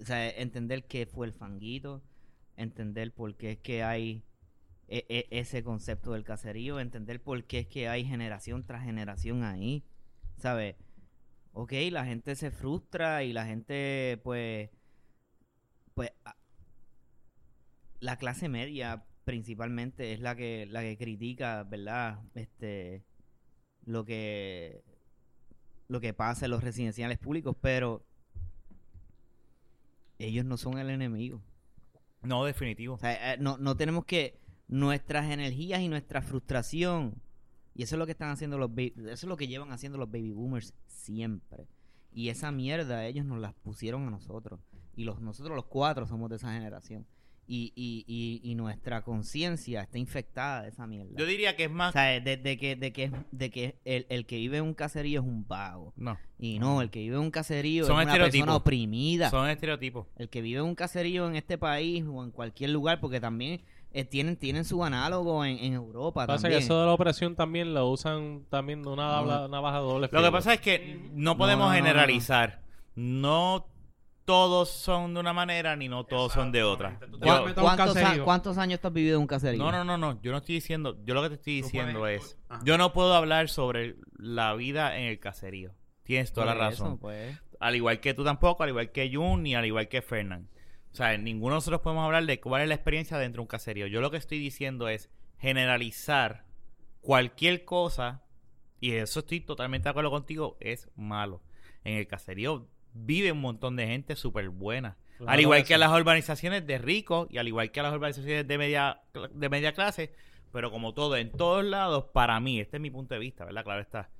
O 0.00 0.04
sea, 0.04 0.30
entender 0.30 0.86
qué 0.86 1.06
fue 1.06 1.26
el 1.26 1.32
fanguito, 1.32 2.00
entender 2.56 3.12
por 3.12 3.34
qué 3.36 3.50
es 3.52 3.58
que 3.58 3.82
hay 3.82 4.22
e- 4.86 5.04
e- 5.08 5.26
ese 5.30 5.64
concepto 5.64 6.12
del 6.12 6.22
caserío, 6.24 6.78
entender 6.78 7.20
por 7.20 7.42
qué 7.44 7.60
es 7.60 7.66
que 7.66 7.88
hay 7.88 8.04
generación 8.04 8.64
tras 8.64 8.84
generación 8.84 9.42
ahí, 9.42 9.82
¿sabes? 10.36 10.76
Ok, 11.54 11.72
la 11.90 12.04
gente 12.04 12.34
se 12.34 12.50
frustra 12.50 13.22
y 13.22 13.32
la 13.32 13.46
gente, 13.46 14.20
pues, 14.24 14.70
pues, 15.94 16.10
la 18.00 18.16
clase 18.16 18.48
media 18.48 19.06
principalmente 19.24 20.12
es 20.12 20.20
la 20.20 20.34
que 20.34 20.66
la 20.66 20.82
que 20.82 20.98
critica, 20.98 21.62
¿verdad? 21.62 22.20
Este, 22.34 23.04
lo 23.84 24.04
que 24.04 24.82
lo 25.88 26.00
que 26.00 26.12
pasa 26.12 26.46
en 26.46 26.50
los 26.50 26.64
residenciales 26.64 27.18
públicos, 27.18 27.56
pero 27.60 28.04
ellos 30.18 30.44
no 30.44 30.56
son 30.56 30.78
el 30.78 30.90
enemigo. 30.90 31.40
No, 32.22 32.44
definitivo. 32.44 32.94
O 32.94 32.98
sea, 32.98 33.34
eh, 33.34 33.36
no, 33.38 33.58
no 33.58 33.76
tenemos 33.76 34.04
que 34.06 34.40
nuestras 34.66 35.30
energías 35.30 35.80
y 35.80 35.88
nuestra 35.88 36.20
frustración 36.20 37.22
y 37.74 37.82
eso 37.82 37.96
es 37.96 37.98
lo 37.98 38.06
que 38.06 38.12
están 38.12 38.30
haciendo 38.30 38.58
los 38.58 38.70
baby, 38.70 38.94
eso 38.96 39.12
es 39.12 39.24
lo 39.24 39.36
que 39.36 39.48
llevan 39.48 39.72
haciendo 39.72 39.98
los 39.98 40.10
baby 40.10 40.30
boomers 40.32 40.74
siempre. 40.86 41.66
Y 42.12 42.28
esa 42.28 42.52
mierda 42.52 43.06
ellos 43.06 43.24
nos 43.26 43.40
las 43.40 43.54
pusieron 43.54 44.06
a 44.06 44.10
nosotros 44.10 44.60
y 44.96 45.04
los 45.04 45.20
nosotros 45.20 45.56
los 45.56 45.64
cuatro 45.66 46.06
somos 46.06 46.30
de 46.30 46.36
esa 46.36 46.52
generación. 46.52 47.06
Y, 47.46 47.74
y, 47.76 48.06
y, 48.06 48.40
y 48.50 48.54
nuestra 48.54 49.02
conciencia 49.02 49.82
está 49.82 49.98
infectada 49.98 50.62
de 50.62 50.70
esa 50.70 50.86
mierda. 50.86 51.12
Yo 51.14 51.26
diría 51.26 51.56
que 51.56 51.64
es 51.64 51.70
o 51.70 51.74
más... 51.74 51.92
sea, 51.92 52.18
de, 52.18 52.38
de 52.38 52.56
que, 52.56 52.74
de 52.74 52.90
que, 52.94 53.12
de 53.32 53.50
que 53.50 53.78
el, 53.84 54.06
el 54.08 54.24
que 54.24 54.36
vive 54.38 54.56
en 54.56 54.64
un 54.64 54.72
caserío 54.72 55.20
es 55.20 55.26
un 55.26 55.46
vago. 55.46 55.92
No, 55.94 56.18
Y 56.38 56.58
no, 56.58 56.80
el 56.80 56.88
que 56.88 57.00
vive 57.00 57.16
en 57.16 57.20
un 57.20 57.30
caserío 57.30 57.84
Son 57.84 58.00
es 58.00 58.06
una 58.06 58.14
persona 58.16 58.56
oprimida. 58.56 59.28
son 59.28 59.50
estereotipos. 59.50 60.06
El 60.16 60.30
que 60.30 60.40
vive 60.40 60.60
en 60.60 60.64
un 60.64 60.74
caserío 60.74 61.28
en 61.28 61.36
este 61.36 61.58
país 61.58 62.02
o 62.08 62.24
en 62.24 62.30
cualquier 62.30 62.70
lugar, 62.70 62.98
porque 63.00 63.20
también 63.20 63.60
eh, 63.94 64.04
tienen, 64.04 64.36
tienen 64.36 64.64
su 64.64 64.84
análogo 64.84 65.44
en, 65.44 65.56
en 65.58 65.72
Europa 65.72 66.26
Pasa 66.26 66.48
que 66.48 66.54
también. 66.54 66.62
eso 66.64 66.80
de 66.80 66.86
la 66.86 66.92
opresión 66.92 67.34
también 67.36 67.72
lo 67.72 67.88
usan 67.88 68.44
también 68.50 68.82
de 68.82 68.90
una, 68.90 69.22
No. 69.22 69.46
una 69.46 69.60
baja 69.60 69.78
doble 69.78 70.08
Lo 70.12 70.22
que 70.22 70.30
pasa 70.32 70.52
es 70.54 70.60
que 70.60 71.08
no 71.12 71.38
podemos 71.38 71.66
no, 71.68 71.72
no, 71.72 71.78
no. 71.78 71.84
generalizar. 71.84 72.60
No 72.94 73.66
todos 74.24 74.70
son 74.70 75.12
de 75.14 75.20
una 75.20 75.32
manera 75.32 75.76
ni 75.76 75.88
no 75.88 76.04
todos 76.04 76.32
son 76.32 76.50
de 76.50 76.62
otra. 76.62 76.98
Yo- 77.00 77.18
¿Cuántos, 77.54 77.96
a- 77.96 78.18
cuántos 78.24 78.58
años 78.58 78.80
tú 78.80 78.88
has 78.88 78.94
vivido 78.94 79.16
en 79.16 79.20
un 79.22 79.26
caserío? 79.26 79.62
no, 79.62 79.70
no, 79.70 79.84
no, 79.84 79.98
no. 79.98 80.20
Yo 80.22 80.32
no 80.32 80.38
estoy 80.38 80.54
diciendo. 80.56 80.96
Yo 81.04 81.14
lo 81.14 81.22
que 81.22 81.28
te 81.30 81.34
estoy 81.36 81.62
diciendo 81.62 81.98
puedes- 82.00 82.22
es. 82.24 82.38
Ajá. 82.48 82.62
Yo 82.64 82.78
no 82.78 82.92
puedo 82.92 83.14
hablar 83.14 83.48
sobre 83.48 83.96
la 84.18 84.54
vida 84.54 84.96
en 84.96 85.04
el 85.08 85.18
caserío. 85.20 85.72
Tienes 86.04 86.32
toda 86.32 86.46
la 86.46 86.54
Por 86.54 86.72
eso, 86.72 86.84
razón. 86.84 86.98
pues. 86.98 87.38
Al 87.60 87.76
igual 87.76 88.00
que 88.00 88.14
tú 88.14 88.24
tampoco, 88.24 88.62
al 88.62 88.70
igual 88.70 88.90
que 88.92 89.14
Jun, 89.14 89.42
ni 89.42 89.54
al 89.54 89.64
igual 89.66 89.88
que 89.88 90.00
Fernán. 90.02 90.48
O 90.94 90.96
sea, 90.96 91.18
ninguno 91.18 91.54
de 91.54 91.56
nosotros 91.56 91.80
podemos 91.80 92.04
hablar 92.04 92.24
de 92.24 92.38
cuál 92.38 92.62
es 92.62 92.68
la 92.68 92.76
experiencia 92.76 93.18
dentro 93.18 93.40
de 93.40 93.42
un 93.42 93.48
caserío. 93.48 93.88
Yo 93.88 94.00
lo 94.00 94.12
que 94.12 94.16
estoy 94.16 94.38
diciendo 94.38 94.86
es 94.86 95.10
generalizar 95.38 96.44
cualquier 97.00 97.64
cosa, 97.64 98.22
y 98.78 98.92
eso 98.92 99.18
estoy 99.18 99.40
totalmente 99.40 99.84
de 99.86 99.90
acuerdo 99.90 100.12
contigo, 100.12 100.56
es 100.60 100.88
malo. 100.94 101.42
En 101.82 101.96
el 101.96 102.06
caserío 102.06 102.68
vive 102.92 103.32
un 103.32 103.40
montón 103.40 103.74
de 103.74 103.88
gente 103.88 104.14
súper 104.14 104.50
buena. 104.50 104.96
Claro 105.16 105.32
al 105.32 105.40
igual 105.40 105.64
que 105.64 105.74
sí. 105.74 105.80
las 105.80 105.90
urbanizaciones 105.90 106.64
de 106.64 106.78
ricos 106.78 107.26
y 107.28 107.38
al 107.38 107.48
igual 107.48 107.72
que 107.72 107.82
las 107.82 107.92
urbanizaciones 107.92 108.46
de 108.46 108.56
media, 108.56 109.02
de 109.32 109.48
media 109.48 109.72
clase, 109.72 110.14
pero 110.52 110.70
como 110.70 110.94
todo, 110.94 111.16
en 111.16 111.32
todos 111.32 111.64
lados, 111.64 112.04
para 112.12 112.38
mí, 112.38 112.60
este 112.60 112.76
es 112.76 112.80
mi 112.80 112.92
punto 112.92 113.14
de 113.14 113.20
vista, 113.20 113.44
¿verdad? 113.44 113.64
Claro 113.64 113.80
está. 113.80 114.10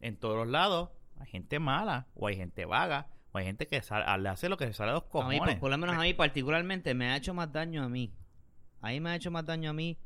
En 0.00 0.16
todos 0.16 0.36
los 0.36 0.48
lados 0.48 0.88
hay 1.20 1.26
gente 1.26 1.58
mala, 1.58 2.06
o 2.14 2.26
hay 2.26 2.36
gente 2.36 2.64
vaga, 2.64 3.10
hay 3.38 3.44
gente 3.46 3.66
que 3.66 3.80
sal- 3.82 4.22
le 4.22 4.28
hace 4.28 4.48
lo 4.48 4.56
que 4.56 4.66
se 4.66 4.72
sale 4.72 4.90
de 4.92 4.94
los 4.94 5.02
A 5.02 5.06
mí, 5.06 5.10
cojones. 5.38 5.54
por, 5.54 5.60
por 5.60 5.70
lo 5.70 5.78
menos 5.78 5.96
a 5.96 6.00
mí 6.00 6.14
particularmente, 6.14 6.94
me 6.94 7.08
ha 7.10 7.16
hecho 7.16 7.34
más 7.34 7.52
daño 7.52 7.82
a 7.82 7.88
mí. 7.88 8.12
Ahí 8.80 9.00
me 9.00 9.10
ha 9.10 9.16
hecho 9.16 9.30
más 9.30 9.44
daño 9.44 9.70
a 9.70 9.72
mí 9.72 9.98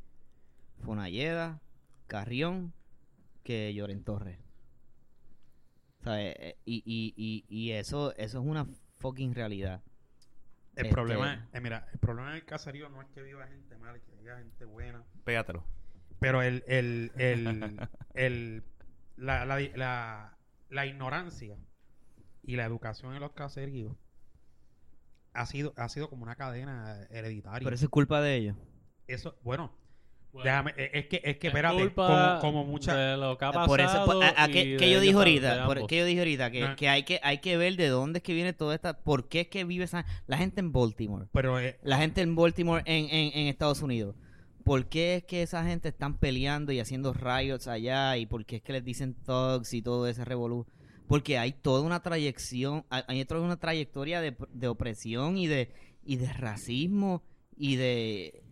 Fonalleda, 0.85 1.61
Carrión, 2.07 2.73
que 3.45 3.73
Lloren 3.75 4.03
Torres. 4.05 4.38
¿Sabes? 6.03 6.35
Eh, 6.38 6.57
Y, 6.64 6.83
y, 6.87 7.14
y, 7.16 7.45
y 7.49 7.73
eso, 7.73 8.14
eso 8.16 8.40
es 8.40 8.47
una 8.47 8.66
fucking 8.99 9.35
realidad. 9.35 9.83
El 10.77 10.87
Este- 10.87 10.95
problema 10.95 11.35
es, 11.35 11.40
eh, 11.55 11.61
mira, 11.61 11.88
el 11.93 11.99
problema 11.99 12.33
del 12.33 12.45
caserío 12.45 12.88
no 12.88 13.03
es 13.03 13.09
que 13.09 13.23
viva 13.23 13.47
gente 13.47 13.77
mala, 13.77 13.99
que 13.99 14.14
viva 14.16 14.38
gente 14.38 14.64
buena. 14.64 15.05
Pégatelo. 15.25 15.64
Pero 16.21 16.43
el, 16.43 16.64
el, 16.66 17.12
el, 17.16 17.81
el, 18.14 18.64
la, 19.16 19.45
la, 19.45 19.59
la, 19.75 20.38
la 20.71 20.87
ignorancia 20.87 21.57
y 22.42 22.57
la 22.57 22.64
educación 22.64 23.14
en 23.14 23.20
los 23.20 23.33
caseríos 23.33 23.94
ha 25.33 25.46
sido, 25.46 25.72
ha 25.76 25.88
sido 25.88 26.09
como 26.11 26.22
una 26.24 26.35
cadena 26.37 27.07
hereditaria. 27.11 27.64
Pero 27.64 27.74
eso 27.74 27.85
es 27.85 27.90
culpa 27.90 28.20
de 28.20 28.37
ellos. 28.37 28.57
Eso, 29.07 29.37
bueno, 29.42 29.72
Bueno, 30.33 30.44
déjame, 30.44 30.72
eh, 30.76 30.90
es 30.94 31.07
que, 31.07 31.16
es 31.24 31.37
que, 31.38 31.48
es 31.48 31.53
espérate, 31.55 31.76
culpa 31.81 32.38
como, 32.40 32.59
como 32.59 32.64
mucha... 32.70 32.94
de 32.96 33.16
lo 33.16 33.37
que 33.38 33.44
ha 33.44 33.53
por 33.53 33.81
eso, 33.81 33.88
pasado 33.88 34.07
por- 34.07 34.24
a- 34.24 34.44
a 34.44 34.48
y 34.48 34.76
que, 34.76 34.90
yo 34.90 35.00
dije 35.00 35.14
ahorita, 35.14 35.66
por- 35.66 35.87
que 35.87 35.98
yo 35.98 36.05
dije 36.05 36.20
ahorita, 36.20 36.50
que, 36.50 36.61
No. 36.68 36.76
que 36.76 36.88
hay 36.88 37.03
que 37.05 37.20
hay 37.22 37.38
que 37.38 37.57
ver 37.57 37.76
de 37.76 37.88
dónde 37.88 38.18
es 38.18 38.22
que 38.22 38.35
viene 38.35 38.53
toda 38.53 38.74
esta, 38.74 38.98
por 39.03 39.29
qué 39.29 39.40
es 39.42 39.48
que 39.48 39.64
vive 39.64 39.85
esa, 39.85 40.05
la 40.26 40.37
gente 40.38 40.61
en 40.61 40.72
Baltimore, 40.72 41.26
Pero 41.33 41.59
eh, 41.61 41.79
la 41.83 41.98
gente 41.98 42.20
en 42.22 42.35
Baltimore 42.37 42.83
en, 42.87 43.07
en, 43.07 43.33
en 43.38 43.46
Estados 43.48 43.83
Unidos, 43.83 44.14
por 44.64 44.88
qué 44.88 45.16
es 45.16 45.24
que 45.24 45.42
esa 45.42 45.64
gente 45.64 45.88
están 45.88 46.18
peleando 46.18 46.70
y 46.70 46.79
haciendo 46.81 47.12
riots 47.12 47.66
allá 47.66 48.16
y 48.16 48.26
por 48.26 48.44
qué 48.46 48.57
es 48.57 48.62
que 48.62 48.72
les 48.72 48.85
dicen 48.85 49.14
thugs 49.14 49.74
y 49.74 49.83
todo 49.83 50.07
ese 50.07 50.24
revolú, 50.24 50.66
porque 51.11 51.38
hay 51.38 51.51
toda 51.51 51.83
una 51.83 52.03
trayección, 52.03 52.85
hay 52.88 53.25
toda 53.25 53.40
una 53.40 53.59
trayectoria 53.59 54.20
de, 54.20 54.37
de 54.53 54.68
opresión 54.68 55.38
y 55.38 55.49
de 55.49 55.73
y 56.05 56.18
de 56.18 56.33
racismo 56.33 57.25
y 57.57 57.75
de 57.75 58.44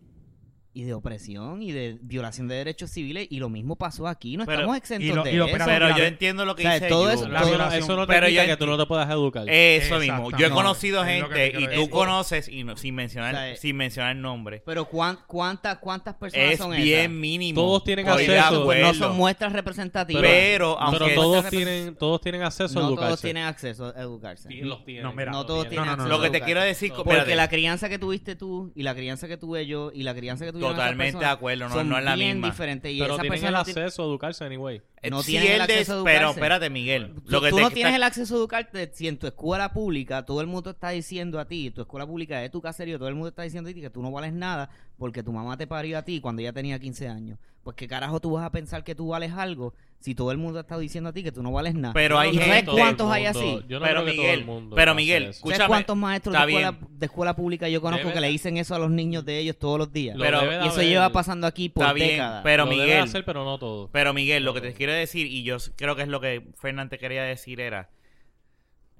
y 0.73 0.83
de 0.83 0.93
opresión 0.93 1.61
y 1.63 1.71
de 1.71 1.97
violación 2.01 2.47
de 2.47 2.55
derechos 2.55 2.91
civiles 2.91 3.27
y 3.29 3.39
lo 3.39 3.49
mismo 3.49 3.75
pasó 3.75 4.07
aquí, 4.07 4.37
no 4.37 4.45
Pero- 4.45 4.59
estamos 4.59 4.77
exentos 4.77 5.09
y 5.09 5.11
lo- 5.13 5.23
de 5.23 5.31
y 5.33 5.35
lo- 5.35 5.47
eso. 5.47 5.57
Pero 5.65 5.97
yo 5.97 6.03
entiendo 6.03 6.45
lo 6.45 6.55
que 6.55 6.61
O 6.61 6.65
sea, 6.65 6.73
dice 6.75 6.87
todo 6.87 7.09
eso- 7.09 7.27
La 7.27 7.41
todo- 7.41 7.71
eso 7.71 7.95
no 7.95 8.05
te 8.05 8.13
pero 8.13 8.29
yo 8.29 8.45
que 8.45 8.55
tú 8.57 8.65
no 8.67 8.77
te 8.77 8.85
puedas 8.85 9.09
educar. 9.09 9.49
Eso 9.49 9.99
mismo. 9.99 10.29
Yo 10.37 10.47
he 10.47 10.49
conocido 10.51 11.01
No, 11.03 11.09
gente 11.09 11.33
te 11.33 11.47
y 11.47 11.63
tú 11.65 11.69
decir. 11.69 11.89
conoces 11.89 12.47
y 12.47 12.63
no- 12.63 12.77
sin 12.77 12.95
mencionar 12.95 13.33
O 13.33 13.37
sea, 13.37 13.55
sin 13.55 13.75
mencionar 13.75 14.15
nombre. 14.15 14.61
Pero 14.65 14.85
¿cuán- 14.85 15.19
cuántas 15.27 15.77
cuántas 15.79 16.15
personas 16.15 16.51
Es 16.53 16.57
son 16.59 16.71
bien 16.75 16.99
esas? 16.99 17.11
mínimo. 17.11 17.61
Todos 17.61 17.83
tienen 17.83 18.07
acceso. 18.07 18.63
Pues 18.65 18.81
no 18.81 18.93
son 18.93 19.15
muestras 19.17 19.53
representativas. 19.53 20.21
Pero, 20.21 20.75
Pero 20.75 20.79
aunque 20.79 21.15
todos 21.15 21.29
Muestras 21.43 21.51
tienen, 21.51 21.95
todos 21.95 22.21
tienen 22.21 22.43
acceso 22.43 22.79
a 22.79 22.81
no 22.83 22.87
educarse. 22.89 23.07
todos 23.07 23.21
tienen 23.21 23.43
acceso 23.45 23.93
a 23.95 24.01
educarse. 24.01 24.47
Sí, 24.49 24.61
los 24.61 24.85
tienen. 24.85 25.03
No, 25.03 25.13
mira, 25.13 25.31
No 25.31 25.45
todos 25.45 25.63
tienen. 25.67 25.69
tienen 25.69 25.85
No, 25.85 25.91
no, 25.91 25.97
no, 25.97 26.03
acceso 26.03 26.17
lo 26.17 26.23
que 26.23 26.39
te 26.39 26.45
quiero 26.45 26.61
decir, 26.61 26.93
Porque 26.95 27.35
la 27.35 27.47
crianza 27.49 27.89
que 27.89 27.97
tuviste 27.99 28.35
tú 28.35 28.71
y 28.75 28.83
la 28.83 28.93
crianza 28.95 29.27
que 29.27 29.37
tuve 29.37 29.65
yo 29.65 29.91
y 29.93 30.03
la 30.03 30.13
crianza 30.13 30.45
que 30.45 30.58
tuvieron 30.59 30.75
esas 30.75 30.85
totalmente 30.89 31.17
de 31.19 31.31
acuerdo, 31.31 31.69
no, 31.69 31.73
son 31.75 31.89
no 31.89 31.97
es 31.97 32.03
la 32.03 32.15
bien 32.15 32.37
misma. 32.37 32.47
diferentes. 32.51 32.91
Y 32.93 32.99
Pero 32.99 33.13
esa 33.13 33.21
tienen 33.21 33.33
el 33.37 33.41
persona 33.41 33.59
acceso 33.61 34.03
a 34.03 34.05
educarse 34.05 34.43
anyway. 34.45 34.81
Eh, 35.01 35.09
no 35.09 35.23
tienen 35.23 35.51
el 35.53 35.61
acceso 35.61 36.01
a 36.01 36.03
Pero 36.03 36.29
espérate, 36.31 36.69
Miguel. 36.69 37.13
Tú, 37.15 37.21
Lo 37.27 37.41
que 37.41 37.49
tú 37.49 37.55
te 37.55 37.61
no 37.61 37.67
está- 37.69 37.75
tienes 37.75 37.95
el 37.95 38.03
acceso 38.03 38.35
a 38.35 38.37
educarte 38.37 38.91
si 38.93 39.07
en 39.07 39.17
tu 39.17 39.27
escuela 39.27 39.71
pública 39.73 40.25
todo 40.25 40.41
el 40.41 40.47
mundo 40.47 40.71
está 40.71 40.89
diciendo 40.89 41.39
a 41.39 41.45
ti, 41.45 41.71
tu 41.71 41.81
escuela 41.81 42.05
pública 42.05 42.43
es 42.43 42.51
tu 42.51 42.61
caserío, 42.61 42.97
todo 42.99 43.07
el 43.07 43.15
mundo 43.15 43.29
está 43.29 43.43
diciendo 43.43 43.69
a 43.69 43.73
ti 43.73 43.79
que 43.81 43.89
tú 43.89 44.01
no 44.01 44.11
vales 44.11 44.33
nada 44.33 44.69
porque 44.97 45.23
tu 45.23 45.31
mamá 45.31 45.55
te 45.57 45.67
parió 45.67 45.97
a 45.97 46.01
ti 46.03 46.19
cuando 46.19 46.41
ella 46.41 46.51
tenía 46.53 46.77
15 46.79 47.07
años. 47.07 47.39
Pues 47.63 47.75
qué 47.75 47.87
carajo 47.87 48.19
tú 48.19 48.31
vas 48.31 48.45
a 48.45 48.51
pensar 48.51 48.83
que 48.83 48.95
tú 48.95 49.09
vales 49.09 49.33
algo 49.33 49.73
si 49.99 50.15
todo 50.15 50.31
el 50.31 50.37
mundo 50.37 50.61
está 50.61 50.77
diciendo 50.79 51.09
a 51.09 51.13
ti 51.13 51.23
que 51.23 51.31
tú 51.33 51.43
no 51.43 51.51
vales 51.51 51.75
nada. 51.75 51.93
Pero 51.93 52.17
hay 52.17 52.29
¿Y 52.29 52.35
sabes 52.37 52.53
gente- 52.53 52.71
cuántos 52.71 53.11
hay 53.11 53.25
así? 53.25 53.59
Yo 53.67 53.79
no 53.79 53.85
Pero 53.85 54.01
creo 54.01 54.05
que 54.05 54.11
todo 54.11 54.21
Miguel, 54.23 54.39
el 54.39 54.45
mundo 54.45 54.75
pero 54.77 54.95
Miguel, 54.95 55.23
escúchame, 55.25 55.57
¿Sabes 55.57 55.67
cuántos 55.67 55.97
maestros 55.97 56.33
de 56.33 56.39
escuela, 56.39 56.77
de 56.89 57.05
escuela 57.05 57.35
pública 57.35 57.67
yo 57.67 57.81
conozco 57.81 58.03
Debe 58.07 58.13
que 58.15 58.21
le 58.21 58.29
dicen 58.29 58.55
eso 58.57 58.75
a 58.75 58.79
los 58.79 58.89
niños 58.89 59.25
de 59.25 59.39
ellos 59.39 59.57
todos 59.59 59.77
los 59.77 59.91
días? 59.91 60.15
Lo 60.15 60.23
Pero- 60.23 60.41
y 60.45 60.67
eso 60.67 60.75
haber- 60.75 60.87
lleva 60.87 61.09
pasando 61.11 61.47
aquí 61.47 61.67
por 61.67 61.83
Está 61.83 61.93
bien, 61.93 62.09
décadas. 62.11 62.41
pero 62.45 62.63
lo 62.63 62.71
debe 62.71 62.83
Miguel, 62.85 63.01
hacer, 63.03 63.25
pero 63.25 63.43
no 63.43 63.59
todo. 63.59 63.89
Pero 63.91 64.13
Miguel, 64.13 64.45
lo 64.45 64.53
que 64.53 64.61
te 64.61 64.73
quiero 64.73 64.93
decir, 64.93 65.27
y 65.27 65.43
yo 65.43 65.57
creo 65.75 65.97
que 65.97 66.03
es 66.03 66.07
lo 66.07 66.21
que 66.21 66.47
Fernán 66.55 66.87
te 66.89 66.97
quería 66.97 67.23
decir, 67.23 67.59
era, 67.59 67.89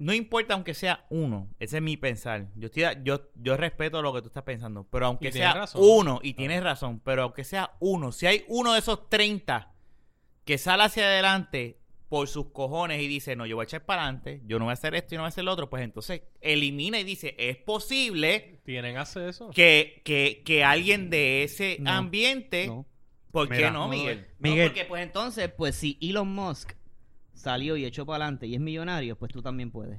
no 0.00 0.12
importa 0.14 0.54
aunque 0.54 0.74
sea 0.74 1.06
uno, 1.10 1.48
ese 1.60 1.76
es 1.76 1.82
mi 1.82 1.96
pensar. 1.96 2.48
Yo 2.56 2.66
estoy, 2.66 2.82
a- 2.84 3.02
yo, 3.04 3.28
yo 3.36 3.56
respeto 3.56 4.02
lo 4.02 4.12
que 4.12 4.22
tú 4.22 4.26
estás 4.28 4.42
pensando, 4.42 4.84
pero 4.90 5.06
aunque 5.06 5.30
sea 5.30 5.52
razón. 5.54 5.82
uno, 5.84 6.20
y 6.22 6.34
tienes 6.34 6.62
razón, 6.62 7.00
pero 7.04 7.22
aunque 7.22 7.44
sea 7.44 7.76
uno, 7.80 8.10
si 8.10 8.26
hay 8.26 8.44
uno 8.48 8.72
de 8.72 8.80
esos 8.80 9.08
30 9.08 9.72
que 10.44 10.58
sale 10.58 10.82
hacia 10.84 11.04
adelante 11.04 11.76
por 12.08 12.26
sus 12.26 12.46
cojones 12.50 13.00
y 13.00 13.06
dice, 13.06 13.36
no, 13.36 13.46
yo 13.46 13.54
voy 13.54 13.62
a 13.62 13.66
echar 13.66 13.84
para 13.84 14.02
adelante, 14.02 14.40
yo 14.46 14.58
no 14.58 14.64
voy 14.64 14.70
a 14.70 14.72
hacer 14.72 14.96
esto 14.96 15.14
y 15.14 15.16
no 15.16 15.22
voy 15.22 15.26
a 15.26 15.28
hacer 15.28 15.44
lo 15.44 15.52
otro, 15.52 15.70
pues 15.70 15.84
entonces 15.84 16.22
elimina 16.40 16.98
y 16.98 17.04
dice, 17.04 17.36
es 17.38 17.56
posible 17.58 18.58
Tienen 18.64 18.96
acceso. 18.96 19.50
que, 19.50 20.02
que, 20.04 20.42
que 20.44 20.64
alguien 20.64 21.08
de 21.10 21.44
ese 21.44 21.76
No, 21.78 21.90
ambiente, 21.92 22.66
No. 22.66 22.84
¿por 23.30 23.48
qué 23.48 23.56
Mira, 23.56 23.70
no, 23.70 23.80
No, 23.84 23.88
Miguel? 23.88 24.26
no, 24.40 24.50
Miguel. 24.50 24.68
porque 24.70 24.84
pues 24.86 25.02
entonces, 25.04 25.50
pues 25.56 25.76
si 25.76 25.98
Elon 26.00 26.26
Musk 26.34 26.72
salió 27.40 27.76
y 27.76 27.84
echó 27.84 28.04
para 28.06 28.24
adelante 28.24 28.46
y 28.46 28.54
es 28.54 28.60
millonario, 28.60 29.16
pues 29.16 29.32
tú 29.32 29.42
también 29.42 29.70
puedes. 29.70 29.98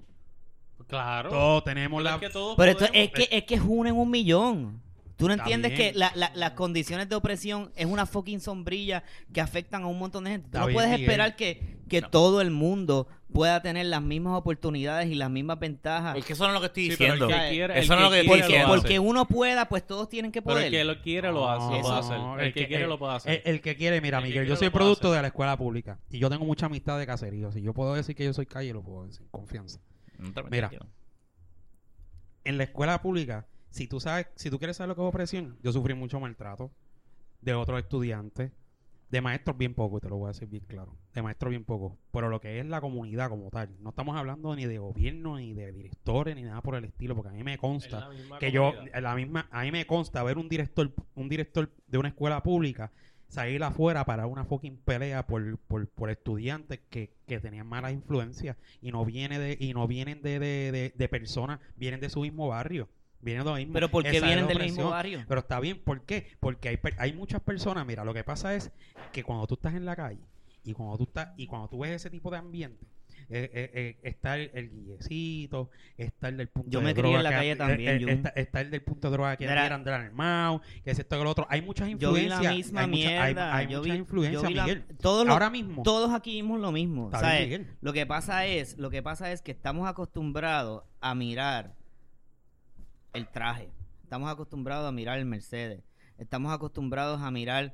Claro. 0.88 1.30
todos 1.30 1.63
tenemos 1.63 2.01
la... 2.04 2.15
es 2.15 2.19
que 2.21 2.30
todos 2.30 2.56
Pero 2.58 2.71
esto, 2.71 2.86
podemos- 2.88 3.06
es 3.08 3.12
que 3.27 3.38
es 3.38 3.43
que 3.45 3.56
es 3.56 3.62
uno 3.65 3.89
en 3.89 3.95
un 3.95 4.10
millón. 4.10 4.82
Tú 5.15 5.27
no 5.27 5.34
entiendes 5.36 5.73
que 5.73 5.93
la- 5.93 6.12
la- 6.15 6.32
las 6.34 6.51
condiciones 6.54 7.08
de 7.08 7.15
opresión 7.15 7.71
es 7.75 7.86
una 7.86 8.08
fucking 8.08 8.39
sombrilla 8.39 9.04
que 9.32 9.39
afectan 9.39 9.84
a 9.84 9.88
un 9.88 9.99
montón 9.99 10.23
de 10.23 10.32
gente. 10.32 10.45
Tú 10.45 10.47
Está 10.49 10.60
no 10.62 10.65
bien, 10.67 10.75
puedes 10.75 10.91
Miguel. 10.91 11.04
esperar 11.10 11.36
que, 11.36 11.77
que 11.88 12.01
No. 12.01 12.10
todo 12.10 12.41
el 12.41 12.49
mundo 12.49 13.08
pueda 13.32 13.62
tener 13.62 13.86
las 13.86 14.02
mismas 14.02 14.38
oportunidades 14.38 15.10
y 15.10 15.15
las 15.15 15.30
mismas 15.30 15.58
ventajas. 15.60 16.17
Es 16.17 16.26
que 16.26 16.34
eso 16.34 16.44
no 16.44 16.50
es 16.50 16.54
lo 16.56 16.60
que 16.60 16.65
estoy 16.67 16.91
Sí, 16.91 16.96
pero 16.98 17.13
el 17.13 17.20
diciendo. 17.20 17.74
que 17.74 17.80
Eso 17.80 17.96
no 17.96 18.00
es 18.00 18.04
lo 18.06 18.12
que 18.12 18.20
estoy 18.22 18.28
porque, 18.28 18.44
diciendo. 18.44 18.67
lo 18.76 18.82
porque 18.82 19.00
uno 19.00 19.28
pueda, 19.28 19.70
pues 19.70 19.86
todos 19.88 20.10
tienen 20.10 20.32
que 20.32 20.41
Pero 20.41 20.56
poder. 20.56 20.65
el 20.67 20.72
que 20.72 20.84
lo 20.84 21.02
quiere 21.02 21.32
lo 21.32 21.50
hace, 21.50 21.76
lo 21.78 21.82
puede 21.82 22.00
hacer. 22.00 22.17
no, 22.17 22.39
El 22.39 22.54
que 22.54 22.67
quiere 22.67 22.88
lo 22.88 23.00
puede 23.00 23.13
hacer. 23.15 23.41
El, 23.46 23.54
el 23.56 23.62
que 23.62 23.76
quiere, 23.76 24.02
mira, 24.02 24.22
Miguel, 24.22 24.46
yo 24.48 24.56
soy 24.56 24.70
producto 24.70 25.08
hacer. 25.08 25.17
de 25.17 25.22
la 25.24 25.28
escuela 25.30 25.58
pública 25.58 26.00
y 26.10 26.20
yo 26.20 26.30
tengo 26.30 26.46
mucha 26.46 26.65
amistad 26.67 27.00
de 27.00 27.06
caserío. 27.08 27.52
Si 27.52 27.62
yo 27.62 27.74
puedo 27.74 27.94
decir 27.94 28.15
que 28.15 28.26
yo 28.26 28.34
soy 28.34 28.46
calle, 28.46 28.74
lo 28.74 28.84
puedo 28.84 29.06
decir, 29.08 29.26
confianza. 29.32 29.80
No 30.17 30.32
Mira. 30.50 30.70
En 32.44 32.58
la 32.58 32.63
escuela 32.63 33.02
pública, 33.02 33.48
si 33.70 33.88
tú 33.88 34.00
sabes, 34.00 34.28
si 34.36 34.50
tú 34.50 34.58
quieres 34.58 34.78
saber 34.78 34.89
lo 34.89 34.96
que 34.96 35.02
es 35.02 35.08
opresión, 35.08 35.58
yo 35.63 35.72
sufrí 35.72 35.94
mucho 35.94 36.20
maltrato 36.20 36.72
de 37.41 37.54
otros 37.54 37.80
estudiantes, 37.80 38.52
de 39.12 39.19
maestros 39.19 39.58
bien 39.58 39.74
poco, 39.74 40.00
te 40.00 40.08
lo 40.08 40.15
voy 40.17 40.28
a 40.28 40.32
decir 40.32 40.47
bien 40.47 40.63
claro, 40.65 40.95
de 41.13 41.21
maestros 41.21 41.50
bien 41.50 41.65
poco, 41.65 41.97
pero 42.12 42.30
lo 42.30 42.39
que 42.39 42.60
es 42.60 42.65
la 42.65 42.80
comunidad 42.80 43.30
como 43.30 43.50
tal, 43.50 43.69
no 43.82 43.89
estamos 43.89 44.15
hablando 44.15 44.56
ni 44.56 44.65
de 44.65 44.78
gobierno, 44.78 45.38
ni 45.38 45.54
de 45.54 45.74
directores, 45.74 46.34
ni 46.36 46.43
nada 46.43 46.62
por 46.62 46.76
el 46.76 46.86
estilo, 46.86 47.13
porque 47.13 47.30
a 47.30 47.34
mí 47.34 47.43
me 47.43 47.58
consta 47.58 48.10
que 48.39 48.52
yo 48.52 48.74
la 49.02 49.13
misma 49.15 49.47
a 49.52 49.63
mí 49.63 49.71
me 49.71 49.86
consta 49.86 50.24
ver 50.24 50.38
un 50.38 50.47
director 50.47 50.93
un 51.15 51.28
director 51.28 51.69
de 51.88 51.97
una 51.97 52.08
escuela 52.08 52.41
pública 52.41 52.91
salir 53.28 53.62
afuera 53.63 54.06
para 54.06 54.28
una 54.28 54.45
fucking 54.45 54.78
pelea 54.78 55.26
por, 55.26 55.58
por, 55.60 55.88
por 55.88 56.10
estudiantes 56.10 56.80
que, 56.89 57.13
que 57.28 57.39
tenían 57.39 57.67
malas 57.67 57.91
influencias 57.93 58.58
y 58.82 58.91
no 58.91 59.06
viene 59.06 59.39
de 59.39 59.58
y 59.60 59.74
no 59.74 59.88
vienen 59.88 60.21
de, 60.21 60.39
de, 60.39 60.71
de, 60.71 60.93
de 60.95 61.10
personas 61.10 61.60
vienen 61.76 62.00
de 62.00 62.10
su 62.10 62.21
mismo 62.21 62.47
barrio 62.47 62.88
vienen 63.21 63.43
de 63.43 63.49
lo 63.49 63.55
mismo 63.57 63.73
Pero 63.73 63.89
¿por 63.89 64.03
qué 64.03 64.17
Esa 64.17 64.25
vienen 64.25 64.47
del 64.47 64.60
mismo 64.60 64.89
barrio? 64.89 65.23
pero 65.27 65.39
está 65.41 65.60
bien 65.60 65.79
¿por 65.79 66.01
qué? 66.05 66.27
porque 66.39 66.69
hay, 66.69 66.79
hay 66.97 67.13
muchas 67.13 67.41
personas 67.41 67.86
mira 67.86 68.03
lo 68.05 68.13
que 68.13 68.23
pasa 68.23 68.55
es 68.55 68.71
que 69.12 69.23
cuando 69.23 69.47
tú 69.47 69.55
estás 69.55 69.73
en 69.75 69.86
la 69.86 69.95
calle 69.95 70.19
y 70.63 70.73
cuando 70.73 70.97
tú 70.97 71.03
estás 71.03 71.29
y 71.38 71.47
cuando 71.47 71.67
tú 71.69 71.79
ves 71.79 71.91
ese 71.91 72.10
tipo 72.10 72.29
de 72.31 72.38
ambiente 72.38 72.86
eh, 73.34 73.49
eh, 73.53 73.71
eh, 73.73 73.97
está 74.03 74.36
el, 74.36 74.51
el 74.53 74.69
guillecito, 74.69 75.69
está 75.97 76.27
el 76.27 76.36
del 76.38 76.49
punto 76.49 76.69
Yo 76.69 76.79
de 76.79 76.86
me 76.86 76.93
crié 76.93 77.05
en 77.05 77.12
droga 77.13 77.23
la 77.23 77.29
que- 77.29 77.36
calle 77.36 77.55
también, 77.55 78.10
está, 78.10 78.29
está 78.29 78.60
el 78.62 78.71
del 78.71 78.81
punto 78.81 79.07
de 79.10 79.13
droga 79.13 79.38
que 79.38 79.45
era 79.45 79.73
Andrés 79.73 79.95
Armado, 79.95 80.62
que 80.84 80.91
es 80.91 80.99
esto 80.99 81.17
que 81.17 81.23
lo 81.23 81.29
otro. 81.29 81.47
Hay 81.49 81.62
muchas 81.62 81.88
Yo 81.91 82.12
vi 82.12 82.23
influencias. 82.23 82.43
la 82.43 82.51
misma 82.51 82.81
hay 82.81 82.88
mucha- 82.88 83.07
hay- 83.23 83.34
mierda. 83.34 83.55
hay, 83.55 83.67
yo 83.67 83.77
muchas 83.79 83.93
vi, 83.93 83.99
influencias, 83.99 84.41
yo 84.43 84.47
vi 84.49 84.53
la- 84.55 84.63
Miguel. 84.65 84.84
todos 84.99 85.27
Ahora 85.29 85.49
mismo. 85.49 85.84
todos 85.84 86.13
aquí 86.13 86.34
vimos 86.34 86.60
lo 86.60 86.73
mismo. 86.73 87.10
Lo 87.79 87.93
que 87.93 88.05
pasa 88.05 88.45
es, 88.47 88.77
lo 88.77 88.89
que 88.89 89.01
pasa 89.01 89.31
es 89.31 89.41
que 89.41 89.51
estamos 89.51 89.88
acostumbrados 89.88 90.84
a 90.99 91.15
mirar 91.15 91.73
el 93.13 93.28
traje. 93.28 93.69
Estamos 94.04 94.30
acostumbrados 94.32 94.88
a 94.88 94.91
mirar 94.91 95.17
el 95.19 95.26
Mercedes. 95.26 95.82
Estamos 96.17 96.54
acostumbrados 96.54 97.21
a 97.21 97.32
mirar 97.32 97.74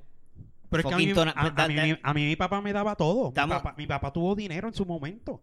Pero 0.69 0.81
es 0.81 0.87
que 0.87 0.93
a 0.93 0.97
mí, 0.97 1.03
fucking 1.07 1.15
tona- 1.15 1.33
a- 1.35 1.45
a 1.47 1.49
da- 1.51 1.67
mí- 1.67 1.97
a 2.03 2.13
mi 2.13 2.35
papá 2.35 2.61
me 2.61 2.73
daba 2.73 2.95
todo. 2.95 3.29
Mi 3.29 3.33
papá, 3.35 3.73
mi 3.77 3.87
papá 3.87 4.11
tuvo 4.13 4.35
dinero 4.35 4.67
en 4.67 4.73
su 4.73 4.85
momento. 4.85 5.41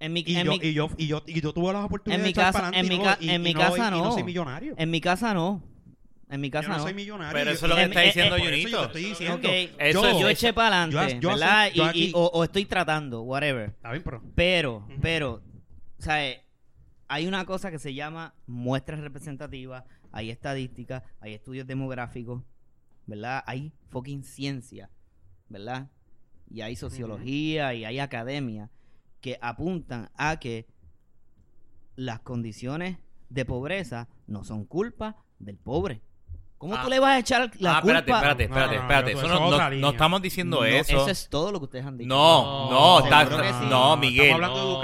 en 0.00 0.12
mi, 0.12 0.22
Y 0.24 0.36
en 0.36 0.44
yo, 0.46 0.52
mi- 0.52 0.60
y, 0.62 0.72
yo, 0.74 0.88
y, 0.96 1.06
yo, 1.08 1.24
y 1.26 1.40
yo 1.40 1.52
tuve 1.52 1.72
las 1.72 1.84
oportunidades 1.84 2.20
En 2.20 2.22
mi 2.22 2.32
de 2.32 2.40
echar 2.40 2.52
casa- 2.52 2.58
para 2.58 2.68
en 2.68 2.74
adelante 2.86 2.96
mi 2.98 3.04
ca- 3.04 3.16
no- 3.20 3.26
y- 3.26 3.30
en 3.34 3.42
mi 3.42 3.52
casa 3.54 3.90
no 3.90 4.04
no. 4.04 4.12
soy 4.12 4.22
millonario. 4.22 4.74
en 4.78 4.90
mi 4.92 5.00
casa 5.00 5.34
no. 5.34 5.62
En 6.30 6.40
mi 6.40 6.48
Yo 6.48 6.52
casa 6.52 6.68
no 6.68 6.76
no. 6.76 6.82
soy 6.84 6.94
millonario. 6.94 7.32
Pero 7.32 7.50
yo- 7.50 7.56
eso 7.56 7.66
es 7.66 7.70
lo 7.70 7.74
que 7.76 7.82
está 7.82 8.00
diciendo 8.02 8.36
eh, 8.36 8.38
por 8.38 8.48
eso 8.48 8.56
yo 8.68 8.76
Junito. 8.78 8.84
estoy 8.84 9.02
diciendo. 9.04 9.36
Ok, 9.48 9.70
Eso 9.78 10.10
yo, 10.12 10.20
yo 10.20 10.28
eché 10.28 10.52
para 10.52 10.82
adelante, 10.84 11.18
yo- 11.20 11.30
yo 11.36 11.72
yo 11.74 11.90
Y- 11.94 12.12
o, 12.14 12.26
o 12.26 12.44
estoy 12.44 12.64
tratando, 12.66 13.22
whatever. 13.22 13.70
Está 13.70 13.90
bien, 13.90 14.02
pero... 14.04 14.22
Pero, 14.36 14.88
pero, 15.02 15.32
o 15.98 16.02
sea, 16.02 16.20
hay 17.08 17.26
una 17.26 17.46
cosa 17.46 17.70
que 17.70 17.78
se 17.78 17.94
llama 17.94 18.34
muestras 18.46 19.00
representativas, 19.00 19.84
hay 20.12 20.30
estadísticas, 20.30 21.02
hay 21.20 21.32
estudios 21.32 21.66
demográficos, 21.66 22.44
¿verdad? 23.06 23.42
Hay 23.46 23.72
fucking 23.88 24.22
ciencia, 24.22 24.90
¿verdad? 25.48 25.90
Y 26.50 26.60
hay 26.60 26.76
sociología 26.76 27.72
y 27.74 27.86
hay 27.86 27.98
academia 27.98 28.70
que 29.22 29.38
apuntan 29.40 30.10
a 30.14 30.38
que 30.38 30.66
las 31.96 32.20
condiciones 32.20 32.98
de 33.30 33.44
pobreza 33.44 34.08
no 34.26 34.44
son 34.44 34.64
culpa 34.66 35.16
del 35.38 35.56
pobre. 35.56 36.02
¿Cómo 36.58 36.74
Ah. 36.74 36.82
tú 36.82 36.90
le 36.90 36.98
vas 36.98 37.10
a 37.10 37.18
echar 37.20 37.50
la 37.60 37.78
ah, 37.78 37.80
culpa? 37.80 37.98
espérate, 38.00 38.10
espérate, 38.44 38.48
No, 38.48 38.54
espérate, 38.54 38.74
no, 38.74 38.74
no, 38.74 38.82
espérate. 38.82 39.10
eso 39.12 39.20
Eso 39.20 39.28
no, 39.28 39.70
no- 39.80 39.90
estamos 39.90 40.22
diciendo 40.22 40.56
No, 40.58 40.64
eso. 40.64 41.08
es 41.08 41.28
todo 41.30 41.52
lo 41.52 41.60
que 41.60 41.64
ustedes 41.66 41.86
han 41.86 41.96
dicho. 41.98 42.08
No, 42.08 42.68
no, 42.68 42.70
No, 42.70 43.04
está- 43.04 43.24
sí. 43.26 43.30
no, 43.30 43.42
Estamos 43.44 43.98
Miguel. 44.00 44.36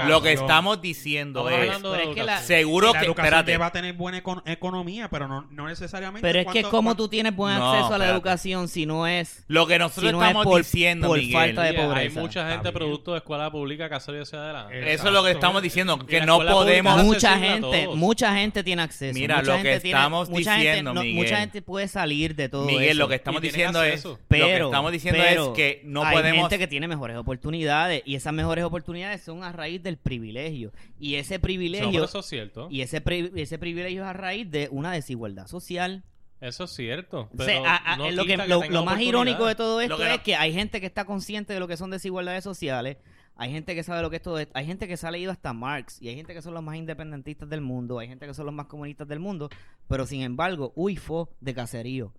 Lo 0.07 0.21
que 0.21 0.31
estamos 0.31 0.81
diciendo 0.81 1.49
Estamos 1.49 1.75
es, 1.75 1.81
Pero 1.81 1.95
es 1.95 2.07
que 2.15 2.23
la- 2.23 2.31
educación. 2.31 2.47
seguro 2.47 2.87
la 2.93 2.99
que, 2.99 3.05
educación 3.07 3.25
espérate, 3.25 3.51
debe 3.51 3.71
tener 3.71 3.93
buena 3.93 4.23
econ- 4.23 4.41
economía, 4.45 5.09
pero 5.09 5.27
no, 5.27 5.47
no 5.51 5.67
necesariamente. 5.67 6.25
Pero 6.25 6.39
es 6.39 6.45
que 6.47 6.63
cuánto- 6.63 6.95
tú 6.95 7.07
tienes 7.09 7.35
buen 7.35 7.57
No, 7.59 7.71
acceso 7.73 7.87
a 7.87 7.89
la 7.97 8.05
espérate. 8.05 8.13
educación 8.13 8.67
si 8.69 8.85
no 8.85 9.05
es 9.05 9.43
lo 9.49 9.67
que 9.67 9.77
nosotros 9.77 10.05
si 10.05 10.11
no 10.13 10.21
es 10.23 10.27
estamos 10.29 10.45
por- 10.45 10.61
diciendo, 10.61 11.07
por 11.09 11.17
Miguel, 11.17 11.33
falta 11.33 11.63
de 11.63 11.69
Oye, 11.71 11.79
Hay 11.81 11.87
pobreza. 11.87 12.19
mucha 12.21 12.49
gente 12.51 12.71
producto 12.71 13.11
de 13.11 13.17
escuela 13.17 13.51
pública 13.51 13.89
que 13.89 13.95
ha 13.95 13.99
salido 13.99 14.23
hacia 14.23 14.39
adelante. 14.39 14.93
Eso 14.93 15.07
es 15.07 15.13
lo 15.13 15.23
que 15.25 15.31
estamos 15.31 15.61
diciendo, 15.61 15.97
que 16.05 16.21
no 16.21 16.39
podemos... 16.39 17.03
mucha 17.03 17.33
a 17.33 17.37
gente, 17.37 17.89
mucha 17.95 18.33
gente 18.33 18.63
tiene 18.63 18.81
acceso. 18.81 19.13
Mira, 19.13 19.41
lo 19.41 19.61
que 19.61 19.73
estamos 19.75 20.29
diciendo, 20.29 20.93
Miguel. 20.93 21.15
mucha 21.15 21.37
gente 21.37 21.64
puede 21.65 21.87
salir 21.87 22.35
de 22.35 22.47
todo 22.47 22.65
Miguel, 22.65 22.89
eso. 22.91 22.99
lo 22.99 23.07
que 23.07 23.15
estamos 23.15 23.41
diciendo 23.41 23.83
es, 23.83 23.93
acceso. 23.93 24.09
lo 24.11 24.17
que 24.17 24.23
pero, 24.29 24.65
estamos 24.67 24.91
diciendo 24.91 25.19
pero 25.21 25.43
es 25.47 25.49
que 25.49 25.81
no 25.83 26.03
hay 26.03 26.15
podemos... 26.15 26.41
gente 26.41 26.59
que 26.59 26.67
tiene 26.67 26.87
mejores 26.87 27.17
oportunidades 27.17 28.03
y 28.05 28.15
esas 28.15 28.33
mejores 28.33 28.63
oportunidades 28.63 29.21
son 29.23 29.43
a 29.43 29.51
raíz 29.51 29.81
del 29.83 29.97
privilegio 29.97 30.71
y 30.99 31.15
ese 31.15 31.39
privilegio 31.39 31.89
pero 31.91 32.05
eso 32.05 32.19
es 32.19 32.25
cierto. 32.27 32.67
y 32.71 32.81
ese 32.81 33.01
pri- 33.01 33.31
ese 33.35 33.57
privilegio 33.57 34.03
es 34.03 34.07
a 34.07 34.13
raíz 34.13 34.49
de 34.49 34.67
una 34.71 34.91
desigualdad 34.91 35.47
social. 35.47 36.03
Eso 36.41 36.65
es 36.65 36.71
cierto. 36.71 37.29
O 37.33 37.37
sea, 37.37 37.45
Pero 37.45 37.65
a- 37.65 37.77
a- 37.93 37.97
no 37.97 38.11
lo, 38.11 38.25
que, 38.25 38.37
lo, 38.37 38.83
más 38.85 38.99
irónico 39.01 39.45
de 39.47 39.55
todo 39.55 39.79
esto 39.81 39.93
Lo 39.95 39.97
que 40.03 40.09
no- 40.09 40.15
es 40.15 40.21
que 40.21 40.35
hay 40.35 40.53
gente 40.53 40.79
que 40.81 40.85
está 40.85 41.05
consciente 41.05 41.53
de 41.53 41.59
lo 41.59 41.67
que 41.67 41.77
son 41.77 41.89
desigualdades 41.89 42.43
sociales, 42.43 42.97
hay 43.37 43.51
gente 43.51 43.75
que 43.75 43.83
sabe 43.83 44.01
lo 44.01 44.09
que 44.09 44.15
esto 44.17 44.37
es, 44.39 44.47
hay 44.53 44.65
gente 44.65 44.87
que 44.87 44.97
se 44.97 45.05
ha 45.07 45.11
leído 45.11 45.31
hasta 45.31 45.51
Marx 45.53 46.01
y 46.01 46.07
hay 46.09 46.15
gente 46.15 46.33
que 46.33 46.41
son 46.41 46.53
los 46.53 46.63
más 46.63 46.75
independentistas 46.77 47.49
del 47.49 47.61
mundo, 47.61 47.99
hay 47.99 48.07
gente 48.07 48.25
que 48.27 48.33
son 48.33 48.45
los 48.45 48.55
más 48.55 48.67
comunistas 48.67 49.07
del 49.07 49.19
mundo, 49.19 49.49
pero 49.87 50.05
sin 50.05 50.21
embargo, 50.21 50.71
uy, 50.75 50.95
fue 50.95 51.25
de 51.41 51.53
caserío. 51.53 52.13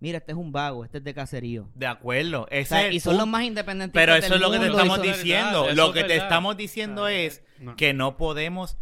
Mira, 0.00 0.18
este 0.18 0.30
es 0.30 0.38
un 0.38 0.52
vago, 0.52 0.84
este 0.84 0.98
es 0.98 1.04
de 1.04 1.12
caserío. 1.12 1.68
De 1.74 1.86
acuerdo, 1.88 2.42
O 2.42 2.48
ese 2.50 2.66
sea, 2.68 2.80
es 2.82 2.86
el 2.88 2.94
y 2.94 3.00
son 3.00 3.16
los 3.16 3.26
más 3.26 3.42
independentistas 3.42 4.00
Pero 4.00 4.12
del 4.14 4.22
eso 4.24 4.34
es 4.36 4.40
lo 4.40 4.50
que 4.52 4.58
te 4.58 4.66
mundo 4.68 4.78
estamos 4.82 5.02
diciendo. 5.02 5.62
verdad, 5.62 5.76
Lo 5.76 5.92
que 5.92 6.04
te 6.04 6.16
estamos 6.16 6.56
diciendo 6.56 7.08
es 7.08 7.42
No. 7.58 7.74
que 7.74 7.92
no 7.94 8.16
podemos 8.16 8.78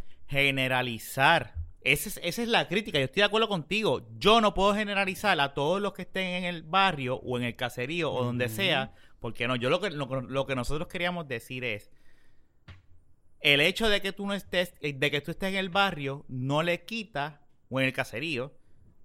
generalizar. 0.60 1.54
Esa 1.82 2.08
es, 2.08 2.20
esa 2.22 2.42
es 2.42 2.48
la 2.48 2.66
crítica. 2.68 2.98
Yo 2.98 3.04
estoy 3.04 3.20
de 3.20 3.26
acuerdo 3.26 3.48
contigo. 3.48 4.08
Yo 4.18 4.40
no 4.40 4.54
puedo 4.54 4.74
generalizar 4.74 5.40
a 5.40 5.54
todos 5.54 5.80
los 5.80 5.92
que 5.92 6.02
estén 6.02 6.26
en 6.34 6.44
el 6.44 6.62
barrio 6.64 7.16
o 7.16 7.38
en 7.38 7.44
el 7.44 7.54
caserío 7.56 8.12
o 8.12 8.24
donde 8.24 8.48
sea. 8.48 8.92
Porque 9.20 9.48
no, 9.48 9.56
yo 9.56 9.70
lo 9.70 9.80
que, 9.80 9.90
lo, 9.90 10.46
que 10.46 10.54
nosotros 10.54 10.88
queríamos 10.88 11.26
decir 11.26 11.64
es 11.64 11.90
el 13.40 13.60
hecho 13.60 13.88
de 13.88 14.00
que 14.00 14.12
tú 14.12 14.26
no 14.26 14.34
estés, 14.34 14.74
de 14.80 15.10
que 15.10 15.20
tú 15.20 15.30
estés 15.30 15.50
en 15.50 15.56
el 15.56 15.68
barrio, 15.68 16.24
no 16.28 16.62
le 16.62 16.84
quita, 16.84 17.42
o 17.68 17.80
en 17.80 17.86
el 17.86 17.92
caserío, 17.92 18.52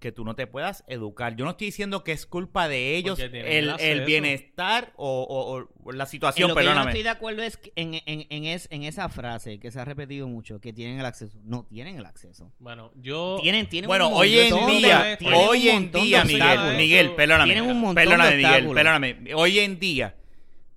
que 0.02 0.12
tú 0.12 0.24
no 0.24 0.34
te 0.34 0.46
puedas 0.46 0.84
educar. 0.88 1.36
Yo 1.36 1.44
no 1.46 1.52
estoy 1.52 1.68
diciendo 1.68 2.04
que 2.04 2.12
es 2.12 2.26
culpa 2.26 2.68
de 2.68 2.96
ellos 2.96 3.18
el, 3.18 3.72
el 3.78 4.04
bienestar 4.04 4.92
o, 4.96 5.22
o- 5.22 5.68
o 5.84 5.92
la 5.92 6.04
En 6.04 6.10
situación, 6.10 6.48
lo 6.50 6.54
que 6.56 6.64
yo 6.64 6.74
no 6.74 6.82
estoy 6.88 7.02
de 7.04 7.08
acuerdo 7.08 7.42
es 7.42 7.56
que 7.56 7.72
en, 7.76 7.94
en, 8.06 8.26
en, 8.28 8.44
es- 8.44 8.66
en 8.70 8.82
esa 8.82 9.08
frase 9.08 9.58
que 9.60 9.70
se 9.70 9.80
ha 9.80 9.84
repetido 9.84 10.26
mucho, 10.28 10.60
que 10.60 10.72
tienen 10.72 10.98
el 10.98 11.06
acceso. 11.06 11.38
No 11.44 11.64
tienen 11.64 11.96
el 11.96 12.04
acceso. 12.04 12.52
Bueno, 12.58 12.92
yo... 12.96 13.38
Tienen, 13.40 13.68
tienen 13.68 13.88
Bueno, 13.88 14.08
un 14.08 14.14
hoy 14.16 14.38
en 14.38 14.50
montón 14.50 14.70
de- 14.70 14.78
día, 14.78 15.18
hoy 15.34 15.68
en 15.68 15.92
de 15.92 16.00
día, 16.00 16.24
Miguel. 16.24 16.76
Miguel, 16.76 17.14
perdóname. 17.14 17.52
Tienen 17.54 17.70
un 17.70 17.80
montón 17.80 17.94
de 17.94 18.02
perdóname, 18.02 18.36
Miguel, 18.36 18.50
obstáculos. 18.66 18.74
perdóname. 18.74 19.34
Hoy 19.34 19.58
en 19.60 19.78
día, 19.78 20.16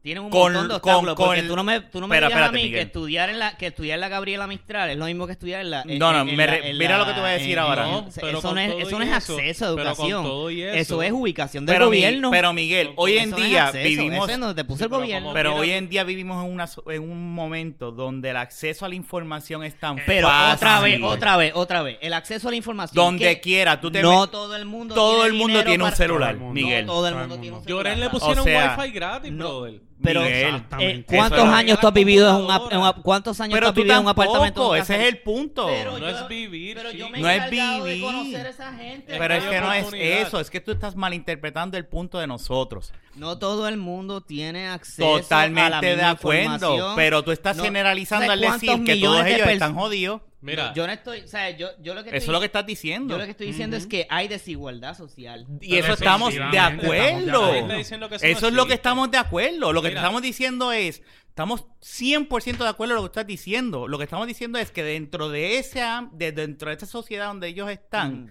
Tienen 0.06 0.24
un 0.24 0.30
Con- 0.30 0.54
montón 0.54 0.68
de 0.68 0.80
con- 0.82 0.92
obstáculos. 0.94 1.16
con 1.16 1.26
porque 1.26 1.40
el- 1.40 1.48
tú 1.48 1.56
no 1.56 1.64
me, 1.64 1.82
tú 1.82 2.00
no 2.00 2.08
me 2.08 2.16
Espera, 2.18 2.28
digas 2.28 2.50
a 2.50 2.52
mí 2.52 2.70
que 2.70 2.82
estudiar, 2.82 3.32
en 3.32 3.40
la, 3.40 3.58
que 3.58 3.66
estudiar 3.66 3.96
en 3.96 4.02
la 4.02 4.08
Gabriela 4.10 4.46
Mistral 4.46 4.92
es 4.92 4.98
lo 4.98 5.06
mismo 5.06 5.26
que 5.26 5.32
estudiar 5.32 5.62
en 5.62 5.72
la. 5.72 5.82
en- 5.82 5.98
No, 5.98 6.14
no, 6.14 6.22
en- 6.22 6.30
en 6.30 6.36
me 6.36 6.46
la- 6.46 6.52
re- 6.54 6.70
en 6.70 6.78
mira 6.78 6.92
la- 6.92 6.98
lo 7.00 7.06
que 7.08 7.14
te 7.14 7.20
voy 7.22 7.30
a 7.30 7.34
decir 7.34 7.54
en- 7.54 7.58
ahora. 7.58 7.88
No, 7.88 8.08
pero 8.14 8.38
eso 8.38 8.42
con 8.48 8.54
no 8.54 8.62
es, 8.62 8.70
eso 8.88 9.00
no 9.00 9.16
acceso 9.16 9.66
a 9.66 9.76
pero 9.76 9.76
con 9.76 9.80
educación. 10.06 10.24
todo 10.24 10.52
y 10.52 10.62
eso, 10.62 10.76
eso- 10.76 11.02
es 11.02 11.12
ubicación 11.12 11.66
del 11.66 11.74
pero, 11.76 11.90
Mi- 11.90 11.98
gobierno. 11.98 12.30
pero 12.30 12.54
Miguel, 12.54 12.92
hoy 12.98 13.18
en 13.18 13.30
Eso 13.30 13.36
día 13.38 13.66
acceso, 13.66 13.84
vivimos, 13.84 14.26
Eso 14.30 14.32
es 14.36 14.40
donde 14.40 14.54
te 14.54 14.64
puso 14.64 14.84
el 14.84 14.90
pero 14.92 15.02
gobierno. 15.02 15.34
pero 15.34 15.56
hoy 15.56 15.68
tú- 15.70 15.74
en 15.74 15.90
día 15.90 16.04
vivimos 16.04 16.46
en, 16.46 16.52
una, 16.52 16.70
en 16.94 17.02
un 17.02 17.34
momento 17.34 17.92
donde 17.92 18.30
el 18.30 18.38
acceso 18.38 18.86
a 18.86 18.90
la 18.90 18.94
información 18.94 19.64
es 19.64 19.74
tan 19.80 19.96
Pero 20.06 20.28
fácil. 20.28 20.56
otra 20.56 20.80
vez, 20.82 21.02
otra 21.02 21.38
vez, 21.38 21.52
otra 21.56 21.82
vez. 21.82 21.98
El 22.02 22.14
acceso 22.14 22.48
a 22.48 22.52
la 22.52 22.58
información. 22.58 22.96
Donde 23.04 23.40
quiera, 23.42 23.82
tú 23.82 23.90
te 23.90 24.04
no 24.04 24.28
todo 24.28 24.56
el 24.56 24.66
mundo 24.66 24.94
todo 24.94 25.14
tiene 25.22 25.28
el 25.30 25.34
mundo 25.34 25.64
tiene 25.64 25.84
un 25.84 25.92
celular. 25.94 26.36
Miguel. 26.38 26.86
No 26.86 26.94
todo 26.94 27.08
el 27.08 27.16
mundo 27.16 27.40
tiene 27.40 27.58
un 27.58 27.66
Lloren 27.66 27.94
celular. 27.96 28.14
le 28.14 28.20
pusieron 28.20 28.46
wifi 28.46 28.92
gratis, 28.92 29.32
no, 29.32 29.62
brother. 29.62 29.82
Pero, 30.06 30.24
eh, 30.24 30.42
Exactamente. 30.46 31.16
¿cuántos 31.18 31.40
Eso 31.40 31.48
años 31.54 31.80
tú 31.80 31.88
has 31.88 31.94
vivido 31.94 32.30
en, 32.30 32.46
computadora. 32.48 32.96
en 32.96 33.02
¿Cuántos 33.02 33.42
años 33.42 33.54
Pero 33.54 33.66
tú 33.66 33.70
has 33.70 33.76
vivido 33.76 33.94
en 33.96 34.00
un 34.00 34.06
tampoco, 34.06 34.30
apartamento? 34.36 34.76
ese 34.76 34.96
es 35.02 35.08
el 35.10 35.18
punto. 35.20 35.68
Pero 35.68 35.92
No 35.94 35.98
yo- 36.00 36.10
es 36.10 36.28
vivir, 36.28 36.78
Pero 36.78 36.92
yo 36.92 37.10
me 37.10 37.20
No 37.20 37.30
es 37.30 37.44
de 37.44 37.50
vivir. 37.50 38.02
conocer 38.04 38.46
a 38.46 38.50
esa 38.50 38.74
gente. 38.74 39.16
Pero 39.18 39.34
es 39.34 39.44
que 39.44 39.60
no 39.62 39.74
es 39.74 39.88
eso, 39.94 40.40
es 40.40 40.50
que 40.50 40.62
tú 40.62 40.72
estás 40.72 40.96
malinterpretando 40.96 41.78
el 41.78 41.86
punto 41.86 42.20
de 42.20 42.28
nosotros. 42.28 42.94
No 43.16 43.38
todo 43.38 43.68
el 43.68 43.78
mundo 43.78 44.22
tiene 44.22 44.68
acceso 44.68 45.08
a 45.14 45.16
la 45.18 45.22
Totalmente 45.22 45.86
de 45.88 45.96
misma 45.96 46.10
acuerdo, 46.12 46.94
pero 46.96 47.24
tú 47.24 47.32
estás 47.32 47.56
No, 47.58 47.64
generalizando 47.64 48.26
¿sabes 48.28 48.46
al 48.46 48.60
decir 48.60 48.84
que 48.84 48.96
todos 48.98 49.26
ellos 49.26 49.48
están 49.48 49.74
jodidos. 49.76 50.22
Mira, 50.46 50.74
Yo 50.74 50.86
no 50.86 50.94
estoy, 50.94 51.22
o 51.22 51.28
sea, 51.28 51.50
yo, 51.50 51.70
yo 51.82 51.94
lo 51.96 52.04
que 52.04 52.10
Eso 52.10 52.18
estoy, 52.18 52.30
es 52.30 52.34
lo 52.34 52.40
que 52.40 52.46
estás 52.46 52.66
diciendo. 52.66 53.14
yo 53.16 53.18
lo 53.20 53.26
que 53.26 53.32
estoy 53.32 53.48
diciendo 53.48 53.76
es 53.78 53.88
que 53.88 54.06
hay 54.10 54.28
desigualdad 54.28 54.96
social. 54.96 55.48
Y 55.60 55.78
eso 55.78 55.94
estamos 55.94 56.34
de 56.34 56.60
acuerdo. 56.60 57.56
estamos 57.56 57.68
de 57.70 57.80
eso 57.82 57.98
no 57.98 58.06
Eso 58.08 58.48
es 58.48 58.54
lo 58.54 58.66
que 58.68 58.74
estamos 58.76 59.10
de 59.10 59.18
acuerdo. 59.18 59.74
Lo 59.74 59.82
que 59.82 59.88
te 59.88 59.92
Mira. 59.94 60.02
estamos 60.02 60.22
diciendo 60.22 60.72
es, 60.72 61.02
estamos 61.30 61.66
100% 61.82 62.58
de 62.64 62.70
acuerdo 62.70 62.94
en 62.94 62.96
lo 62.98 63.02
que 63.02 63.08
estás 63.08 63.28
diciendo. 63.28 63.88
Lo 63.88 63.98
que 63.98 64.04
estamos 64.04 64.28
diciendo 64.28 64.60
es 64.60 64.70
que 64.72 64.84
dentro 64.84 65.30
de 65.30 65.58
ese 65.58 65.82
am- 65.82 66.12
de 66.16 66.32
dentro 66.32 66.70
de 66.70 66.76
esa 66.76 66.86
sociedad 66.86 67.28
donde 67.28 67.48
ellos 67.48 67.70
están, 67.72 68.26
Mm. 68.26 68.30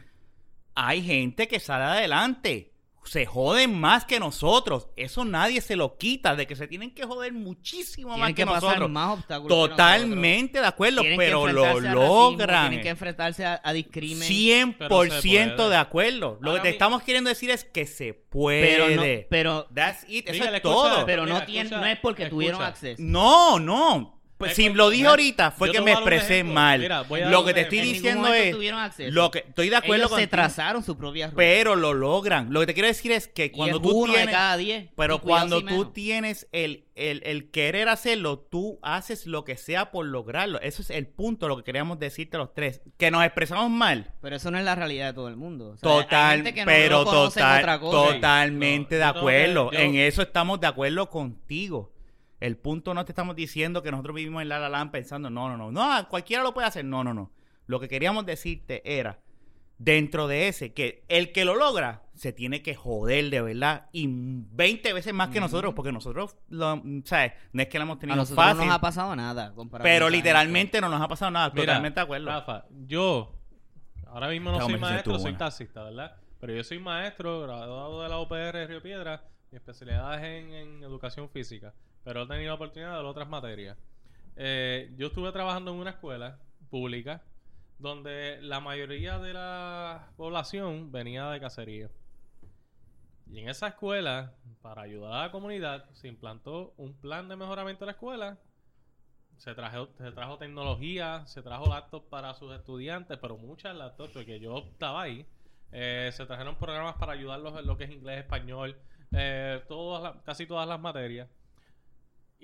hay 0.77 1.03
gente 1.03 1.49
que 1.49 1.59
sale 1.59 1.85
adelante. 1.85 2.74
Se 3.05 3.27
joden 3.27 3.79
más 3.79 4.05
que 4.05 4.19
nosotros. 4.19 4.89
Eso 4.97 5.25
nadie 5.25 5.61
se 5.61 5.77
lo 5.77 5.97
quita, 5.99 6.35
de 6.37 6.47
que 6.47 6.57
se 6.57 6.67
tienen 6.67 6.95
que 6.95 7.05
joder 7.05 7.33
muchísimo 7.33 8.17
más 8.17 8.29
que, 8.31 8.35
que 8.37 8.47
pasar 8.47 8.63
nosotros. 8.63 8.91
más 8.91 9.19
obstáculos. 9.19 9.49
que 9.69 9.69
Totalmente 9.71 10.61
de 10.61 10.67
acuerdo. 10.67 11.01
Tienen 11.03 11.19
pero 11.19 11.47
lo 11.49 11.65
al 11.65 11.83
racismo, 11.83 11.95
logran. 11.95 12.69
Tienen 12.69 12.83
que 12.83 12.89
enfrentarse 12.89 13.45
a, 13.45 13.61
a 13.63 13.73
discrimen. 13.73 14.29
100% 14.29 14.89
puede. 14.89 15.69
de 15.71 15.77
acuerdo. 15.77 16.39
Lo 16.41 16.51
Ahora 16.51 16.63
que 16.63 16.69
te 16.69 16.73
mi- 16.73 16.73
estamos 16.77 17.03
queriendo 17.03 17.29
decir 17.29 17.51
es 17.51 17.65
que 17.65 17.87
se 17.87 18.15
pero 18.15 18.29
puede. 18.31 18.97
no, 19.23 19.27
pero, 19.29 19.67
That's 19.75 20.05
it. 20.09 20.29
Eso 20.29 20.43
es 20.45 20.55
escucha, 20.55 20.61
todo. 20.63 21.07
pero 21.07 21.25
Mira, 21.25 21.39
no, 21.41 21.45
tiene, 21.47 21.61
escucha, 21.69 21.81
no 21.81 21.87
es 21.87 21.99
porque 22.01 22.27
tuvieron 22.27 22.63
acceso. 22.63 23.03
No, 23.03 23.59
no. 23.59 24.14
Pues 24.37 24.51
Es 24.51 24.57
si 24.57 24.69
lo 24.69 24.91
dije 24.91 25.07
ahorita 25.07 25.53
fue 25.53 25.69
yo 25.69 25.73
que 25.75 25.79
te 25.79 25.85
me 25.85 25.85
voy 25.85 25.91
a 25.93 25.95
dar 25.95 26.03
un 26.03 26.09
expresé 26.13 26.35
ejemplo. 26.35 26.55
mal. 26.55 26.81
Mira, 26.81 27.03
voy 27.03 27.21
a 27.21 27.23
dar 27.25 27.33
lo 27.33 27.41
un 27.41 27.47
que 27.47 27.55
te 27.55 27.61
ejemplo. 27.61 27.77
estoy 27.77 27.79
En 27.79 27.85
ningún 27.85 28.03
diciendo 28.03 28.21
momento 28.29 28.45
es 28.49 28.55
tuvieron 28.57 28.81
acceso. 28.81 29.11
lo 29.15 29.31
que 29.31 29.39
estoy 29.39 29.69
de 29.71 29.77
acuerdo 29.77 30.07
Ellos 30.07 30.19
se 30.19 30.27
trazaron 30.27 30.83
su 30.83 30.97
propia 30.99 31.27
ruta. 31.27 31.37
pero 31.37 31.77
lo 31.77 31.95
logran. 31.95 32.53
Lo 32.53 32.61
que 32.61 32.67
te 32.67 32.75
quiero 32.75 32.89
decir 32.89 33.13
es 33.13 33.29
que 33.29 33.53
cuando 33.53 33.77
es 33.77 33.83
tú 33.83 33.91
uno 33.91 34.13
de 34.13 34.19
tienes 34.19 34.35
cada 34.35 34.57
diez. 34.57 34.89
pero 34.97 35.15
Y 35.17 35.19
cuidado 35.21 35.39
cuando 35.41 35.57
si 35.61 35.63
tú 35.67 35.71
menos. 35.71 35.93
tienes 35.93 36.49
el, 36.51 36.85
el, 36.97 37.23
el 37.25 37.51
querer 37.53 37.89
hacerlo, 37.89 38.39
tú 38.41 38.81
haces 38.83 39.27
lo 39.27 39.45
que 39.45 39.57
sea 39.57 39.93
por 39.93 40.05
lograrlo. 40.07 40.61
Eso 40.61 40.83
es 40.83 40.91
el 40.91 41.07
punto, 41.07 41.47
lo 41.47 41.57
que 41.57 41.63
queríamos 41.63 42.01
decirte 42.01 42.37
los 42.37 42.53
tres. 42.53 42.81
Que 42.99 43.13
nos 43.13 43.25
expresamos 43.25 43.71
mal. 43.71 44.11
Pero 44.21 44.35
eso 44.35 44.51
no 44.51 44.59
es 44.59 44.65
la 44.65 44.75
realidad 44.75 45.07
de 45.07 45.13
todo 45.15 45.29
el 45.29 45.37
mundo. 45.37 45.71
O 45.71 45.77
sea, 45.77 45.89
Total, 45.89 46.37
gente 46.39 46.55
que 46.55 46.61
no 46.63 46.67
pero 46.67 47.05
conocen 47.05 47.41
total, 47.43 47.59
otra 47.61 47.79
cosa. 47.79 48.15
totalmente 48.15 48.97
de 48.97 49.01
yo 49.01 49.07
tengo 49.13 49.13
que- 49.15 49.19
acuerdo. 49.21 49.71
yo- 49.71 49.79
En 49.79 49.95
eso 49.95 50.23
estamos 50.23 50.61
de 50.61 50.67
acuerdo 50.67 51.09
contigo. 51.09 51.94
El 52.45 52.59
punto 52.59 52.93
no 52.93 53.07
te 53.07 53.13
estamos 53.13 53.35
diciendo 53.37 53.83
que 53.83 53.91
nosotros 53.91 54.15
vivimos 54.17 54.43
en 54.43 54.51
La 54.51 54.59
La 54.59 54.69
Land 54.69 54.91
pensando, 54.91 55.31
no, 55.31 55.49
no, 55.49 55.57
no, 55.57 55.73
no, 55.73 56.09
cualquiera 56.11 56.43
lo 56.43 56.53
puede 56.53 56.67
hacer. 56.67 56.85
No, 56.85 57.03
no, 57.03 57.15
no. 57.15 57.31
Lo 57.67 57.81
que 57.81 57.89
queríamos 57.89 58.27
decirte 58.27 58.83
era, 58.85 59.21
dentro 59.79 60.29
de 60.29 60.49
ese, 60.49 60.75
que 60.75 61.07
el 61.09 61.33
que 61.33 61.47
lo 61.47 61.55
logra 61.55 62.03
se 62.13 62.35
tiene 62.35 62.63
que 62.63 62.75
joder 62.75 63.31
de 63.31 63.41
verdad 63.41 63.89
y 63.93 64.09
20 64.11 64.93
veces 64.93 65.15
más 65.15 65.31
que 65.31 65.41
nosotros, 65.41 65.73
porque 65.73 65.91
nosotros, 65.91 66.37
lo, 66.51 66.83
¿sabes? 67.05 67.33
No 67.55 67.63
es 67.63 67.69
que 67.69 67.79
lo 67.79 67.85
hemos 67.85 67.97
A 67.97 68.01
tenido 68.01 68.17
nosotros 68.17 68.45
fácil, 68.45 68.59
no 68.59 68.67
nos 68.67 68.75
ha 68.75 68.81
pasado 68.83 69.17
nada. 69.17 69.55
comparado 69.55 69.85
pero 69.85 70.11
literalmente 70.11 70.83
no 70.83 70.91
nos 70.91 71.01
ha 71.01 71.09
pasado 71.09 71.31
nada. 71.31 71.49
Mira, 71.49 71.65
totalmente 71.65 71.99
de 71.99 72.05
acuerdo. 72.05 72.27
Rafa, 72.27 72.67
yo 72.87 73.33
ahora 74.07 74.29
mismo 74.29 74.53
no 74.53 74.61
soy 74.61 74.77
maestro, 74.77 75.15
soy 75.15 75.23
buena. 75.23 75.39
taxista, 75.39 75.83
¿verdad? 75.85 76.17
Pero 76.41 76.53
yo 76.53 76.63
soy 76.63 76.79
maestro, 76.79 77.41
graduado 77.41 78.03
de 78.03 78.09
la 78.11 78.21
UPR 78.21 78.53
de 78.53 78.67
Río 78.67 78.83
Piedra, 78.83 79.25
mi 79.51 79.57
especialidad 79.57 80.15
es 80.23 80.45
en, 80.45 80.53
en 80.53 80.83
educación 80.83 81.31
física, 81.31 81.73
pero 82.05 82.23
he 82.23 82.27
tenido 82.27 82.49
la 82.49 82.55
oportunidad 82.55 82.91
de 82.91 82.97
ver 82.97 83.07
otras 83.07 83.29
materias. 83.29 83.77
Eh, 84.37 84.93
yo 84.97 85.09
estuve 85.09 85.33
trabajando 85.33 85.73
en 85.73 85.79
una 85.79 85.91
escuela 85.91 86.39
pública 86.71 87.23
donde 87.79 88.41
la 88.43 88.61
mayoría 88.61 89.19
de 89.19 89.33
la 89.33 90.11
población 90.17 90.93
venía 90.93 91.29
de 91.31 91.41
caserío. 91.41 91.91
Y 93.31 93.41
en 93.41 93.49
esa 93.49 93.69
escuela, 93.69 94.35
para 94.63 94.83
ayudar 94.83 95.13
a 95.13 95.23
la 95.23 95.33
comunidad, 95.33 95.91
se 95.95 96.09
implantó 96.09 96.75
un 96.77 96.93
plan 96.95 97.29
de 97.29 97.37
mejoramiento 97.37 97.85
de 97.85 97.87
la 97.87 97.93
escuela 97.93 98.39
se 99.39 99.55
trajo, 99.55 99.89
se 99.99 100.13
trajo 100.13 100.39
tecnología, 100.39 101.27
se 101.27 101.43
trajo 101.43 101.67
laptops 101.67 102.07
para 102.09 102.35
sus 102.35 102.55
estudiantes, 102.55 103.19
pero 103.21 103.37
muchas 103.37 103.77
laptops, 103.77 104.13
porque 104.13 104.41
yo 104.41 104.59
estaba 104.59 105.03
ahí. 105.03 105.27
Eh, 105.73 106.11
se 106.13 106.25
trajeron 106.27 106.57
programas 106.57 106.95
para 106.97 107.13
ayudarlos 107.13 107.59
en 107.59 107.67
lo 107.67 107.77
que 107.77 107.85
es 107.85 107.91
inglés, 107.91 108.21
español, 108.21 108.77
eh, 109.13 109.63
todas 109.69 110.17
casi 110.25 110.47
todas 110.47 110.69
las 110.69 110.81
materias. 110.81 111.29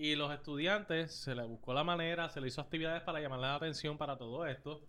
Y 0.02 0.16
los 0.16 0.32
estudiantes 0.32 1.14
se 1.14 1.34
les 1.34 1.46
buscó 1.46 1.74
la 1.74 1.84
manera, 1.84 2.30
se 2.30 2.40
les 2.40 2.54
hizo 2.54 2.62
actividades 2.62 3.02
para 3.02 3.20
llamarle 3.20 3.46
la 3.48 3.56
atención 3.56 3.98
para 3.98 4.16
todo 4.16 4.46
esto. 4.46 4.80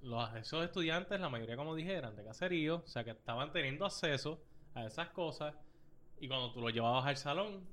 Los, 0.00 0.32
esos 0.36 0.64
estudiantes, 0.64 1.18
la 1.20 1.28
mayoría, 1.28 1.56
como 1.56 1.74
dije, 1.74 1.92
eran 1.92 2.14
de 2.14 2.22
caserío, 2.24 2.76
o 2.76 2.86
sea 2.86 3.02
que 3.02 3.10
estaban 3.10 3.50
teniendo 3.52 3.84
acceso 3.84 4.40
a 4.74 4.84
esas 4.84 5.08
cosas. 5.08 5.56
Y 6.20 6.28
cuando 6.28 6.52
tú 6.52 6.60
los 6.60 6.72
llevabas 6.72 7.04
al 7.06 7.16
salón, 7.16 7.66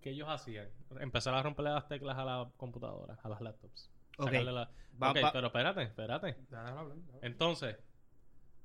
¿qué 0.00 0.10
ellos 0.10 0.28
hacían? 0.28 0.68
Empezar 0.98 1.34
a 1.34 1.42
romperle 1.42 1.70
las 1.70 1.86
teclas 1.86 2.18
a 2.18 2.24
la 2.24 2.50
computadora, 2.56 3.16
a 3.22 3.28
las 3.28 3.40
laptops. 3.40 3.88
Ok. 4.18 4.32
La- 4.32 4.70
Va- 5.00 5.10
Ok, 5.10 5.18
va- 5.22 5.32
pero 5.32 5.46
espérate, 5.48 5.82
espérate. 5.82 6.36
Entonces, 7.22 7.76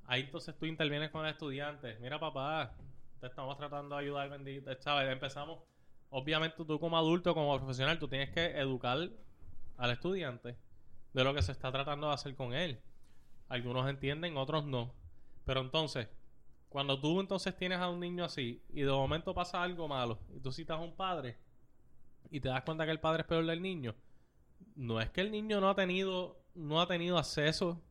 ahí 0.05 0.21
entonces 0.21 0.57
tú 0.57 0.65
intervienes 0.65 1.11
con 1.11 1.23
el 1.25 1.33
estudiante. 1.33 1.97
Mira, 1.99 2.19
papá, 2.19 2.73
te 3.19 3.27
estamos 3.27 3.57
tratando 3.57 3.95
de 3.95 4.01
ayudar, 4.01 4.27
bendito. 4.29 4.71
¿Sabes? 4.79 5.11
Empezamos. 5.11 5.59
Obviamente, 6.11 6.63
tú 6.65 6.79
como 6.79 6.97
adulto, 6.97 7.33
como 7.33 7.57
profesional, 7.57 7.97
tú 7.97 8.07
tienes 8.07 8.29
que 8.29 8.57
educar 8.59 9.09
al 9.77 9.91
estudiante 9.91 10.57
de 11.13 11.23
lo 11.23 11.33
que 11.33 11.41
se 11.41 11.51
está 11.51 11.71
tratando 11.71 12.07
de 12.07 12.13
hacer 12.13 12.35
con 12.35 12.53
él. 12.53 12.79
Algunos 13.47 13.89
entienden, 13.89 14.37
otros 14.37 14.65
no. 14.65 14.93
Pero 15.45 15.61
entonces, 15.61 16.07
cuando 16.69 16.99
tú 16.99 17.19
entonces 17.19 17.55
tienes 17.55 17.79
a 17.79 17.89
un 17.89 17.99
niño 17.99 18.23
así 18.23 18.61
y 18.69 18.81
de 18.81 18.91
momento 18.91 19.33
pasa 19.33 19.63
algo 19.63 19.87
malo 19.87 20.19
y 20.35 20.39
tú 20.39 20.51
citas 20.51 20.77
a 20.77 20.81
un 20.81 20.95
padre 20.95 21.37
y 22.29 22.39
te 22.39 22.49
das 22.49 22.63
cuenta 22.63 22.85
que 22.85 22.91
el 22.91 22.99
padre 22.99 23.21
es 23.21 23.27
peor 23.27 23.45
del 23.45 23.61
niño, 23.61 23.95
no 24.75 25.01
es 25.01 25.09
que 25.09 25.21
el 25.21 25.31
niño 25.31 25.59
no 25.59 25.69
ha 25.69 25.75
tenido 25.75 26.39
no 26.53 26.81
ha 26.81 26.87
tenido 26.87 27.17
acceso 27.17 27.81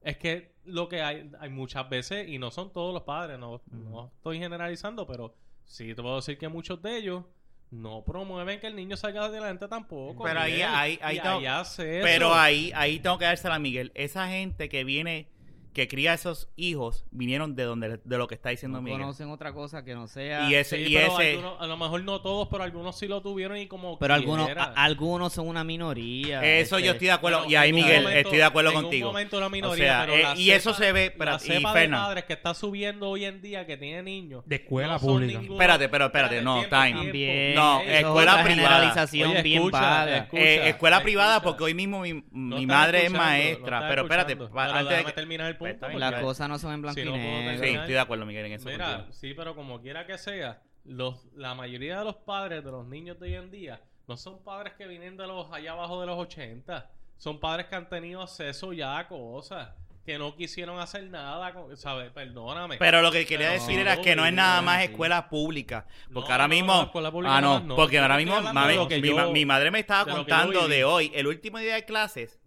es 0.00 0.16
que 0.16 0.54
lo 0.64 0.88
que 0.88 1.02
hay 1.02 1.30
hay 1.38 1.50
muchas 1.50 1.88
veces 1.88 2.28
y 2.28 2.38
no 2.38 2.50
son 2.50 2.72
todos 2.72 2.92
los 2.92 3.02
padres 3.02 3.38
no, 3.38 3.60
no 3.70 4.06
estoy 4.16 4.38
generalizando 4.38 5.06
pero 5.06 5.34
sí 5.64 5.94
te 5.94 6.02
puedo 6.02 6.16
decir 6.16 6.38
que 6.38 6.48
muchos 6.48 6.80
de 6.82 6.96
ellos 6.96 7.24
no 7.72 8.04
promueven 8.04 8.60
que 8.60 8.66
el 8.68 8.76
niño 8.76 8.96
salga 8.96 9.24
adelante 9.24 9.66
tampoco 9.66 10.22
Pero 10.24 10.38
ahí- 10.40 10.52
Miguel. 10.52 10.68
ahí- 10.70 10.98
ahí 11.02 11.16
Y 11.16 11.20
tengo- 11.20 11.38
ahí 11.38 11.46
hace 11.46 11.98
eso. 11.98 12.04
Pero 12.06 12.34
ahí, 12.34 12.70
ahí 12.74 12.98
tengo 13.00 13.16
que 13.18 13.24
dársela 13.24 13.54
a 13.56 13.58
Miguel. 13.58 13.90
Esa 13.94 14.28
gente 14.28 14.68
que 14.68 14.84
viene, 14.84 15.26
que 15.72 15.88
cría 15.88 16.12
esos 16.14 16.48
hijos, 16.56 17.04
vinieron 17.10 17.54
de 17.56 17.64
donde 17.64 17.98
de 18.04 18.18
lo 18.18 18.28
que 18.28 18.34
está 18.34 18.50
diciendo 18.50 18.78
No 18.78 18.82
Miguel. 18.82 19.00
conocen 19.00 19.30
otra 19.30 19.52
cosa 19.52 19.84
que 19.84 19.94
no 19.94 20.06
sea. 20.06 20.48
Y 20.50 20.54
ese, 20.54 20.76
Sí, 20.76 20.92
y 20.92 20.94
pero 20.96 21.18
ese, 21.18 21.30
algunos- 21.32 21.60
a 21.60 21.66
lo 21.66 21.76
mejor 21.76 22.02
no 22.04 22.20
todos 22.20 22.48
pero 22.50 22.62
algunos 22.62 22.98
sí 22.98 23.08
lo 23.08 23.22
tuvieron 23.22 23.56
y 23.56 23.66
como 23.66 23.98
pero 23.98 24.14
algunos, 24.14 24.50
a- 24.50 24.72
algunos 24.76 25.32
son 25.32 25.48
una 25.48 25.64
minoría. 25.64 26.38
eso 26.58 26.76
este, 26.76 26.86
yo 26.86 26.92
estoy 26.92 27.06
de 27.08 27.12
acuerdo. 27.12 27.44
Y 27.48 27.54
ahí 27.54 27.72
Miguel, 27.72 28.02
momento- 28.02 28.18
estoy 28.20 28.38
de 28.38 28.44
acuerdo 28.44 28.70
en 28.70 28.76
contigo. 28.82 29.08
un 29.08 29.12
momento 29.14 29.40
la 29.40 29.46
O 29.46 29.50
minoría, 29.50 29.84
sea, 29.84 30.00
pero 30.02 30.14
eh, 30.16 30.22
la 30.22 30.36
y 30.38 30.50
eso 30.50 30.70
cepa- 30.72 30.76
se 30.76 30.92
ve, 30.92 31.00
la 31.00 31.06
espérate, 31.06 31.44
y 31.44 31.48
cepa 31.48 31.74
de 31.74 31.88
padres 31.88 32.24
que 32.24 32.32
está 32.34 32.54
subiendo 32.54 33.08
hoy 33.08 33.24
en 33.24 33.40
día 33.40 33.66
que 33.66 33.76
tiene 33.76 34.02
niños 34.02 34.42
De 34.46 34.56
escuela 34.56 34.94
no 34.94 35.00
pública. 35.00 35.38
ninguno- 35.40 35.58
Espérate, 35.60 35.88
pero 35.88 36.04
espérate, 36.06 36.42
no, 36.42 36.58
tiempo, 36.60 36.76
time. 36.76 36.92
También. 37.02 37.54
No, 37.54 37.80
eso 37.80 37.90
es 37.90 37.96
escuela 38.00 38.32
privada. 38.32 38.48
generalización 38.48 39.30
Oye, 39.30 39.42
bien 39.42 39.58
escucha, 39.62 39.80
vaga. 39.80 40.16
escucha. 40.18 40.42
Eh, 40.42 40.68
escuela 40.68 40.96
escucha. 40.96 41.02
privada, 41.04 41.42
porque 41.42 41.64
hoy 41.64 41.74
mismo 41.74 42.00
mi, 42.00 42.22
madre 42.66 43.06
es 43.06 43.10
maestra. 43.12 43.86
pero 43.88 44.02
espérate, 44.02 44.36
Pero 44.36 44.60
antes 44.60 45.06
de 45.06 45.12
terminar 45.12 45.48
el 45.48 45.56
punto, 45.70 45.86
porque- 45.86 45.98
Las 45.98 46.20
cosas 46.22 46.48
no 46.48 46.58
son 46.58 46.72
en 46.74 46.82
blanco 46.82 46.94
Si 46.94 47.00
y 47.00 47.04
no 47.04 47.16
negro. 47.16 47.64
Sí, 47.64 47.70
estoy 47.74 47.92
de 47.94 47.98
acuerdo, 48.00 48.26
Miguel, 48.26 48.46
en 48.46 48.52
eso. 48.52 48.68
Mira, 48.68 48.86
contigo. 48.96 49.12
sí, 49.12 49.34
pero 49.34 49.54
como 49.54 49.80
quiera 49.80 50.06
que 50.06 50.18
sea, 50.18 50.60
los, 50.84 51.26
la 51.34 51.54
mayoría 51.54 51.98
de 52.00 52.04
los 52.04 52.16
padres 52.16 52.64
de 52.64 52.70
los 52.70 52.86
niños 52.86 53.18
de 53.20 53.26
hoy 53.28 53.34
en 53.34 53.50
día 53.50 53.80
no 54.08 54.16
son 54.16 54.42
padres 54.42 54.74
que 54.74 54.86
vienen 54.86 55.16
de 55.16 55.26
los 55.26 55.50
allá 55.52 55.72
abajo 55.72 56.00
de 56.00 56.06
los 56.06 56.18
80. 56.18 56.90
Son 57.18 57.38
padres 57.38 57.66
que 57.66 57.76
han 57.76 57.88
tenido 57.88 58.20
acceso 58.22 58.72
ya 58.72 58.98
a 58.98 59.06
cosas 59.08 59.68
que 60.04 60.18
no 60.18 60.34
quisieron 60.34 60.80
hacer 60.80 61.04
nada, 61.04 61.52
con- 61.54 61.76
¿sabes? 61.76 62.10
Perdóname. 62.10 62.76
Pero 62.78 63.00
lo 63.02 63.12
que 63.12 63.24
quería 63.24 63.50
Pero 63.50 63.60
decir 63.62 63.76
no, 63.76 63.80
era 63.82 64.00
que 64.00 64.16
no 64.16 64.26
es 64.26 64.32
nada 64.32 64.60
más 64.60 64.82
escuela 64.82 65.28
pública. 65.28 65.86
Porque 66.12 66.26
No, 66.28 66.32
ahora 66.34 66.48
mismo. 66.48 66.74
no, 66.74 66.82
escuela 66.82 67.12
pública 67.12 67.36
ah, 67.36 67.40
no. 67.40 67.54
más 67.54 67.62
no. 67.64 67.76
Porque 67.76 68.00
ahora 68.00 68.16
mismo. 68.16 68.34
mami- 68.40 69.00
mi, 69.00 69.08
yo- 69.08 69.14
ma- 69.16 69.28
mi 69.28 69.46
madre 69.46 69.70
me 69.70 69.78
estaba 69.78 70.12
contando 70.12 70.66
de 70.66 70.82
hoy, 70.82 71.12
el 71.14 71.28
último 71.28 71.58
día 71.58 71.76
de 71.76 71.84
clases, 71.84 72.40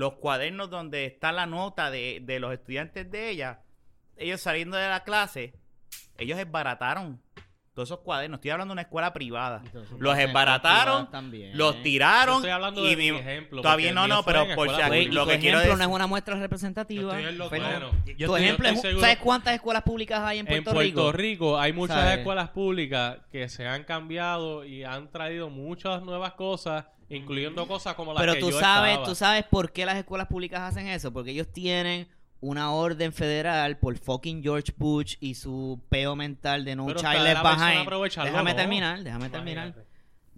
los 0.00 0.14
cuadernos 0.14 0.70
donde 0.70 1.04
está 1.04 1.30
la 1.30 1.44
nota 1.44 1.90
de, 1.90 2.20
de 2.22 2.40
los 2.40 2.54
estudiantes 2.54 3.10
de 3.10 3.28
ella. 3.28 3.60
Ellos 4.16 4.40
saliendo 4.40 4.78
de 4.78 4.88
la 4.88 5.04
clase, 5.04 5.52
ellos 6.16 6.38
esbarataron 6.38 7.20
todos 7.80 7.88
esos 7.88 8.00
cuadernos. 8.04 8.38
Estoy 8.38 8.50
hablando 8.50 8.72
de 8.72 8.74
una 8.74 8.82
escuela 8.82 9.12
privada. 9.12 9.62
Los 9.98 10.18
esbarataron, 10.18 11.10
también. 11.10 11.56
los 11.56 11.76
Yo 11.76 11.82
tiraron. 11.82 12.36
estoy 12.36 12.50
hablando 12.50 12.84
y 12.84 12.90
de 12.90 12.96
mi- 12.96 13.08
ejemplo. 13.18 13.62
El 13.78 13.94
no, 13.94 14.06
no, 14.08 14.22
pero 14.24 14.46
por 14.54 14.68
si 14.68 15.06
lo 15.06 15.26
que 15.26 15.38
quiero 15.38 15.58
ejemplo 15.58 15.60
decir- 15.60 15.76
no 15.78 15.82
es 15.84 15.88
una 15.90 16.06
muestra 16.06 16.34
representativa. 16.36 17.12
Yo 17.12 17.18
estoy 17.18 17.32
en 17.32 17.38
lo 17.38 17.48
Fernando. 17.48 17.88
bueno. 17.90 18.04
Yo 18.06 18.14
tu 18.26 18.36
estoy- 18.36 18.42
ejemplo 18.42 18.66
yo 18.68 18.72
es, 18.72 18.84
estoy 18.84 19.00
¿sabes 19.00 19.18
cuántas 19.18 19.54
escuelas 19.54 19.82
públicas 19.82 20.20
hay 20.20 20.38
en 20.38 20.46
En 20.46 20.62
Puerto, 20.64 20.72
Puerto 20.72 21.12
Rico? 21.12 21.12
Rico 21.12 21.58
hay 21.58 21.72
muchas 21.72 21.96
¿Sabes? 21.98 22.18
escuelas 22.18 22.50
públicas 22.50 23.18
que 23.30 23.48
se 23.48 23.66
han 23.66 23.84
cambiado 23.84 24.64
y 24.64 24.84
han 24.84 25.10
traído 25.10 25.48
muchas 25.50 26.02
nuevas 26.02 26.34
cosas, 26.34 26.84
incluyendo 27.08 27.66
cosas 27.66 27.94
como 27.94 28.12
las 28.12 28.20
Pero 28.20 28.34
que 28.34 28.40
tú 28.40 28.50
yo 28.50 28.60
sabes, 28.60 28.90
estaba. 28.92 29.06
tú 29.08 29.14
sabes 29.14 29.44
por 29.44 29.72
qué 29.72 29.86
las 29.86 29.96
escuelas 29.96 30.26
públicas 30.28 30.60
hacen 30.60 30.86
eso, 30.88 31.12
porque 31.12 31.30
ellos 31.30 31.50
tienen 31.52 32.08
una 32.40 32.72
orden 32.72 33.12
federal 33.12 33.78
por 33.78 33.98
fucking 33.98 34.42
George 34.42 34.72
Bush 34.76 35.16
y 35.20 35.34
su 35.34 35.80
peo 35.88 36.16
mental 36.16 36.64
de 36.64 36.74
no 36.76 36.86
Pero 36.86 37.00
child 37.00 37.22
left 37.22 37.42
behind. 37.42 37.88
Déjame 38.24 38.54
terminar, 38.54 39.02
déjame 39.02 39.28
terminar. 39.28 39.74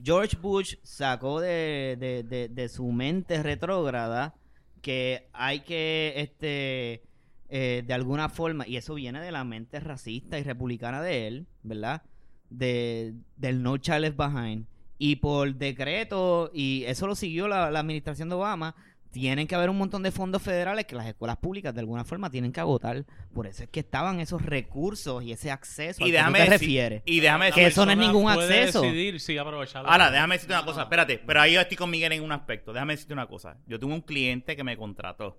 George 0.02 0.36
Bush 0.40 0.74
sacó 0.82 1.40
de, 1.40 1.96
de, 1.98 2.22
de, 2.24 2.48
de 2.48 2.68
su 2.68 2.90
mente 2.90 3.40
retrógrada 3.42 4.34
que 4.80 5.28
hay 5.32 5.60
que, 5.60 6.14
este, 6.16 7.04
eh, 7.48 7.84
de 7.86 7.94
alguna 7.94 8.28
forma, 8.28 8.66
y 8.66 8.76
eso 8.76 8.94
viene 8.94 9.20
de 9.20 9.30
la 9.30 9.44
mente 9.44 9.78
racista 9.78 10.38
y 10.38 10.42
republicana 10.42 11.02
de 11.02 11.28
él, 11.28 11.46
¿verdad? 11.62 12.02
De, 12.50 13.14
del 13.36 13.62
No 13.62 13.76
Child 13.76 14.00
Left 14.00 14.16
Behind. 14.16 14.66
Y 14.98 15.16
por 15.16 15.54
decreto, 15.54 16.50
y 16.52 16.84
eso 16.86 17.06
lo 17.06 17.14
siguió 17.14 17.46
la, 17.46 17.70
la 17.70 17.80
administración 17.80 18.28
de 18.28 18.34
Obama, 18.34 18.74
tienen 19.12 19.46
que 19.46 19.54
haber 19.54 19.70
un 19.70 19.78
montón 19.78 20.02
de 20.02 20.10
fondos 20.10 20.42
federales 20.42 20.86
que 20.86 20.94
las 20.96 21.06
escuelas 21.06 21.36
públicas 21.36 21.72
de 21.74 21.80
alguna 21.80 22.04
forma 22.04 22.30
tienen 22.30 22.50
que 22.50 22.60
agotar. 22.60 23.04
Por 23.32 23.46
eso 23.46 23.62
es 23.62 23.68
que 23.68 23.80
estaban 23.80 24.18
esos 24.20 24.42
recursos 24.42 25.22
y 25.22 25.32
ese 25.32 25.50
acceso 25.50 26.00
Y 26.00 26.04
al 26.04 26.06
que 26.06 26.12
tú 26.12 26.16
déjame 26.16 26.38
te 26.38 26.44
decir- 26.44 26.58
refieres. 26.60 27.02
Y 27.04 27.20
déjame 27.20 27.52
Que 27.52 27.66
eso 27.66 27.84
no 27.86 27.92
es 27.92 27.98
ningún 27.98 28.24
puede 28.34 28.58
acceso. 28.60 28.80
decidir 28.82 29.20
si 29.20 29.36
aprovechar 29.38 29.84
la- 29.84 29.90
Ahora, 29.92 30.10
déjame 30.10 30.34
decirte 30.36 30.54
una 30.54 30.64
cosa, 30.64 30.82
espérate, 30.82 31.18
pero 31.18 31.40
ahí 31.40 31.52
yo 31.52 31.60
estoy 31.60 31.76
con 31.76 31.90
Miguel 31.90 32.12
en 32.12 32.24
un 32.24 32.32
aspecto. 32.32 32.72
Déjame 32.72 32.94
decirte 32.94 33.12
una 33.12 33.26
cosa. 33.28 33.58
Yo 33.66 33.78
tuve 33.78 33.92
un 33.92 34.00
cliente 34.00 34.56
que 34.56 34.64
me 34.64 34.76
contrató. 34.76 35.38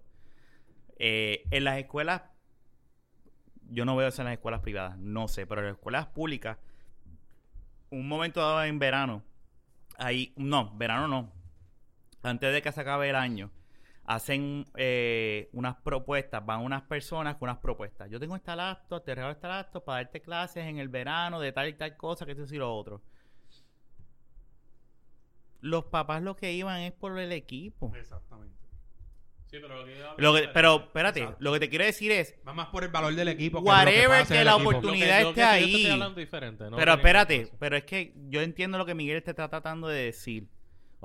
Eh, 1.00 1.44
en 1.52 1.64
las 1.64 1.80
escuelas, 1.80 2.22
yo 3.70 3.86
no 3.86 3.96
veo 3.96 4.08
eso 4.08 4.22
en 4.22 4.26
las 4.28 4.34
escuelas 4.36 4.62
privadas, 4.62 4.98
no 5.00 5.28
sé, 5.28 5.48
pero 5.48 5.62
en 5.62 5.68
las 5.68 5.76
escuelas 5.78 6.06
públicas, 6.08 6.58
un 7.90 8.08
momento 8.08 8.40
dado 8.40 8.64
en 8.64 8.78
verano, 8.78 9.24
ahí, 9.98 10.32
no, 10.38 10.76
verano 10.78 11.08
no, 11.08 11.32
antes 12.22 12.54
de 12.54 12.62
que 12.62 12.72
se 12.72 12.82
acabe 12.82 13.10
el 13.10 13.16
año, 13.16 13.52
hacen 14.06 14.66
eh, 14.76 15.50
unas 15.54 15.76
propuestas, 15.78 16.46
van 16.46 16.62
unas 16.62 16.82
personas 16.84 17.36
con 17.36 17.50
unas 17.50 17.60
propuestas. 17.62 18.10
Yo 18.10 18.20
tengo 18.20 18.36
esta 18.36 18.56
laptop, 18.56 19.04
te 19.04 19.16
regalo 19.16 19.32
esta 19.34 19.48
laptop 19.48 19.84
para 19.86 20.04
darte 20.04 20.22
clases 20.22 20.66
en 20.66 20.78
el 20.78 20.90
verano 20.90 21.40
de 21.40 21.52
tal 21.52 21.70
y 21.70 21.74
tal 21.74 21.96
cosa, 21.96 22.26
que 22.26 22.34
esto 22.34 22.44
y 22.54 22.58
lo 22.58 22.76
otro. 22.76 23.02
Los 25.62 25.86
papás 25.86 26.22
lo 26.22 26.36
que 26.36 26.52
iban 26.52 26.82
es 26.82 26.92
por 26.92 27.18
el 27.18 27.32
equipo. 27.32 27.94
Exactamente. 27.96 28.54
Sí, 29.48 29.60
pero, 29.62 29.78
lo 29.80 29.86
que 29.86 29.98
yo- 29.98 30.16
Lo 30.18 30.34
que, 30.34 30.50
pero 30.52 30.76
espérate, 30.78 31.20
Exacto. 31.22 31.44
lo 31.44 31.54
que 31.54 31.60
te 31.60 31.70
quiero 31.70 31.86
decir 31.86 32.12
es, 32.12 32.36
Va 32.46 32.54
más 32.54 32.68
por 32.70 32.84
el 32.84 32.90
valor 32.90 33.14
del 33.14 33.28
equipo. 33.30 33.62
que 33.64 33.70
Whatever 33.70 34.26
que, 34.28 34.44
la 34.44 34.56
oportunidad- 34.56 35.22
esté 35.22 35.24
lo 35.24 35.34
que 35.34 35.40
yo 35.42 35.46
te 35.46 35.60
estoy 35.64 35.86
ahí. 35.86 35.92
hablando 35.92 36.20
diferente, 36.20 36.70
¿no? 36.70 36.76
pero 36.76 36.94
espérate, 36.94 37.52
pero 37.60 37.78
es 37.78 37.84
que 37.86 38.14
yo 38.30 38.42
entiendo 38.42 38.78
lo 38.80 38.86
que 38.86 38.96
Miguel 38.96 39.22
te 39.24 39.30
está 39.30 39.48
tratando 39.48 39.88
de 39.88 40.06
decir. 40.06 40.48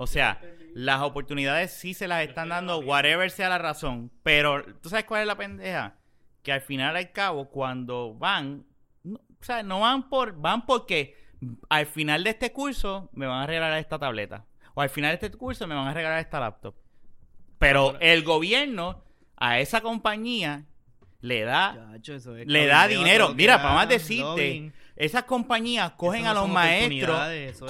O 0.00 0.06
sea, 0.06 0.40
las 0.74 1.00
oportunidades 1.02 1.72
sí 1.72 1.92
se 1.92 2.06
las 2.06 2.22
están 2.26 2.48
dando, 2.50 2.78
whatever 2.78 3.30
sea 3.30 3.48
la 3.48 3.58
razón. 3.58 4.10
Pero, 4.22 4.64
¿tú 4.80 4.88
sabes 4.88 5.04
cuál 5.04 5.22
es 5.22 5.26
la 5.26 5.36
pendeja? 5.36 5.96
Que 6.42 6.52
al 6.52 6.60
final, 6.60 6.96
al 6.96 7.10
cabo, 7.12 7.50
cuando 7.50 8.14
van, 8.14 8.64
no- 9.02 9.16
o 9.18 9.44
sea, 9.44 9.62
no 9.62 9.80
van 9.80 10.08
por, 10.08 10.34
van 10.40 10.64
porque 10.66 11.16
al 11.68 11.86
final 11.86 12.22
de 12.24 12.30
este 12.30 12.52
curso 12.52 13.10
me 13.12 13.26
van 13.26 13.42
a 13.42 13.46
regalar 13.46 13.78
esta 13.78 13.98
tableta. 13.98 14.44
O 14.74 14.80
al 14.80 14.88
final 14.90 15.10
de 15.18 15.26
este 15.26 15.36
curso 15.36 15.66
me 15.66 15.74
van 15.74 15.88
a 15.88 15.94
regalar 15.94 16.20
esta 16.20 16.38
laptop. 16.38 16.74
Pero 17.58 17.96
el 18.00 18.22
gobierno 18.22 19.02
a 19.36 19.58
esa 19.58 19.80
compañía 19.80 20.64
le 21.20 21.42
da 21.42 21.90
Chacho, 21.94 22.14
eso 22.14 22.36
es 22.36 22.46
le 22.46 22.66
da 22.66 22.86
dinero. 22.86 23.34
Mira, 23.34 23.60
para 23.60 23.74
más 23.74 23.88
decirte. 23.88 24.72
Esas 24.98 25.22
compañías 25.24 25.92
cogen 25.92 26.26
a 26.26 26.34
los 26.34 26.48
maestros, 26.48 27.20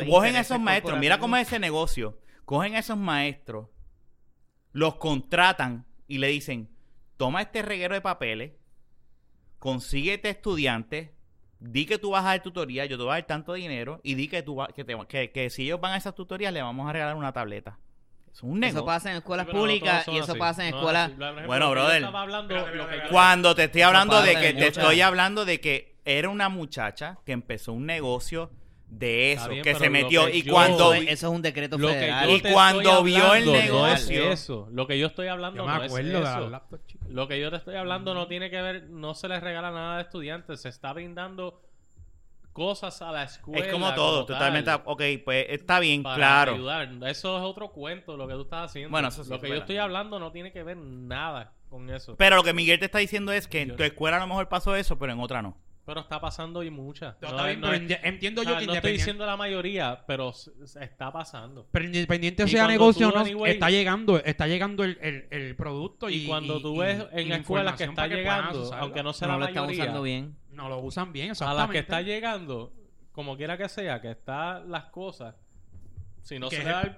cogen 0.08 0.36
a 0.36 0.40
esos 0.40 0.58
maestros, 0.58 0.98
mira 0.98 1.18
cómo 1.18 1.36
es 1.36 1.46
ese 1.46 1.58
negocio, 1.58 2.18
cogen 2.44 2.74
a 2.74 2.78
esos 2.80 2.96
maestros, 2.96 3.68
los 4.72 4.96
contratan 4.96 5.86
y 6.06 6.18
le 6.18 6.28
dicen, 6.28 6.70
toma 7.16 7.42
este 7.42 7.62
reguero 7.62 7.94
de 7.94 8.00
papeles, 8.00 8.52
consíguete 9.58 10.30
estudiantes, 10.30 11.10
di 11.60 11.86
que 11.86 11.98
tú 11.98 12.10
vas 12.10 12.24
a 12.24 12.28
dar 12.28 12.42
tutoría, 12.42 12.86
yo 12.86 12.96
te 12.96 13.02
voy 13.02 13.10
a 13.12 13.14
dar 13.16 13.26
tanto 13.26 13.52
dinero 13.54 14.00
y 14.04 14.14
di 14.14 14.28
que, 14.28 14.42
tú 14.42 14.56
va- 14.56 14.68
que, 14.68 14.84
te- 14.84 14.96
que, 15.08 15.30
que 15.30 15.50
si 15.50 15.64
ellos 15.64 15.80
van 15.80 15.92
a 15.92 15.96
esas 15.96 16.14
tutorías 16.14 16.52
le 16.52 16.62
vamos 16.62 16.88
a 16.88 16.92
regalar 16.92 17.16
una 17.16 17.32
tableta. 17.32 17.78
Es 18.32 18.42
un 18.42 18.60
negocio. 18.60 18.78
Eso 18.80 18.86
pasa 18.86 19.10
en 19.10 19.16
escuelas 19.16 19.46
Sí, 19.46 19.50
pero 19.52 19.58
no 19.58 19.64
públicas 19.66 20.06
y 20.08 20.16
eso 20.18 20.32
así. 20.32 20.38
pasa 20.38 20.64
en 20.64 20.70
No, 20.70 20.76
escuelas... 20.78 21.10
sí, 21.10 21.16
Bueno, 21.46 21.70
brother. 21.70 22.04
hablando, 22.04 22.54
Cuando 23.10 23.54
te 23.56 23.64
estoy 23.64 23.82
hablando 23.82 24.22
de 24.22 24.36
que 24.38 24.52
te 24.54 24.66
estoy 24.68 25.00
hablando 25.00 25.44
de 25.44 25.60
que 25.60 25.87
era 26.16 26.28
una 26.28 26.48
muchacha 26.48 27.18
que 27.24 27.32
empezó 27.32 27.72
un 27.72 27.86
negocio 27.86 28.50
de 28.86 29.32
eso, 29.32 29.50
bien, 29.50 29.62
que 29.62 29.74
se 29.74 29.90
metió 29.90 30.24
que 30.26 30.38
y 30.38 30.42
yo- 30.44 30.52
cuando 30.54 30.94
eso, 30.94 31.10
es, 31.10 31.22
un 31.24 31.42
decreto 31.42 31.76
Lo 31.76 31.88
que 31.88 31.94
federal. 31.94 32.30
Y 32.30 32.40
cuando 32.40 33.02
vio 33.02 33.34
el 33.34 33.46
hablando 33.48 33.52
no 33.52 33.86
es 33.88 34.08
negocio- 34.08 34.32
eso. 34.32 34.68
Lo 34.72 34.86
que 34.86 34.98
yo 34.98 35.08
estoy 35.08 35.28
hablando 35.28 35.58
Yo 35.62 35.66
no 35.68 35.78
me 35.78 35.84
es 35.84 35.92
acuerdo 35.92 36.08
de 36.20 36.24
eso. 36.24 36.80
chicos. 36.86 37.08
Lo 37.10 37.28
que 37.28 37.38
yo 37.38 37.50
te 37.50 37.56
estoy 37.56 37.76
hablando 37.76 38.14
no 38.14 38.26
tiene 38.28 38.48
que 38.48 38.62
ver, 38.62 38.84
no 38.88 39.12
se 39.14 39.28
les 39.28 39.42
regala 39.42 39.70
nada 39.70 39.98
a 39.98 40.00
estudiantes, 40.00 40.62
se 40.62 40.70
está 40.70 40.92
brindando 40.94 41.62
cosas 42.54 43.00
a 43.02 43.12
la 43.12 43.24
escuela. 43.24 43.64
es 43.64 43.70
como 43.72 43.94
todo, 43.94 44.24
tal, 44.26 44.36
totalmente, 44.36 44.70
ok, 44.84 45.02
pues 45.24 45.46
está 45.50 45.78
bien, 45.80 46.02
para 46.02 46.16
claro. 46.16 46.54
ayudar. 46.54 46.88
Eso 47.08 47.36
es 47.38 47.44
otro 47.44 47.68
cuento 47.70 48.16
lo 48.16 48.26
que 48.26 48.34
tú 48.34 48.42
estás 48.42 48.70
haciendo. 48.70 48.90
Bueno, 48.90 49.08
eso 49.08 49.22
sí, 49.22 49.30
lo 49.30 49.40
que 49.40 49.48
yo 49.48 49.54
estoy 49.56 49.76
hablando 49.76 50.18
no 50.18 50.32
tiene 50.32 50.50
que 50.50 50.62
ver 50.62 50.76
nada 50.76 51.52
con 51.68 51.88
eso. 51.90 52.16
Pero 52.16 52.36
lo 52.36 52.42
que 52.42 52.54
Miguel 52.54 52.78
te 52.78 52.86
está 52.86 52.98
diciendo 52.98 53.32
es 53.32 53.46
que 53.46 53.60
en 53.62 53.76
tu 53.76 53.82
escuela 53.84 54.16
a 54.16 54.20
lo 54.20 54.26
mejor 54.26 54.48
pasó 54.48 54.74
eso, 54.74 54.98
pero 54.98 55.12
en 55.12 55.20
otra 55.20 55.42
no. 55.42 55.56
Pero 55.88 56.00
está 56.02 56.20
pasando 56.20 56.62
y 56.62 56.68
muchas. 56.68 57.16
No, 57.22 57.48
entiendo 57.48 58.42
o 58.42 58.44
yo 58.44 58.58
que 58.58 58.66
no 58.66 58.74
estoy 58.74 58.92
diciendo 58.92 59.24
la 59.24 59.38
mayoría, 59.38 60.04
pero 60.06 60.34
está 60.78 61.10
pasando. 61.10 61.66
pero 61.72 61.86
independiente 61.86 62.42
Y 62.44 62.48
sea 62.48 62.66
negocio 62.66 63.08
o 63.08 63.12
no, 63.12 63.24
anyway- 63.24 63.52
está 63.52 63.70
llegando, 63.70 64.18
está 64.22 64.46
llegando 64.46 64.84
el, 64.84 64.98
el, 65.00 65.26
el 65.30 65.56
producto 65.56 66.10
y, 66.10 66.24
Y 66.24 66.26
cuando 66.26 66.58
y- 66.58 66.62
tú 66.62 66.76
ves 66.76 67.06
y 67.16 67.20
en 67.22 67.28
la 67.30 67.36
escuelas 67.36 67.76
que 67.76 67.84
está 67.84 68.06
llegando, 68.06 68.70
aunque 68.74 69.02
no 69.02 69.14
sea 69.14 69.28
no 69.28 69.32
la 69.34 69.38
lo 69.38 69.44
están 69.46 69.62
mayoría, 69.64 69.84
usando 69.84 70.02
bien. 70.02 70.36
no 70.50 70.68
lo 70.68 70.78
usan 70.80 71.10
bien, 71.10 71.28
a 71.28 71.32
exactamente. 71.32 71.66
la 71.68 71.72
que 71.72 71.78
está 71.78 72.02
llegando, 72.02 72.74
como 73.12 73.38
quiera 73.38 73.56
que 73.56 73.70
sea, 73.70 74.02
que 74.02 74.10
está 74.10 74.60
las 74.60 74.84
cosas, 74.90 75.36
si 76.20 76.38
no 76.38 76.50
se 76.50 76.62
da 76.64 76.82
el- 76.82 76.96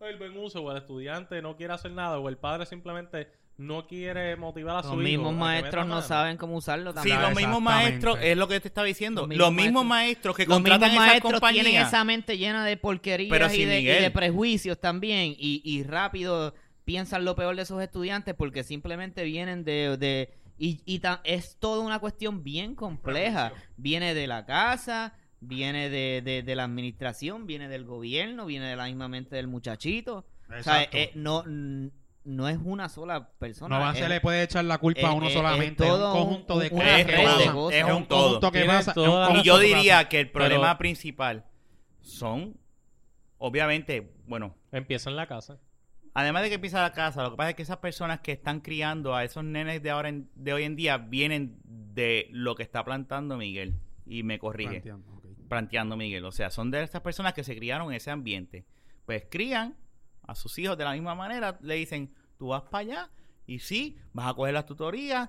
el, 0.00 0.10
el 0.10 0.16
buen 0.16 0.36
uso 0.38 0.62
o 0.62 0.70
el 0.70 0.76
estudiante 0.78 1.42
no 1.42 1.56
quiere 1.56 1.72
hacer 1.72 1.90
nada 1.90 2.20
o 2.20 2.28
el 2.28 2.36
padre 2.38 2.66
simplemente 2.66 3.32
no 3.58 3.86
quiere 3.86 4.36
motivar 4.36 4.76
a 4.76 4.82
su 4.82 4.90
Los 4.96 4.98
hijo 4.98 5.02
mismos 5.02 5.28
a 5.28 5.34
que 5.34 5.38
maestros 5.40 5.86
no 5.86 6.00
saben 6.02 6.36
cómo 6.36 6.56
usarlo 6.56 6.90
Sí, 6.92 6.94
también. 6.94 7.20
los 7.22 7.34
mismos 7.34 7.60
maestros, 7.60 8.18
es 8.22 8.36
lo 8.36 8.48
que 8.48 8.60
te 8.60 8.68
estaba 8.68 8.86
diciendo. 8.86 9.26
Los 9.26 9.36
Los 9.36 9.50
mismos 9.52 9.64
mismos, 9.64 9.84
maestros. 9.84 10.06
maestros 10.06 10.36
que 10.36 10.46
Los 10.46 10.58
mismos 10.60 10.70
contratan 10.78 10.90
esas 10.90 11.06
maestros 11.22 11.50
tienen 11.50 11.74
esa 11.82 12.04
mente 12.04 12.38
llena 12.38 12.64
de 12.64 12.76
porquerías 12.76 13.30
Pero 13.30 13.46
y, 13.46 13.50
sí, 13.50 13.64
de, 13.64 13.74
y 13.80 13.82
Miguel. 13.82 14.02
de 14.02 14.10
prejuicios 14.12 14.80
también 14.80 15.34
y, 15.36 15.60
y 15.64 15.82
rápido 15.82 16.54
piensan 16.84 17.24
lo 17.24 17.34
peor 17.36 17.54
de 17.56 17.66
sus 17.66 17.82
estudiantes 17.82 18.34
porque 18.34 18.62
simplemente 18.64 19.24
vienen 19.24 19.64
de... 19.64 19.96
de 19.98 20.34
y 20.60 20.80
y 20.86 21.00
ta- 21.00 21.20
es 21.24 21.56
toda 21.60 21.84
una 21.84 21.98
cuestión 22.00 22.42
bien 22.42 22.74
compleja. 22.74 23.52
Viene 23.76 24.14
de 24.14 24.26
la 24.26 24.44
casa, 24.46 25.14
viene 25.40 25.88
de, 25.90 26.22
de- 26.24 26.42
de 26.42 26.56
la 26.56 26.64
administración, 26.64 27.46
viene 27.46 27.68
del 27.68 27.84
gobierno, 27.84 28.46
viene 28.46 28.66
de 28.66 28.74
la 28.76 28.86
misma 28.86 29.08
mente 29.08 29.36
del 29.36 29.46
muchachito. 29.48 30.26
O 30.58 30.62
sea, 30.62 30.82
eh, 30.92 31.10
no, 31.14 31.44
no 32.28 32.46
es 32.48 32.58
una 32.62 32.88
sola 32.88 33.30
persona. 33.38 33.78
no 33.78 33.84
va, 33.84 33.92
es- 33.92 33.98
se 33.98 34.08
le 34.08 34.20
puede 34.20 34.42
echar 34.42 34.64
la 34.64 34.78
culpa 34.78 35.08
a 35.08 35.12
uno 35.12 35.26
es- 35.28 35.32
solamente, 35.32 35.82
es 35.84 35.88
todo 35.90 36.12
un 36.12 36.18
conjunto 36.20 36.58
de 36.58 36.68
un- 36.68 36.78
cosas 36.78 36.98
Es 37.00 37.06
que 37.06 37.12
red 37.12 37.18
de 37.18 37.24
pasan. 37.24 37.54
cosas. 37.54 37.74
Es 37.78 37.84
Es 37.84 37.90
un 37.90 37.96
un 37.96 38.06
todo. 38.06 38.22
conjunto 38.24 38.52
que 38.52 38.64
pasa. 38.64 38.94
Y 39.34 39.42
yo 39.42 39.58
diría 39.58 40.08
que 40.08 40.20
el 40.20 40.30
Pero- 40.30 40.44
problema 40.44 40.76
principal 40.78 41.44
son, 42.00 42.56
obviamente, 43.38 44.12
bueno, 44.26 44.54
Empieza 44.72 45.10
en 45.10 45.16
la 45.16 45.26
casa. 45.26 45.58
además 46.14 46.42
de 46.42 46.48
que 46.48 46.54
empieza 46.56 46.82
la 46.82 46.92
casa, 46.92 47.22
lo 47.22 47.30
que 47.30 47.36
pasa 47.36 47.50
es 47.50 47.56
que 47.56 47.62
esas 47.62 47.78
personas 47.78 48.20
que 48.20 48.32
están 48.32 48.60
criando 48.60 49.14
a 49.14 49.24
esos 49.24 49.44
nenes 49.44 49.82
de 49.82 49.90
ahora 49.90 50.08
en- 50.08 50.28
de 50.34 50.52
hoy 50.52 50.64
en 50.64 50.76
día 50.76 50.98
vienen 50.98 51.58
de 51.64 52.28
lo 52.32 52.54
que 52.54 52.62
está 52.62 52.84
plantando 52.84 53.36
Miguel 53.36 53.74
y 54.06 54.22
me 54.22 54.38
corrige, 54.38 54.80
Planteando, 54.80 55.22
planteando 55.48 55.96
Miguel, 55.96 56.24
o 56.24 56.32
sea, 56.32 56.50
son 56.50 56.70
de 56.70 56.82
estas 56.82 57.00
personas 57.02 57.32
que 57.34 57.44
se 57.44 57.56
criaron 57.56 57.88
en 57.90 57.94
ese 57.96 58.10
ambiente. 58.10 58.64
Pues 59.06 59.24
crían 59.30 59.76
a 60.26 60.34
sus 60.34 60.58
hijos 60.58 60.76
de 60.76 60.84
la 60.84 60.92
misma 60.92 61.14
manera, 61.14 61.58
le 61.62 61.74
dicen, 61.76 62.12
"Tú 62.38 62.48
vas 62.48 62.62
para 62.62 62.78
allá 62.82 63.10
y 63.46 63.58
sí, 63.58 63.96
vas 64.12 64.28
a 64.28 64.34
coger 64.34 64.54
las 64.54 64.66
tutorías, 64.66 65.28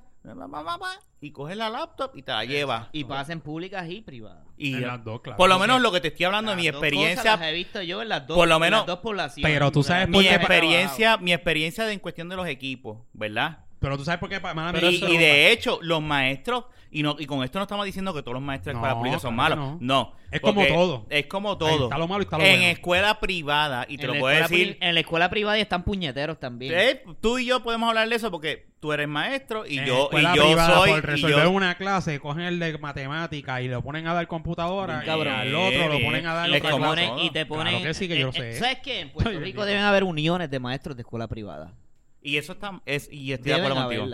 y 1.21 1.31
coges 1.31 1.57
la 1.57 1.69
laptop 1.69 2.11
y 2.15 2.21
te 2.21 2.31
la 2.31 2.45
llevas." 2.45 2.87
Y 2.91 3.03
pasan 3.03 3.41
públicas 3.41 3.89
y 3.89 4.01
privadas. 4.01 4.45
Y 4.57 4.73
En 4.75 4.81
las 4.87 5.03
dos, 5.03 5.21
claro. 5.21 5.37
por 5.37 5.49
lo 5.49 5.57
menos 5.57 5.81
lo 5.81 5.91
que 5.91 6.01
te 6.01 6.09
estoy 6.09 6.25
hablando 6.25 6.51
de 6.51 6.57
mi 6.57 6.67
experiencia 6.67 7.37
las 7.37 7.41
he 7.47 7.53
visto 7.53 7.81
yo 7.81 8.01
en 8.01 8.09
las 8.09 8.27
dos, 8.27 8.35
por 8.37 8.47
lo 8.47 8.55
en 8.55 8.61
menos- 8.61 8.79
las 8.81 8.87
dos 8.87 8.99
poblaciones. 8.99 9.51
Pero 9.53 9.71
tú 9.71 9.83
sabes 9.83 10.07
mi 10.09 10.27
experiencia, 10.27 11.17
mi 11.17 11.33
experiencia 11.33 11.85
de- 11.85 11.93
en 11.93 11.99
cuestión 11.99 12.27
de 12.29 12.35
los 12.35 12.47
equipos, 12.47 12.99
¿verdad? 13.13 13.65
Pero 13.79 13.97
tú 13.97 14.03
sabes 14.03 14.19
por 14.19 14.27
qué, 14.27 14.39
mala 14.41 14.77
y, 14.81 14.95
y 15.05 15.17
de 15.17 15.51
hecho, 15.53 15.79
los 15.81 16.01
maestros, 16.01 16.65
y 16.91 17.03
no 17.03 17.15
y 17.19 17.25
con 17.25 17.43
esto 17.43 17.59
no 17.59 17.63
estamos 17.63 17.85
diciendo 17.85 18.13
que 18.13 18.21
todos 18.21 18.33
los 18.33 18.41
maestros 18.43 18.73
de 18.73 18.73
No, 18.73 18.79
escuela 18.79 18.95
pública 18.95 19.19
son 19.19 19.35
malos. 19.35 19.77
que 19.79 19.85
No. 19.85 20.13
Es 20.31 20.41
como 20.41 20.63
todo. 20.65 21.05
Es 21.09 21.25
como 21.25 21.51
Ahí 21.51 21.57
todo. 21.57 21.83
está 21.85 21.97
lo 21.97 22.07
malo 22.07 22.21
y 22.21 22.25
está 22.25 22.37
lo 22.37 22.43
en 22.43 22.57
bueno. 22.57 22.67
escuela 22.71 23.19
privada, 23.19 23.85
y 23.89 23.97
te 23.97 24.05
En 24.05 24.13
lo 24.13 24.19
puedo 24.19 24.35
decir, 24.41 24.77
En 24.79 24.93
la 24.93 24.99
escuela 24.99 25.29
privada 25.29 25.57
están 25.57 25.83
puñeteros 25.83 26.39
también. 26.39 26.73
eh, 26.77 27.03
tú 27.19 27.39
y 27.39 27.45
yo 27.47 27.61
podemos 27.63 27.89
hablar 27.89 28.07
de 28.09 28.15
eso 28.15 28.29
porque 28.29 28.67
tú 28.79 28.93
eres 28.93 29.07
maestro 29.07 29.65
y 29.65 29.79
En 29.79 29.85
yo, 29.85 30.09
y 30.13 30.21
yo 30.35 30.43
privada, 30.45 30.75
soy. 30.75 30.89
por 30.91 30.99
y 30.99 31.01
resolver 31.01 31.43
yo- 31.45 31.51
una 31.51 31.75
clase, 31.75 32.19
cogen 32.19 32.43
el 32.43 32.59
de 32.59 32.77
matemática 32.77 33.61
y 33.61 33.67
lo 33.67 33.81
ponen 33.81 34.05
a 34.07 34.13
dar 34.13 34.27
computadora 34.27 34.99
Bien, 34.99 35.03
y 35.03 35.05
cabrón. 35.07 35.33
al 35.33 35.55
otro 35.55 35.87
lo 35.89 35.99
ponen 35.99 36.25
a 36.27 36.33
dar 36.35 36.49
y, 36.49 36.51
te 36.51 36.57
otra 36.59 36.69
clase. 36.69 36.85
ponen, 36.85 37.19
y 37.19 37.29
te 37.31 37.45
ponen. 37.47 37.73
Claro 37.73 37.85
que 37.85 37.93
sí, 37.95 38.07
que 38.07 38.19
yo 38.19 38.27
lo 38.27 38.33
eh, 38.33 38.49
eh, 38.49 38.53
sé. 38.53 38.59
¿Sabes 38.59 38.79
qué? 38.83 38.99
En 39.01 39.09
Puerto 39.11 39.29
Ay, 39.31 39.37
Rico 39.39 39.65
deben 39.65 39.81
haber 39.83 40.03
uniones 40.03 40.49
de 40.51 40.59
maestros 40.59 40.95
de 40.95 41.01
escuela 41.01 41.27
privada. 41.27 41.73
y 42.21 42.37
eso 42.37 42.53
está. 42.53 42.79
Es, 42.85 43.09
y 43.11 43.33
estoy 43.33 43.51
de 43.51 43.57
acuerdo 43.57 43.75
contigo. 43.83 44.05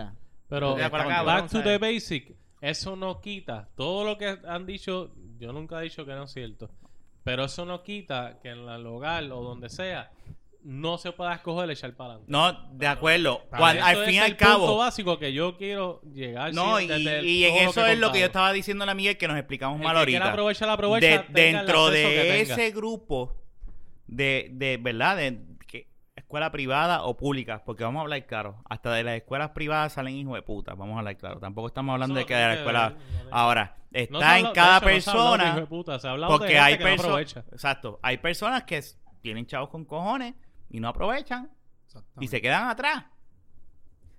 Pero 0.47 0.67
Estoy 0.69 0.79
de 0.79 0.85
acuerdo 0.85 1.07
back 1.25 1.39
contigo. 1.39 1.63
to 1.63 1.69
the 1.69 1.77
basic, 1.79 2.35
eso 2.69 2.95
no 2.95 3.21
quita. 3.21 3.69
Todo 3.75 4.03
lo 4.05 4.17
que 4.17 4.37
han 4.47 4.65
dicho, 4.65 5.11
yo 5.39 5.51
nunca 5.53 5.79
he 5.79 5.83
dicho 5.83 6.05
que 6.05 6.13
no 6.13 6.23
es 6.23 6.31
cierto. 6.33 6.69
Pero 7.23 7.45
eso 7.45 7.65
no 7.65 7.81
quita 7.83 8.39
que 8.41 8.49
en 8.49 8.67
el 8.69 8.85
hogar 8.85 9.23
o 9.31 9.41
donde 9.41 9.69
sea 9.69 10.11
no 10.67 10.97
se 10.97 11.11
pueda 11.11 11.35
escoger 11.35 11.69
echar 11.69 11.93
para 11.95 12.13
adelante. 12.15 12.31
No, 12.31 12.51
de 12.75 12.87
acuerdo. 12.87 13.41
Está 13.43 13.57
Cuan- 13.57 13.73
bien. 13.73 13.85
al 13.85 13.97
fin 14.05 14.13
y 14.15 14.17
es 14.17 14.23
al 14.23 14.31
el 14.31 14.37
punto 14.37 14.51
cabo. 14.51 14.77
básico 14.77 15.19
que 15.19 15.31
yo 15.31 15.57
quiero 15.57 16.01
llegar. 16.11 16.53
No, 16.55 16.77
sí, 16.79 16.87
y, 16.91 17.27
y 17.27 17.43
en 17.45 17.67
eso 17.69 17.85
es 17.85 17.99
lo 17.99 18.11
que 18.11 18.19
yo 18.21 18.25
estaba 18.25 18.51
diciendo 18.51 18.83
a 18.83 18.93
Miguel 18.95 19.15
que 19.17 19.27
nos 19.27 19.37
explicamos 19.37 19.77
El 19.79 19.83
mal 19.83 19.93
que 19.93 19.99
ahorita. 19.99 20.31
aprovecha, 20.33 20.65
De- 20.99 21.13
el 21.15 21.23
dentro 21.33 21.89
de 21.91 22.41
ese 22.41 22.71
grupo 22.71 23.35
de, 24.07 24.49
de 24.53 24.77
verdad, 24.77 25.17
de 25.17 25.39
escuela 26.25 26.51
privada 26.51 27.03
o 27.03 27.15
públicas, 27.15 27.61
porque 27.63 27.83
vamos 27.83 27.99
a 27.99 28.01
hablar 28.01 28.25
claro, 28.25 28.57
hasta 28.67 28.91
de 28.93 29.03
las 29.03 29.15
escuelas 29.15 29.51
privadas 29.51 29.93
salen 29.93 30.15
hijos 30.15 30.33
de 30.33 30.41
puta, 30.41 30.73
vamos 30.73 30.95
a 30.95 30.99
hablar 30.99 31.17
claro. 31.17 31.39
Tampoco 31.39 31.67
estamos 31.67 31.93
hablando 31.93 32.15
Eso 32.15 32.19
de 32.19 32.25
que 32.25 32.33
de 32.33 32.47
la 32.47 32.53
escuela. 32.55 32.89
no 32.89 33.29
Ahora, 33.31 33.77
está 33.91 34.39
en 34.39 34.51
cada 34.51 34.77
hecho, 34.77 34.85
de 34.85 34.91
persona, 34.91 35.65
puta, 35.67 35.99
se 35.99 36.07
ha 36.07 36.11
hablado 36.11 36.33
de 36.33 36.37
porque 36.39 36.59
hay 36.59 36.77
personas, 36.77 37.37
exacto, 37.51 37.99
hay 38.01 38.17
personas 38.17 38.63
que 38.63 38.83
tienen 39.21 39.45
chavos 39.45 39.69
con 39.69 39.85
cojones 39.85 40.33
y 40.69 40.79
no 40.79 40.87
aprovechan 40.87 41.51
y 42.19 42.27
se 42.27 42.41
quedan 42.41 42.69
atrás. 42.69 43.05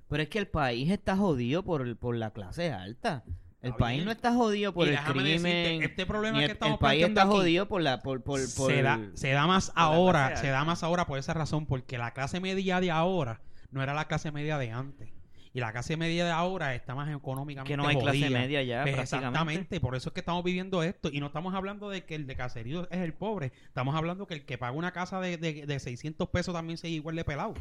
Pero 0.09 0.23
es 0.23 0.29
que 0.29 0.39
el 0.39 0.47
país 0.47 0.91
está 0.91 1.17
jodido 1.17 1.65
por, 1.65 1.97
por 1.97 2.17
la 2.17 2.31
clase 2.31 2.73
alta. 2.73 3.25
El 3.67 3.73
Está 3.73 3.79
país 3.85 3.97
bien. 3.99 4.05
no 4.07 4.11
está 4.13 4.33
jodido 4.33 4.73
por 4.73 4.87
Y 4.87 4.91
el 4.91 4.99
crimen. 5.01 5.25
decirte, 5.43 5.85
este 5.85 6.07
problema 6.07 6.33
ni 6.39 6.41
que 6.41 6.45
el, 6.47 6.51
estamos 6.53 6.75
el 6.75 6.79
país 6.81 7.05
está 7.05 7.23
aquí 7.23 7.31
jodido 7.31 7.69
por 7.69 7.83
la 7.83 8.01
por, 8.03 8.23
por, 8.23 8.41
por 8.57 8.71
se, 8.73 8.83
da, 8.83 8.95
el- 8.95 9.17
se 9.17 9.31
da 9.31 9.47
más 9.47 9.71
por 9.71 9.79
ahora, 9.83 10.27
clase 10.29 10.43
se 10.43 10.49
da 10.49 10.65
más 10.65 10.83
ahora 10.83 11.07
por 11.07 11.19
esa 11.19 11.35
razón, 11.35 11.67
porque 11.67 11.99
la 11.99 12.13
clase 12.13 12.41
media 12.41 12.81
de 12.81 12.91
ahora 12.91 13.41
no 13.71 13.83
era 13.83 13.95
la 13.95 14.07
clase 14.07 14.33
media 14.33 14.59
de 14.59 14.73
antes. 14.73 15.09
Y 15.53 15.61
la 15.61 15.73
clase 15.73 15.97
media 15.97 16.27
de 16.27 16.31
ahora 16.33 16.75
está 16.75 16.95
más 16.95 17.09
económicamente 17.09 17.73
que 17.73 17.79
no 17.79 17.89
hay 17.89 17.97
clase 17.97 18.19
jodida. 18.21 18.39
media 18.39 18.63
ya 18.63 18.83
Pues 18.83 18.95
prácticamente. 18.95 19.29
exactamente, 19.29 19.81
por 19.81 19.97
eso 19.97 20.11
es 20.11 20.13
que 20.13 20.21
estamos 20.21 20.45
viviendo 20.45 20.83
esto. 20.83 21.09
Y 21.11 21.19
no 21.21 21.27
estamos 21.29 21.55
hablando 21.55 21.89
de 21.89 22.05
que 22.05 22.15
el 22.15 22.27
de 22.27 22.37
caserío 22.37 22.87
es 22.91 22.99
el 22.99 23.15
pobre. 23.15 23.53
Estamos 23.67 23.97
hablando 23.97 24.27
que 24.27 24.35
el 24.35 24.45
que 24.45 24.59
paga 24.59 24.73
una 24.73 24.93
casa 24.93 25.19
de, 25.19 25.39
de, 25.39 25.65
de 25.65 25.81
600 25.81 26.29
pesos 26.29 26.55
también 26.55 26.77
se 26.77 26.91
igual 26.91 27.17
de 27.17 27.25
pelado. 27.25 27.55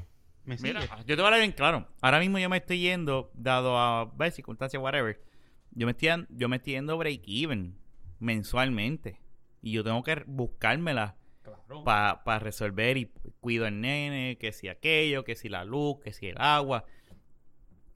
Mira, 0.44 0.82
yo 0.82 1.06
te 1.06 1.16
voy 1.16 1.24
a 1.24 1.26
hablar 1.28 1.40
bien 1.40 1.54
claro. 1.54 1.88
Ahora 2.02 2.20
mismo 2.20 2.38
yo 2.38 2.50
me 2.50 2.58
estoy 2.58 2.80
yendo, 2.80 3.32
dado 3.34 3.80
a 3.80 4.06
ver, 4.18 4.32
circunstancias, 4.34 4.84
whatever. 4.84 5.20
Yo 5.72 5.86
me 5.88 5.92
estoy, 5.92 6.10
yo 6.30 6.48
me 6.50 6.58
estoy 6.58 6.74
yendo 6.74 6.98
break 6.98 7.22
even 7.28 7.78
mensualmente. 8.20 9.20
Y 9.62 9.72
yo 9.72 9.84
tengo 9.84 10.04
que 10.04 10.24
buscármela 10.28 11.16
Claro. 11.44 11.84
para 11.84 12.40
resolver 12.40 12.98
y 12.98 13.12
cuido 13.40 13.66
el 13.68 13.80
nene, 13.82 14.38
que 14.40 14.52
si 14.52 14.68
aquello, 14.68 15.24
que 15.24 15.36
si 15.36 15.50
la 15.50 15.64
luz, 15.64 16.00
que 16.04 16.12
si 16.14 16.28
el 16.28 16.38
agua, 16.40 16.86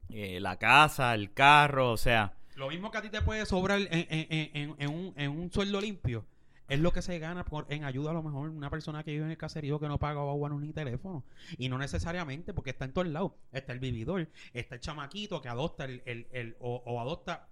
eh, 0.10 0.40
la 0.40 0.58
casa, 0.58 1.14
el 1.16 1.34
carro, 1.34 1.92
o 1.92 1.98
sea, 1.98 2.34
Lo 2.56 2.68
mismo 2.70 2.92
que 2.92 2.98
a 2.98 3.02
ti 3.02 3.10
te 3.10 3.22
puede 3.22 3.46
sobrar 3.46 3.80
en, 3.80 3.88
en- 3.92 4.08
en- 4.10 4.50
en- 4.54 4.76
en 4.80 4.90
un, 4.90 5.14
en 5.16 5.32
un 5.32 5.52
sueldo 5.52 5.80
limpio 5.80 6.26
es 6.68 6.80
lo 6.80 6.92
que 6.92 7.02
se 7.02 7.18
gana 7.18 7.46
por, 7.46 7.66
en 7.70 7.84
ayuda 7.86 8.12
a 8.12 8.14
lo 8.14 8.22
mejor 8.22 8.50
una 8.50 8.70
persona 8.70 9.04
que 9.04 9.12
vive 9.12 9.24
en 9.26 9.32
el 9.32 9.38
caserío 9.38 9.80
que 9.80 9.88
no 9.88 9.98
paga 9.98 10.20
agua 10.20 10.50
ni 10.50 10.74
teléfono. 10.74 11.24
Y 11.58 11.70
no 11.70 11.78
necesariamente 11.78 12.54
porque 12.54 12.72
está 12.72 12.86
en 12.86 12.94
todos 12.94 13.08
lados. 13.08 13.32
Está 13.52 13.72
el 13.74 13.80
vividor, 13.80 14.30
está 14.54 14.76
el 14.76 14.82
chamaquito 14.82 15.42
que 15.42 15.48
adopta 15.50 15.86
el, 15.86 16.02
el- 16.06 16.28
el- 16.32 16.58
o, 16.60 16.84
o 16.86 17.00
adopta 17.00 17.48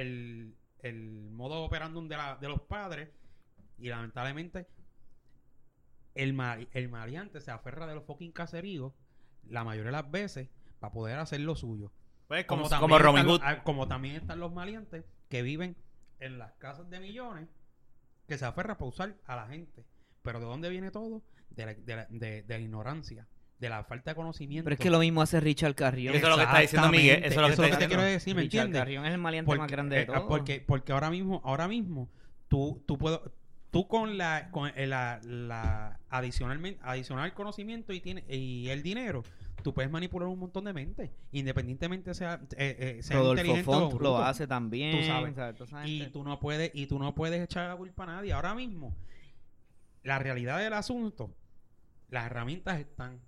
el, 0.00 0.54
el 0.80 1.30
modo 1.30 1.62
operandum 1.64 2.08
de, 2.08 2.16
la- 2.16 2.36
de 2.36 2.48
los 2.48 2.60
padres 2.62 3.08
y 3.78 3.88
lamentablemente 3.88 4.66
el, 6.14 6.34
mari- 6.34 6.68
el 6.72 6.88
mariante 6.88 7.40
se 7.40 7.50
aferra 7.50 7.86
de 7.86 7.94
los 7.94 8.04
fucking 8.04 8.32
caseríos 8.32 8.92
la 9.48 9.64
mayoría 9.64 9.86
de 9.90 9.92
las 10.02 10.10
veces 10.10 10.48
para 10.80 10.92
poder 10.92 11.18
hacer 11.18 11.40
lo 11.40 11.54
suyo. 11.56 11.92
pues 12.26 12.44
como, 12.46 12.68
también 12.68 12.80
como 12.80 12.98
Robin 12.98 13.18
están 13.20 13.26
Hood. 13.30 13.40
los- 13.40 13.48
ah, 13.48 13.62
como 13.64 13.88
también 13.88 14.16
están 14.16 14.40
los 14.40 14.52
maleantes 14.52 15.04
que 15.28 15.42
viven 15.42 15.76
en 16.20 16.38
las 16.38 16.52
casas 16.54 16.88
de 16.90 17.00
millones 17.00 17.48
que 18.26 18.36
se 18.38 18.44
aferran 18.44 18.76
para 18.76 18.88
usar 18.88 19.16
a 19.26 19.36
la 19.36 19.46
gente. 19.46 19.84
Pero 20.22 20.38
¿de 20.40 20.46
dónde 20.46 20.68
viene 20.68 20.90
todo? 20.90 21.22
De 21.50 21.66
la, 21.66 21.74
de 21.74 21.96
la- 21.96 22.06
de- 22.10 22.42
de 22.42 22.54
la 22.58 22.60
ignorancia, 22.60 23.26
de 23.58 23.68
la 23.68 23.84
falta 23.84 24.12
de 24.12 24.14
conocimiento. 24.14 24.64
Pero 24.64 24.74
es 24.74 24.80
que 24.80 24.90
lo 24.90 25.00
mismo 25.00 25.20
hace 25.20 25.40
Richard 25.40 25.74
Carrión. 25.74 26.14
Eso 26.14 26.26
es 26.26 26.30
lo 26.30 26.36
que 26.36 26.44
está 26.44 26.58
diciendo 26.60 26.88
Miguel, 26.90 27.24
eso 27.24 27.26
es 27.26 27.36
lo 27.36 27.46
que 27.64 27.70
está 27.70 27.78
te 27.78 27.86
quiero 27.88 28.02
decir, 28.02 28.34
¿me 28.34 28.42
Richard 28.42 28.60
entiendes? 28.66 28.80
Carrión 28.80 29.06
es 29.06 29.12
el 29.12 29.18
maleante 29.18 29.46
Porque, 29.46 29.60
más 29.60 29.70
grande 29.70 29.96
de 29.96 30.02
eh, 30.02 30.06
todos. 30.06 30.24
porque, 30.28 30.60
porque 30.60 30.92
ahora 30.92 31.10
mismo, 31.10 31.40
ahora 31.44 31.66
mismo, 31.68 32.08
tú, 32.48 32.82
tú 32.86 32.98
puedo, 32.98 33.32
tú 33.70 33.88
con 33.88 34.16
la, 34.16 34.50
con 34.50 34.70
eh, 34.74 34.86
la, 34.86 35.20
la 35.24 36.00
adicionalmente, 36.08 36.80
adicional 36.82 37.34
conocimiento 37.34 37.92
y 37.92 38.00
tiene, 38.00 38.24
y 38.28 38.68
el 38.68 38.82
dinero, 38.82 39.22
tú 39.62 39.74
puedes 39.74 39.90
manipular 39.90 40.28
un 40.28 40.38
montón 40.38 40.64
de 40.64 40.72
mentes, 40.72 41.10
independientemente 41.32 42.14
sea, 42.14 42.40
eh, 42.56 42.96
eh, 42.98 43.02
sea 43.02 43.16
Rodolfo 43.16 43.40
inteligente 43.40 43.70
o 43.70 43.90
Font 43.90 44.00
lo 44.00 44.18
hace 44.18 44.46
también. 44.46 44.98
Tú 45.56 45.66
sabes. 45.66 45.88
y 45.88 46.06
tú 46.06 46.24
no 46.24 46.38
puedes 46.38 46.70
y 46.74 46.86
tú 46.86 46.98
no 46.98 47.14
puedes 47.14 47.42
echar 47.42 47.68
la 47.68 47.76
culpa 47.76 48.04
a 48.04 48.06
nadie 48.06 48.32
ahora 48.32 48.54
mismo 48.54 48.94
la 50.02 50.18
realidad 50.18 50.58
del 50.58 50.72
asunto 50.72 51.34
las 52.08 52.26
herramientas 52.26 52.78
están 52.78 53.20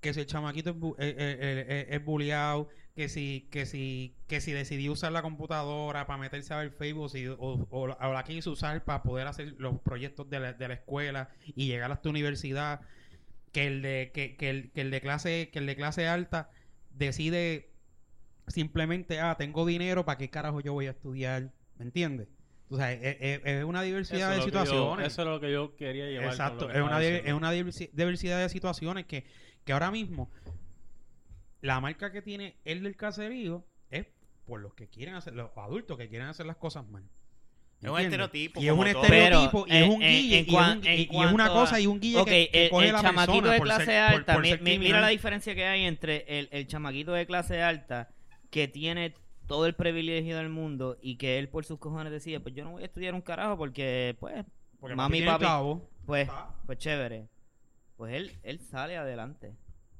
que 0.00 0.14
si 0.14 0.20
el 0.20 0.26
chamaquito 0.26 0.70
es, 0.70 0.76
bu- 0.76 0.94
eh, 0.98 1.08
eh, 1.18 1.36
eh, 1.40 1.66
eh, 1.68 1.86
es 1.90 2.04
bulleado 2.04 2.68
que 2.94 3.08
si 3.08 3.48
que 3.50 3.64
si 3.66 4.16
que 4.26 4.40
si 4.40 4.52
decidió 4.52 4.92
usar 4.92 5.12
la 5.12 5.22
computadora 5.22 6.06
para 6.06 6.18
meterse 6.18 6.52
a 6.54 6.58
ver 6.58 6.70
Facebook 6.70 7.10
si- 7.10 7.26
o, 7.28 7.36
o- 7.38 7.66
o 7.70 8.12
la 8.12 8.24
quiso 8.24 8.50
usar 8.52 8.84
para 8.84 9.02
poder 9.02 9.26
hacer 9.26 9.54
los 9.58 9.78
proyectos 9.80 10.28
de 10.30 10.40
la, 10.40 10.52
de 10.52 10.68
la 10.68 10.74
escuela 10.74 11.30
y 11.46 11.66
llegar 11.66 11.90
hasta 11.92 12.08
universidad 12.08 12.80
que 13.52 13.66
el 13.66 13.82
de 13.82 14.10
que, 14.12 14.36
que 14.36 14.50
el, 14.50 14.70
que 14.72 14.80
el 14.82 14.90
de 14.90 15.00
clase 15.00 15.50
que 15.52 15.58
el 15.60 15.66
de 15.66 15.76
clase 15.76 16.06
alta 16.08 16.50
decide 16.90 17.70
simplemente 18.46 19.20
ah 19.20 19.36
tengo 19.38 19.66
dinero 19.66 20.04
para 20.04 20.18
qué 20.18 20.30
carajo 20.30 20.60
yo 20.60 20.72
voy 20.72 20.86
a 20.86 20.90
estudiar 20.90 21.52
¿me 21.76 21.84
entiendes? 21.84 22.28
o 22.70 22.76
sea 22.76 22.92
es, 22.92 23.16
es- 23.20 23.40
es 23.44 23.64
una 23.64 23.82
diversidad 23.82 24.20
Eso 24.20 24.30
de 24.32 24.36
yo- 24.38 24.44
situaciones 24.44 25.06
eso 25.06 25.22
es 25.22 25.28
lo 25.28 25.40
que 25.40 25.52
yo 25.52 25.74
quería 25.76 26.06
llevar. 26.06 26.28
Exacto, 26.28 26.70
es 26.70 26.82
una, 26.82 27.02
es 27.02 27.32
una 27.32 27.52
diversi- 27.54 27.90
diversidad 27.92 28.38
de 28.40 28.48
situaciones 28.48 29.06
que, 29.06 29.24
que 29.68 29.74
ahora 29.74 29.90
mismo 29.90 30.30
la 31.60 31.78
marca 31.78 32.10
que 32.10 32.22
tiene 32.22 32.56
el 32.64 32.82
del 32.82 32.96
caserío 32.96 33.66
es 33.90 34.06
por 34.46 34.60
los 34.60 34.72
que 34.72 34.88
quieren 34.88 35.14
hacer, 35.14 35.34
los 35.34 35.50
adultos 35.58 35.98
que 35.98 36.08
quieren 36.08 36.26
hacer 36.28 36.46
las 36.46 36.56
cosas 36.56 36.88
mal. 36.88 37.04
Es 37.82 37.90
un 37.90 38.00
estereotipo, 38.00 38.60
Y 38.62 38.66
es 38.66 38.72
un 38.72 38.78
todo. 38.90 39.02
estereotipo 39.04 39.66
y 39.68 39.72
es 39.76 39.88
un 39.90 40.00
guille 40.00 40.46
y, 40.48 41.22
es, 41.22 41.32
una 41.32 41.48
cosa 41.50 41.78
y 41.78 41.86
un 41.86 42.00
guille 42.00 42.16
Ok, 42.20 42.28
que, 42.28 42.48
que 42.50 42.64
el, 42.64 42.70
coge 42.70 42.86
el 42.86 42.92
la 42.94 43.02
chamaquito 43.02 43.32
persona 43.42 43.52
de 43.52 43.60
clase 43.60 43.84
ser- 43.84 44.00
alta, 44.00 44.32
por 44.32 44.42
mi- 44.42 44.48
ser 44.48 44.62
mi- 44.62 44.78
mira 44.78 45.00
la 45.02 45.08
diferencia 45.08 45.54
que 45.54 45.66
hay 45.66 45.84
entre 45.84 46.24
el, 46.38 46.48
el 46.50 46.66
chamaquito 46.66 47.12
de 47.12 47.26
clase 47.26 47.60
alta 47.62 48.08
que 48.50 48.68
tiene 48.68 49.12
todo 49.46 49.66
el 49.66 49.74
privilegio 49.74 50.38
del 50.38 50.48
mundo 50.48 50.96
y 51.02 51.16
que 51.18 51.38
él 51.38 51.50
por 51.50 51.66
sus 51.66 51.78
cojones 51.78 52.10
decide, 52.10 52.40
pues 52.40 52.54
yo 52.54 52.64
no 52.64 52.70
voy 52.72 52.84
a 52.84 52.86
estudiar 52.86 53.12
un 53.12 53.20
carajo 53.20 53.58
porque, 53.58 54.16
pues, 54.18 54.46
Porque 54.80 54.96
mami 54.96 55.18
y 55.18 55.26
papi, 55.26 55.44
pues, 56.06 56.26
Ah. 56.32 56.54
pues 56.64 56.78
chévere. 56.78 57.28
Pues 57.98 58.14
él, 58.14 58.32
él 58.44 58.58
sale 58.60 58.96
adelante. 58.96 59.54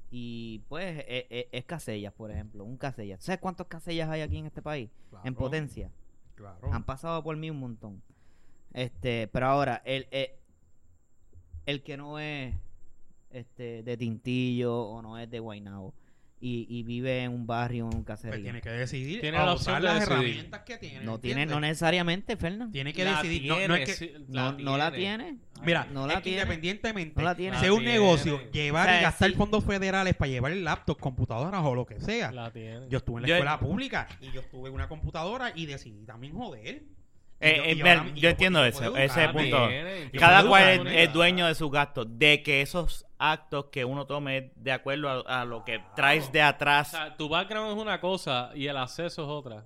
Y 0.09 0.63
pues 0.69 1.03
es, 1.07 1.25
es- 1.29 1.45
es 1.51 1.65
Casellas, 1.65 2.13
por 2.13 2.31
ejemplo, 2.31 2.63
un 2.63 2.77
Casellas. 2.77 3.23
¿Sabes 3.23 3.39
cuántos 3.39 3.67
Casellas 3.67 4.09
hay 4.09 4.21
aquí 4.21 4.37
en 4.37 4.47
este 4.47 4.63
país? 4.63 4.89
En 4.89 5.09
Claro, 5.33 5.35
potencia. 5.35 5.91
Claro. 6.33 6.73
Han 6.73 6.83
pasado 6.85 7.21
por 7.21 7.37
mí 7.37 7.51
un 7.51 7.59
montón. 7.59 8.01
Este, 8.73 9.27
pero 9.27 9.45
ahora, 9.47 9.81
el, 9.85 10.07
el, 10.09 10.29
el 11.67 11.83
que 11.83 11.97
no 11.97 12.17
es 12.17 12.55
este 13.29 13.83
de 13.83 13.97
Tintillo 13.97 14.75
o 14.87 15.01
no 15.03 15.17
es 15.19 15.29
de 15.29 15.39
Guaynabo 15.39 15.93
y, 16.41 16.65
y 16.69 16.83
vive 16.83 17.23
en 17.23 17.31
un 17.33 17.45
barrio, 17.45 17.89
en 17.89 17.97
un 17.97 18.03
Pues 18.05 18.21
caserío. 18.21 18.41
tiene 18.43 18.61
que 18.61 18.69
decidir 18.69 19.19
Tiene 19.19 19.37
la 19.37 19.51
opción 19.53 19.83
las 19.83 19.95
decidir. 19.99 20.13
herramientas 20.13 20.61
que 20.61 20.77
tiene. 20.77 21.03
no 21.05 21.19
tiene, 21.19 21.45
no 21.45 21.59
necesariamente, 21.59 22.37
Fernando. 22.37 22.71
Tiene 22.71 22.93
que 22.93 23.03
La 23.03 23.21
decidir. 23.21 23.45
No, 23.47 23.67
no 23.67 23.75
es 23.75 23.85
que, 23.85 23.93
sí, 23.93 24.11
No, 24.29 24.53
no 24.53 24.77
la 24.77 24.91
tiene. 24.91 25.37
Mira, 25.63 25.87
No 25.91 26.03
es 26.03 26.07
la 26.07 26.15
que 26.15 26.21
tiene. 26.21 26.37
independientemente 26.43 27.13
No 27.19 27.23
la 27.25 27.35
tiene. 27.35 27.59
sea 27.59 27.67
La 27.67 27.73
un 27.73 27.83
negocio, 27.83 28.41
llevar 28.51 28.87
O 28.87 28.89
sea, 28.91 28.99
y 28.99 29.03
gastar 29.03 29.29
sí. 29.31 29.35
fondos 29.35 29.65
federales 29.65 30.15
para 30.15 30.31
llevar 30.31 30.53
el 30.53 30.63
laptop, 30.63 30.97
computadoras 30.99 31.61
o 31.65 31.75
lo 31.75 31.85
que 31.85 31.99
sea. 31.99 32.31
La 32.31 32.51
tiene. 32.51 32.87
Yo 32.89 32.99
estuve 32.99 33.17
en 33.17 33.21
la 33.23 33.27
Yo- 33.27 33.35
escuela 33.35 33.59
pública 33.59 34.07
y 34.21 34.31
yo 34.31 34.39
estuve 34.39 34.69
en 34.69 34.75
una 34.75 34.87
computadora 34.87 35.51
y 35.53 35.65
decidí 35.65 36.05
también 36.05 36.33
joder. 36.33 36.83
Eh, 37.41 37.53
yo- 37.57 37.63
eh, 37.63 37.71
y 37.73 37.81
ver, 37.81 37.97
ahora- 37.99 38.11
y 38.15 38.19
yo 38.21 38.29
entiendo 38.29 38.65
eso, 38.65 38.95
ese 38.97 39.25
La 39.25 39.31
punto. 39.33 39.69
Cada 40.17 40.45
cual 40.47 40.63
educar 40.69 40.93
es, 40.93 41.07
es 41.09 41.13
dueño 41.13 41.47
de 41.47 41.55
sus 41.55 41.69
gastos. 41.71 42.07
De 42.17 42.41
que 42.43 42.61
esos 42.61 43.05
actos 43.19 43.65
que 43.65 43.85
uno 43.85 44.07
tome 44.07 44.51
de 44.55 44.71
acuerdo 44.71 45.27
a, 45.27 45.45
lo 45.45 45.63
que 45.63 45.83
traes 45.95 46.31
de 46.31 46.41
O 46.41 46.45
atrás. 46.45 46.91
sea, 46.91 47.15
tu 47.15 47.29
background 47.29 47.73
es 47.73 47.77
una 47.77 47.99
cosa 47.99 48.51
y 48.55 48.65
el 48.67 48.77
acceso 48.77 49.23
es 49.23 49.27
otra. 49.29 49.65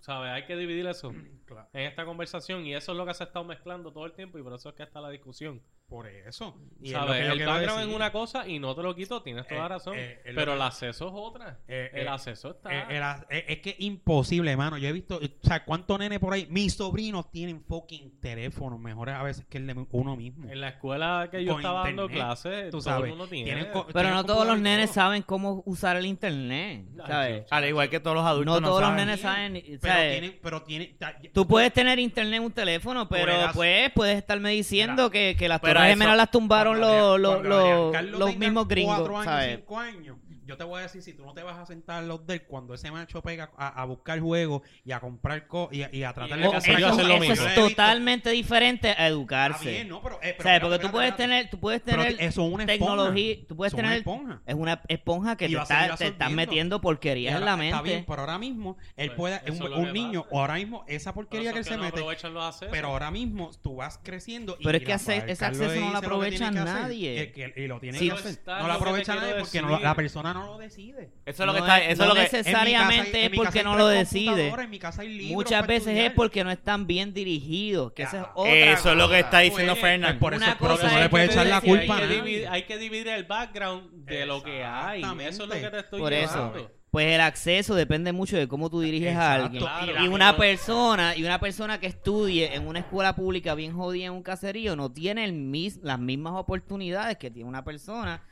¿Sabes? 0.00 0.30
Hay 0.30 0.44
que 0.46 0.56
dividir 0.56 0.86
eso 0.86 1.12
Claro. 1.46 1.68
en 1.72 1.82
esta 1.82 2.04
conversación 2.04 2.66
y 2.66 2.74
eso 2.74 2.92
es 2.92 2.98
lo 2.98 3.06
que 3.06 3.14
se 3.14 3.22
ha 3.22 3.26
estado 3.26 3.44
mezclando 3.44 3.92
todo 3.92 4.04
el 4.06 4.12
tiempo 4.12 4.38
y 4.38 4.42
por 4.42 4.52
eso 4.54 4.68
es 4.70 4.74
que 4.74 4.82
está 4.82 5.00
la 5.00 5.10
discusión. 5.10 5.62
Por 5.88 6.08
eso. 6.08 6.56
Y 6.80 6.88
es 6.88 6.92
lo 6.94 6.98
¿Sabes? 7.06 7.20
que 7.20 7.26
yo 7.28 7.32
El 7.34 7.38
background 7.46 7.76
decir. 7.78 7.90
es 7.90 7.94
una 7.96 8.10
cosa 8.10 8.48
y 8.48 8.58
no 8.58 8.74
te 8.74 8.82
lo 8.82 8.92
quito, 8.96 9.22
tienes 9.22 9.46
toda 9.46 9.60
Eh, 9.60 9.62
la 9.62 9.68
razón. 9.68 9.94
eh, 9.96 10.20
es 10.24 10.34
pero 10.34 10.46
que- 10.50 10.56
el 10.56 10.62
acceso 10.62 11.06
es 11.06 11.12
otra. 11.14 11.60
Eh, 11.68 11.90
el 11.94 12.06
eh, 12.06 12.08
acceso 12.08 12.50
está. 12.50 12.88
El 12.90 13.00
a- 13.04 13.24
es 13.30 13.58
que 13.60 13.70
es 13.70 13.76
imposible, 13.78 14.50
hermano. 14.50 14.78
Yo 14.78 14.88
he 14.88 14.92
visto, 14.92 15.18
o 15.18 15.46
sea, 15.46 15.64
cuántos 15.64 15.96
nenes 16.00 16.18
por 16.18 16.32
ahí. 16.32 16.48
Mis 16.50 16.74
sobrinos 16.74 17.30
tienen 17.30 17.62
fucking 17.62 18.18
teléfonos 18.20 18.80
mejores 18.80 19.14
a 19.14 19.22
veces 19.22 19.46
que 19.46 19.58
el 19.58 19.68
de 19.68 19.86
uno 19.92 20.16
mismo. 20.16 20.50
en 20.50 20.60
la 20.60 20.70
escuela 20.70 21.28
que 21.30 21.44
yo 21.44 21.52
con 21.52 21.60
estaba 21.60 21.84
dando 21.84 22.08
clases, 22.08 22.64
tú 22.64 22.78
todo 22.78 22.80
sabes, 22.80 23.04
el 23.04 23.10
mundo 23.10 23.28
tiene. 23.28 23.44
tienen 23.44 23.70
co- 23.72 23.86
Pero 23.92 24.10
no 24.10 24.24
todos 24.24 24.44
los 24.44 24.58
nenes 24.58 24.90
saben 24.90 25.22
cómo 25.22 25.62
usar 25.66 25.96
el 25.96 26.06
internet, 26.06 26.84
¿sabes? 27.06 27.46
Al 27.48 27.64
igual 27.64 27.88
que 27.90 28.00
todos 28.00 28.16
los 28.16 28.26
adultos 28.26 28.54
No 28.56 28.60
no, 28.60 28.66
todos 28.66 28.80
los 28.80 28.90
saben. 28.90 29.06
nenes 29.06 29.20
saben, 29.20 29.52
Pero 29.80 29.80
¿sabes? 29.94 30.10
tienen, 30.18 30.38
pero 30.42 30.62
tienen. 30.62 30.96
Tú 31.36 31.46
puedes 31.46 31.70
tener 31.70 31.98
internet 31.98 32.38
en 32.38 32.44
un 32.44 32.50
teléfono, 32.50 33.06
pero 33.10 33.34
pues 33.52 33.92
puedes 33.92 34.16
estarme 34.16 34.52
diciendo 34.52 35.10
que, 35.10 35.36
que 35.38 35.50
las 35.50 35.60
pero 35.60 35.74
Torres 35.74 35.90
eso. 35.90 35.98
Gemelas 35.98 36.16
las 36.16 36.30
tumbaron 36.30 36.80
los, 36.80 37.20
los, 37.20 37.44
los, 37.44 38.02
los 38.04 38.36
mismos 38.38 38.66
gringos, 38.66 38.96
Cuatro 38.96 39.18
años, 39.18 39.24
¿sabes? 39.26 39.56
cinco 39.58 39.78
años. 39.78 40.16
Yo 40.46 40.56
te 40.56 40.64
voy 40.64 40.78
a 40.78 40.82
decir, 40.82 41.02
si 41.02 41.12
tú 41.12 41.24
no 41.26 41.34
te 41.34 41.42
vas 41.42 41.58
a 41.58 41.66
sentar 41.66 42.02
en 42.02 42.08
los 42.08 42.24
del 42.26 42.42
cuando 42.44 42.74
ese 42.74 42.90
macho 42.90 43.20
pega 43.22 43.50
a, 43.58 43.82
a 43.82 43.84
buscar 43.84 44.20
juegos 44.20 44.62
y 44.84 44.92
a 44.92 45.00
comprar 45.00 45.46
cosas 45.46 45.76
y, 45.76 45.82
a- 45.82 45.90
y 45.92 46.02
a 46.04 46.12
tratar 46.12 46.38
de 46.38 46.46
O- 46.46 46.52
caserío 46.52 46.88
eso, 46.88 46.96
lo 47.02 47.02
eso 47.02 47.18
mismo. 47.20 47.34
es 47.34 47.40
he 47.40 47.44
visto. 47.46 47.68
totalmente 47.68 48.30
diferente 48.30 48.88
a 48.88 48.92
Está 48.92 49.06
educarse. 49.08 49.70
bien, 49.70 49.88
¿no? 49.88 50.00
Pero, 50.02 50.16
eh, 50.16 50.18
pero 50.20 50.24
¿Sabes? 50.24 50.36
espérate, 50.38 50.60
Porque 50.60 50.78
tú 50.78 50.86
espérate, 50.86 50.92
puedes 50.92 51.10
espérate. 51.10 51.32
tener, 51.34 51.50
tú 51.50 51.60
puedes 51.60 51.82
tener 51.82 52.06
eso 52.20 52.46
es 52.46 52.52
una 52.52 52.64
esponja. 52.64 52.66
tecnología, 52.72 53.36
tú 53.48 53.56
puedes 53.56 53.72
Eso 53.72 53.76
es 53.76 53.80
una 53.82 53.88
tener 53.88 53.98
esponja. 53.98 54.42
es 54.46 54.54
una 54.54 54.82
esponja 54.88 55.36
que 55.36 55.44
Y 55.46 55.54
te 55.54 55.60
está, 55.62 55.96
te 55.96 56.06
estás 56.06 56.30
metiendo 56.30 56.80
porquerías 56.80 57.34
en 57.34 57.44
la 57.44 57.52
Está 57.54 57.82
bien, 57.82 57.96
mente. 57.96 58.04
pero 58.08 58.20
ahora 58.22 58.38
mismo 58.38 58.76
él 58.96 59.08
Pues, 59.08 59.16
puede, 59.16 59.52
eso 59.52 59.64
un, 59.64 59.72
es 59.72 59.78
un 59.78 59.92
niño, 59.92 60.26
o 60.30 60.40
ahora 60.40 60.54
mismo 60.54 60.84
esa 60.86 61.12
porquería 61.12 61.52
que 61.52 61.58
él 61.58 61.60
eso 61.62 61.68
se 61.70 61.74
es 61.74 61.78
no 61.80 61.84
mete, 61.84 62.68
pero 62.70 62.88
ahora 62.88 63.10
mismo 63.10 63.50
tú 63.62 63.76
vas 63.76 63.98
creciendo 64.02 64.56
y 64.60 64.64
Pero 64.64 64.78
es 64.78 64.84
que 64.84 64.92
ese- 64.92 65.16
acceso 65.44 65.80
no 65.80 65.90
lo 65.92 65.98
aprovecha 65.98 66.48
hacer, 66.48 66.64
nadie. 66.64 67.32
y 67.56 67.66
lo 67.66 67.80
tiene 67.80 67.98
que 67.98 68.12
hacer. 68.12 68.38
No 68.46 68.66
lo 68.68 68.72
aprovecha 68.74 69.14
nadie 69.16 69.34
porque 69.40 69.60
la 69.62 69.94
persona 69.94 70.35
no 70.40 70.46
lo 70.46 70.58
decide. 70.58 71.10
Eso 71.24 71.42
es 71.42 71.46
lo 71.46 71.52
que 71.52 71.58
No 71.60 71.66
está. 71.66 71.78
es- 71.78 71.84
Eso 71.84 71.92
es 71.92 71.98
no 71.98 72.06
lo 72.06 72.14
que. 72.14 72.20
necesariamente 72.22 72.94
En 72.96 72.96
mi 72.96 73.02
casa 73.02 73.16
hay- 73.16 73.20
es 73.20 73.24
en 73.26 73.30
mi 73.32 73.36
porque 73.36 73.46
casa 73.48 73.58
hay 73.58 73.64
no 73.64 73.78
lo 73.78 73.86
decide. 73.88 74.48
en 74.48 74.70
mi 74.70 74.78
casa 74.78 75.02
hay 75.02 75.08
libros 75.08 75.32
Muchas 75.34 75.66
veces 75.66 75.82
es 75.88 75.92
estudiar. 75.94 76.14
porque 76.14 76.44
no 76.44 76.50
están 76.50 76.86
bien 76.86 77.12
dirigidos, 77.14 77.92
que 77.92 78.02
esa 78.04 78.20
es 78.20 78.26
otra 78.34 78.52
Eso 78.72 78.90
es 78.92 78.96
lo 78.96 79.04
que 79.08 79.14
cosa. 79.14 79.18
está 79.20 79.38
diciendo 79.40 79.72
Oye, 79.72 79.80
Fernando. 79.80 80.18
Por 80.20 80.34
eso, 80.34 80.44
cosa 80.58 80.88
no 80.88 80.96
es 80.96 81.02
le 81.02 81.08
puede 81.08 81.26
que 81.26 81.32
echar 81.32 81.46
la 81.46 81.60
culpa 81.60 81.94
a 81.94 81.96
hay, 81.98 82.02
que 82.08 82.14
dividir, 82.14 82.48
hay 82.48 82.62
que 82.64 82.78
dividir 82.78 83.08
el 83.08 83.24
background 83.24 83.90
de 84.04 84.26
lo 84.26 84.42
que 84.42 84.64
hay. 84.64 85.02
Eso 85.02 85.42
es 85.44 85.48
lo 85.48 85.54
que 85.54 85.70
te 85.70 85.78
estoy 85.80 86.00
Por 86.00 86.12
eso. 86.12 86.70
Pues 86.88 87.08
el 87.08 87.20
acceso 87.20 87.74
depende 87.74 88.12
mucho 88.12 88.38
de 88.38 88.48
cómo 88.48 88.70
tú 88.70 88.80
diriges 88.80 89.14
a 89.16 89.36
Exacto. 89.36 89.44
alguien. 89.68 89.92
Claro. 89.92 90.04
y 90.04 90.08
una 90.08 90.36
persona, 90.38 91.14
y 91.14 91.24
una 91.24 91.38
persona 91.38 91.78
que 91.78 91.88
estudie 91.88 92.54
en 92.54 92.66
una 92.66 92.78
escuela 92.78 93.14
pública 93.14 93.54
bien 93.54 93.74
jodida 93.76 94.06
en 94.06 94.12
un 94.12 94.22
caserío 94.22 94.76
no 94.76 94.90
tiene 94.90 95.24
el 95.24 95.34
mis- 95.34 95.76
las 95.82 95.98
mismas 95.98 96.32
oportunidades 96.36 97.18
que 97.18 97.30
tiene 97.30 97.46
una 97.48 97.64
persona 97.64 98.22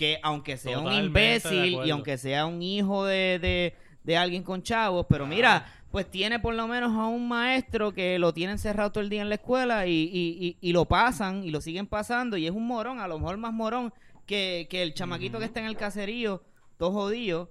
que 0.00 0.18
aunque 0.22 0.56
sea 0.56 0.78
un 0.78 0.84
Totalmente 0.84 1.08
imbécil 1.50 1.84
y 1.84 1.90
aunque 1.90 2.16
sea 2.16 2.46
un 2.46 2.62
hijo 2.62 3.04
de, 3.04 3.38
de, 3.38 3.74
de 4.02 4.16
alguien 4.16 4.42
con 4.42 4.62
chavos, 4.62 5.04
pero 5.06 5.26
mira, 5.26 5.66
pues 5.90 6.10
tiene 6.10 6.38
por 6.38 6.54
lo 6.54 6.66
menos 6.66 6.92
a 6.96 7.04
un 7.04 7.28
maestro 7.28 7.92
que 7.92 8.18
lo 8.18 8.32
tiene 8.32 8.52
encerrado 8.52 8.92
todo 8.92 9.04
el 9.04 9.10
día 9.10 9.20
en 9.20 9.28
la 9.28 9.34
escuela 9.34 9.86
y, 9.86 9.92
y, 9.92 10.38
y, 10.40 10.56
y 10.58 10.72
lo 10.72 10.86
pasan 10.86 11.44
y 11.44 11.50
lo 11.50 11.60
siguen 11.60 11.86
pasando 11.86 12.38
y 12.38 12.46
es 12.46 12.52
un 12.52 12.66
morón, 12.66 12.98
a 12.98 13.08
lo 13.08 13.18
mejor 13.18 13.36
más 13.36 13.52
morón 13.52 13.92
que, 14.24 14.68
que 14.70 14.82
el 14.82 14.94
chamaquito 14.94 15.38
que 15.38 15.44
está 15.44 15.60
en 15.60 15.66
el 15.66 15.76
caserío, 15.76 16.42
todo 16.78 16.92
jodido. 16.92 17.50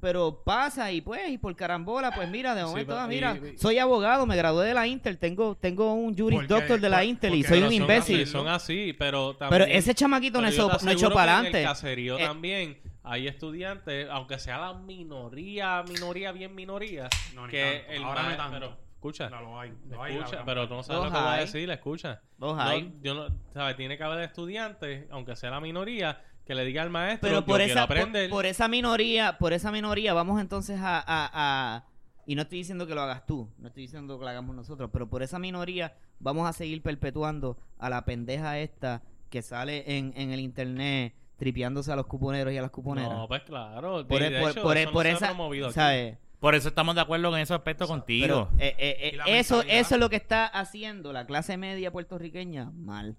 Pero 0.00 0.42
pasa 0.44 0.92
y 0.92 1.00
pues, 1.00 1.28
y 1.30 1.38
por 1.38 1.54
carambola, 1.56 2.12
pues 2.14 2.28
mira, 2.28 2.54
de 2.54 2.60
Sí, 2.62 2.66
momento, 2.68 2.92
pero- 2.92 3.00
ah, 3.00 3.06
mira, 3.06 3.38
y- 3.42 3.54
y- 3.54 3.58
soy 3.58 3.78
abogado, 3.78 4.26
me 4.26 4.36
gradué 4.36 4.66
de 4.66 4.74
la 4.74 4.86
Intel, 4.86 5.18
tengo, 5.18 5.54
tengo 5.56 5.94
un 5.94 6.16
Juris 6.16 6.38
Porque- 6.40 6.54
Doctor 6.54 6.80
de 6.80 6.88
la 6.88 6.98
por- 6.98 7.06
Intel 7.06 7.34
y 7.34 7.42
soy 7.42 7.62
un 7.62 7.72
imbécil. 7.72 8.22
así, 8.22 8.30
son 8.30 8.48
así, 8.48 8.92
pero 8.98 9.36
también... 9.36 9.62
Pero 9.62 9.72
ese 9.78 9.94
chamaquito 9.94 10.40
no, 10.40 10.48
pero 10.48 10.92
echó- 10.92 11.08
no 11.08 11.14
para 11.14 11.34
adelante. 11.34 11.58
En 11.58 11.64
el 11.64 11.68
caserío 11.70 12.18
Eh, 12.18 12.24
también 12.24 12.78
hay 13.02 13.26
estudiantes, 13.26 14.08
aunque 14.10 14.38
sea 14.38 14.58
la 14.58 14.74
minoría, 14.74 15.82
minoría, 15.88 16.32
bien 16.32 16.54
minoría, 16.54 17.08
No, 17.34 17.46
ni 17.46 17.50
que 17.52 17.62
tanto. 17.86 17.92
el 17.92 18.04
Ahora 18.04 18.22
no 18.22 18.28
ma- 18.30 18.36
tanto. 18.36 18.52
pero 18.52 18.76
escucha, 18.96 19.30
No 19.30 19.40
lo 19.40 19.60
hay. 19.60 19.72
lo 19.88 20.02
hay, 20.02 20.16
escucha, 20.16 20.42
pero 20.44 20.68
tú 20.68 20.74
no 20.74 20.82
sabes 20.82 21.02
Los 21.04 21.12
lo 21.12 21.16
que 21.18 21.22
voy 21.24 21.28
a 21.30 21.34
hay. 21.34 21.40
decir, 21.40 21.70
escucha. 21.70 22.20
Los 22.38 22.56
No, 22.56 22.62
hay. 22.62 22.92
yo 23.02 23.14
no, 23.14 23.28
¿sabes? 23.54 23.76
Tiene 23.76 23.96
que 23.96 24.04
haber 24.04 24.20
estudiantes, 24.24 25.06
aunque 25.10 25.36
sea 25.36 25.50
la 25.50 25.60
minoría, 25.60 26.20
que 26.46 26.54
le 26.54 26.64
diga 26.64 26.82
al 26.82 26.90
maestro, 26.90 27.28
Pero 27.28 27.44
por 27.44 27.60
esa, 27.60 27.86
por, 27.86 27.98
aprender. 27.98 28.30
por 28.30 28.46
esa 28.46 28.68
minoría, 28.68 29.36
por 29.38 29.52
esa 29.52 29.72
minoría, 29.72 30.14
vamos 30.14 30.40
entonces 30.40 30.78
a, 30.80 30.98
a- 30.98 31.30
a- 31.34 31.84
y 32.24 32.34
no 32.36 32.42
estoy 32.42 32.58
diciendo 32.58 32.86
que 32.86 32.94
lo 32.94 33.02
hagas 33.02 33.26
tú, 33.26 33.50
no 33.58 33.68
estoy 33.68 33.82
diciendo 33.84 34.18
que 34.18 34.24
lo 34.24 34.30
hagamos 34.30 34.54
nosotros, 34.54 34.90
pero 34.92 35.08
por 35.08 35.22
esa 35.22 35.38
minoría 35.38 35.94
vamos 36.20 36.48
a 36.48 36.52
seguir 36.52 36.82
perpetuando 36.82 37.58
a 37.78 37.90
la 37.90 38.04
pendeja 38.04 38.58
esta 38.58 39.02
que 39.30 39.42
sale 39.42 39.98
en, 39.98 40.12
en 40.16 40.30
el 40.30 40.40
internet 40.40 41.14
tripeándose 41.36 41.92
a 41.92 41.96
los 41.96 42.06
cuponeros 42.06 42.52
y 42.52 42.56
a 42.58 42.62
las 42.62 42.70
cuponeras. 42.70 43.10
No, 43.12 43.28
pues 43.28 43.42
claro. 43.42 44.06
por, 44.06 44.20
de 44.20 44.40
por- 44.40 44.50
hecho, 44.50 44.62
por- 44.62 44.76
eso 44.76 45.18
se 45.18 45.24
ha 45.26 45.30
esa. 45.30 45.72
¿sabes? 45.72 46.18
Por 46.40 46.54
eso 46.54 46.68
estamos 46.68 46.94
de 46.94 47.00
acuerdo 47.00 47.34
en 47.34 47.42
ese 47.42 47.54
aspecto 47.54 47.86
contigo. 47.86 48.50
eh, 48.58 48.74
eh, 48.78 48.96
eh, 49.26 49.38
eso, 49.38 49.62
eso 49.62 49.94
es 49.94 50.00
lo 50.00 50.08
que 50.10 50.16
está 50.16 50.46
haciendo 50.46 51.12
la 51.12 51.26
clase 51.26 51.56
media 51.56 51.90
puertorriqueña 51.90 52.70
mal. 52.74 53.16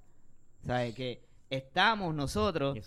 ¿Sabes? 0.66 0.96
Que 0.96 1.27
estamos 1.50 2.14
nosotros 2.14 2.78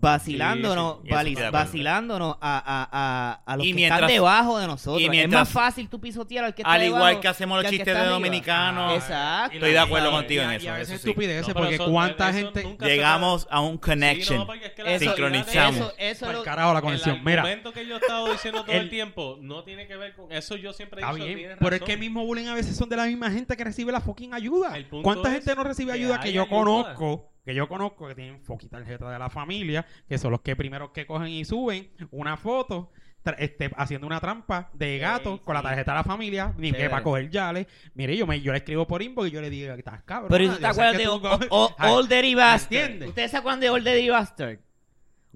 vacilándonos, 0.00 0.98
Sí, 1.04 1.34
sí, 1.36 1.42
vacilándonos 1.50 2.36
a, 2.40 2.58
a, 2.58 2.88
a, 2.92 3.42
a 3.52 3.56
los 3.56 3.66
Y 3.66 3.70
que 3.70 3.74
mientras- 3.74 4.00
están 4.00 4.08
debajo 4.14 4.58
de 4.58 4.66
nosotros. 4.66 5.14
y 5.14 5.18
es 5.18 5.28
más 5.28 5.48
fácil 5.48 5.88
tú 5.88 6.00
pisotear 6.00 6.44
al 6.46 6.54
que 6.54 6.62
está 6.62 6.72
Al 6.72 6.80
debajo 6.80 6.96
igual 6.98 7.20
que 7.20 7.28
hacemos 7.28 7.56
los 7.62 7.70
que 7.70 7.76
chistes 7.76 7.94
de 7.96 8.04
dominicanos. 8.06 8.94
Exacto. 8.94 9.54
Estoy 9.54 9.72
de 9.72 9.78
acuerdo 9.78 10.08
Y- 10.08 10.12
contigo 10.12 10.42
y, 10.42 10.44
en 10.46 10.50
eso. 10.52 10.64
Y 10.64 10.68
a 10.68 10.72
veces 10.74 10.88
eso 10.94 11.02
sí. 11.02 11.08
estupideces, 11.10 11.48
No, 11.48 11.54
pero 11.54 11.60
porque 11.66 11.74
eso- 11.74 11.90
cuánta 11.90 12.30
eso 12.30 12.38
gente... 12.52 12.76
Llegamos 12.80 13.46
a 13.50 13.60
un 13.60 13.72
Sí, 13.74 13.78
connection. 13.80 14.38
no, 14.38 14.46
porque 14.46 14.66
es 14.66 14.72
que 14.72 14.82
la 14.82 14.90
Eso, 14.92 15.04
realidad 15.14 15.40
es- 15.40 15.46
Sincronizamos. 15.46 15.94
Eso, 15.98 16.26
eso 16.26 16.32
lo- 16.32 16.42
carajo 16.42 16.74
la 16.74 16.80
conexión. 16.82 17.16
El 17.16 17.22
Mira, 17.24 17.42
que 17.74 17.86
yo 17.86 17.94
he 17.96 17.98
estado 17.98 18.32
diciendo 18.32 18.62
todo 18.64 18.72
el, 18.74 18.82
El- 18.82 18.90
tiempo 18.90 19.38
no 19.40 19.64
tiene 19.64 19.86
que 19.86 19.96
ver 19.96 20.14
con 20.14 20.32
eso. 20.32 20.56
Yo 20.56 20.72
siempre 20.72 21.02
he 21.02 21.14
dicho, 21.14 21.56
pero 21.58 21.76
es 21.76 21.82
que 21.82 21.92
el 21.94 21.98
mismo 21.98 22.24
bullying 22.24 22.46
a 22.46 22.54
veces 22.54 22.76
son 22.76 22.88
de 22.88 22.96
la 22.96 23.04
misma 23.04 23.30
gente 23.30 23.56
que 23.56 23.64
recibe 23.64 23.92
la 23.92 24.00
fucking 24.00 24.32
ayuda. 24.34 24.74
¿Cuánta 25.02 25.30
gente 25.30 25.54
no 25.54 25.64
recibe 25.64 25.92
ayuda 25.92 26.20
que 26.20 26.32
yo 26.32 26.48
conozco? 26.48 27.31
Que 27.44 27.54
yo 27.54 27.68
conozco 27.68 28.06
que 28.08 28.14
tienen 28.14 28.40
fucking 28.40 28.68
tarjeta 28.68 29.10
de 29.10 29.18
la 29.18 29.28
familia, 29.30 29.84
que 30.08 30.18
son 30.18 30.30
los 30.30 30.42
que 30.42 30.54
primeros 30.54 30.90
que 30.90 31.06
cogen 31.06 31.28
y 31.28 31.44
suben 31.44 31.90
una 32.10 32.36
foto 32.36 32.92
este, 33.38 33.70
haciendo 33.76 34.06
una 34.06 34.20
trampa 34.20 34.70
de 34.74 34.98
gato 34.98 35.42
con 35.44 35.54
la 35.54 35.62
tarjeta 35.62 35.92
de 35.92 35.98
la 35.98 36.04
familia, 36.04 36.54
ni 36.56 36.72
que 36.72 36.90
para 36.90 37.02
coger 37.02 37.30
yales. 37.30 37.66
Mire, 37.94 38.16
yo 38.16 38.26
me 38.26 38.40
yo 38.40 38.52
le 38.52 38.58
escribo 38.58 38.86
por 38.86 39.02
inbox 39.02 39.28
y 39.28 39.30
yo 39.30 39.40
le 39.40 39.50
digo 39.50 39.72
que 39.74 39.78
estás 39.78 40.02
cabrón. 40.02 40.28
Pero 40.30 40.44
¿y 40.44 40.48
tú 40.48 40.56
te 40.56 40.66
acuerdas 40.66 40.98
de 40.98 41.08
Old 41.08 42.08
Dirty 42.08 42.34
Bastard? 42.34 43.02
¿Ustedes 43.08 43.30
se 43.30 43.36
acuerdan 43.36 43.60
de 43.60 43.70
Old 43.70 43.86
Dirty 43.86 44.08
Bastard? 44.08 44.58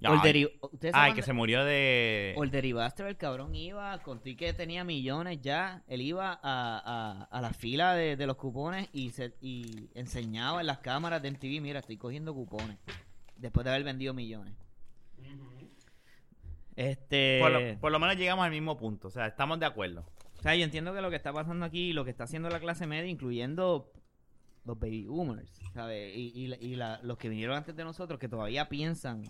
Old 0.05 0.21
Ay, 0.23 0.33
Dirty- 0.33 0.59
¿Ustedes 0.61 0.81
se 0.81 0.87
ay, 0.89 0.91
acuerdan 0.93 1.17
que 1.17 1.23
se 1.23 1.33
murió 1.33 1.65
de... 1.65 2.35
Old 2.37 2.53
Dirty 2.53 2.73
Bastard, 2.73 3.09
el 3.09 3.17
cabrón 3.17 3.55
iba, 3.55 3.97
conté 4.03 4.37
que 4.37 4.53
tenía 4.53 4.85
millones 4.85 5.41
ya, 5.41 5.83
él 5.89 6.03
iba 6.03 6.33
a, 6.33 6.39
a, 6.43 7.23
a 7.31 7.41
la 7.41 7.53
fila 7.55 7.95
de, 7.95 8.17
de 8.17 8.27
los 8.27 8.37
cupones 8.37 8.89
y, 8.93 9.09
se, 9.11 9.33
y 9.41 9.89
enseñaba 9.95 10.61
en 10.61 10.67
las 10.67 10.79
cámaras 10.81 11.23
de 11.23 11.31
MTV, 11.31 11.63
mira, 11.63 11.79
estoy 11.81 11.97
cogiendo 11.97 12.35
cupones, 12.35 12.77
después 13.37 13.65
de 13.65 13.71
haber 13.71 13.85
vendido 13.85 14.13
millones. 14.13 14.55
Este... 16.77 17.39
Por 17.41 17.51
lo, 17.53 17.81
por 17.81 17.93
lo 17.93 17.99
menos 17.99 18.17
llegamos 18.17 18.45
al 18.45 18.51
mismo 18.51 18.77
punto. 18.77 19.09
O 19.09 19.11
sea, 19.11 19.27
estamos 19.27 19.59
de 19.59 19.67
acuerdo. 19.67 20.05
O 20.39 20.43
sea, 20.43 20.55
yo 20.55 20.65
entiendo 20.65 20.93
que 20.95 21.01
lo 21.01 21.09
que 21.11 21.17
está 21.17 21.33
pasando 21.33 21.65
aquí, 21.65 21.93
lo 21.93 22.05
que 22.05 22.11
está 22.11 22.25
haciendo 22.25 22.51
la 22.51 22.61
clase 22.61 22.87
media, 22.87 23.11
incluyendo 23.11 23.91
los 24.67 24.79
baby 24.79 25.05
boomers, 25.07 25.51
¿sabes? 25.73 26.15
Y, 26.15 26.33
y, 26.35 26.55
y 26.61 26.77
la- 26.77 27.01
los 27.03 27.17
que 27.17 27.29
vinieron 27.29 27.57
antes 27.57 27.75
de 27.75 27.85
nosotros, 27.85 28.19
que 28.21 28.29
todavía 28.29 28.69
piensan 28.69 29.23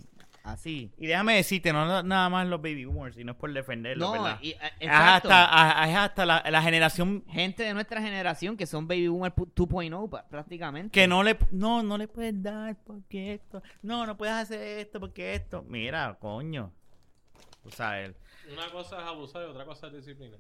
así. 0.47 0.93
Y 0.99 1.07
déjame 1.07 1.35
decirte, 1.37 1.73
no 1.73 2.03
nada 2.03 2.29
más 2.29 2.47
los 2.47 2.61
baby 2.63 2.85
boomers, 2.85 3.19
y 3.19 3.25
no 3.25 3.33
es 3.33 3.39
por 3.39 3.53
defenderlos, 3.53 4.07
No, 4.09 4.13
¿verdad? 4.23 4.39
y, 4.41 4.51
eh, 4.51 4.59
es 4.81 4.89
hasta, 4.91 5.81
a- 5.83 5.91
es 5.91 5.97
hasta 5.97 6.25
la, 6.25 6.43
la 6.51 6.63
generación 6.63 7.25
gente 7.29 7.63
de 7.65 7.75
nuestra 7.75 8.01
generación 8.01 8.57
que 8.57 8.67
son 8.67 8.87
baby 8.89 9.09
boomer 9.09 9.33
pu- 9.35 9.53
2.0 9.55 10.09
pa- 10.11 10.27
prácticamente. 10.29 10.91
que 10.99 11.07
no 11.09 11.23
le 11.23 11.37
no 11.51 11.83
no 11.83 11.99
le 11.99 12.09
puedes 12.09 12.43
dar 12.43 12.77
porque 12.85 13.35
esto 13.35 13.63
no 13.83 14.07
no 14.07 14.17
puedes 14.17 14.35
hacer 14.35 14.61
esto 14.79 15.01
porque 15.01 15.35
esto 15.35 15.63
mira 15.69 16.17
coño 16.21 16.73
o 17.65 17.71
sea 17.71 18.01
él- 18.03 18.15
Una 18.53 18.71
cosa 18.71 19.01
es 19.01 19.07
abusar 19.07 19.43
y 19.43 19.47
otra 19.47 19.65
cosa 19.65 19.89
es 19.89 19.93
disciplina. 19.95 20.37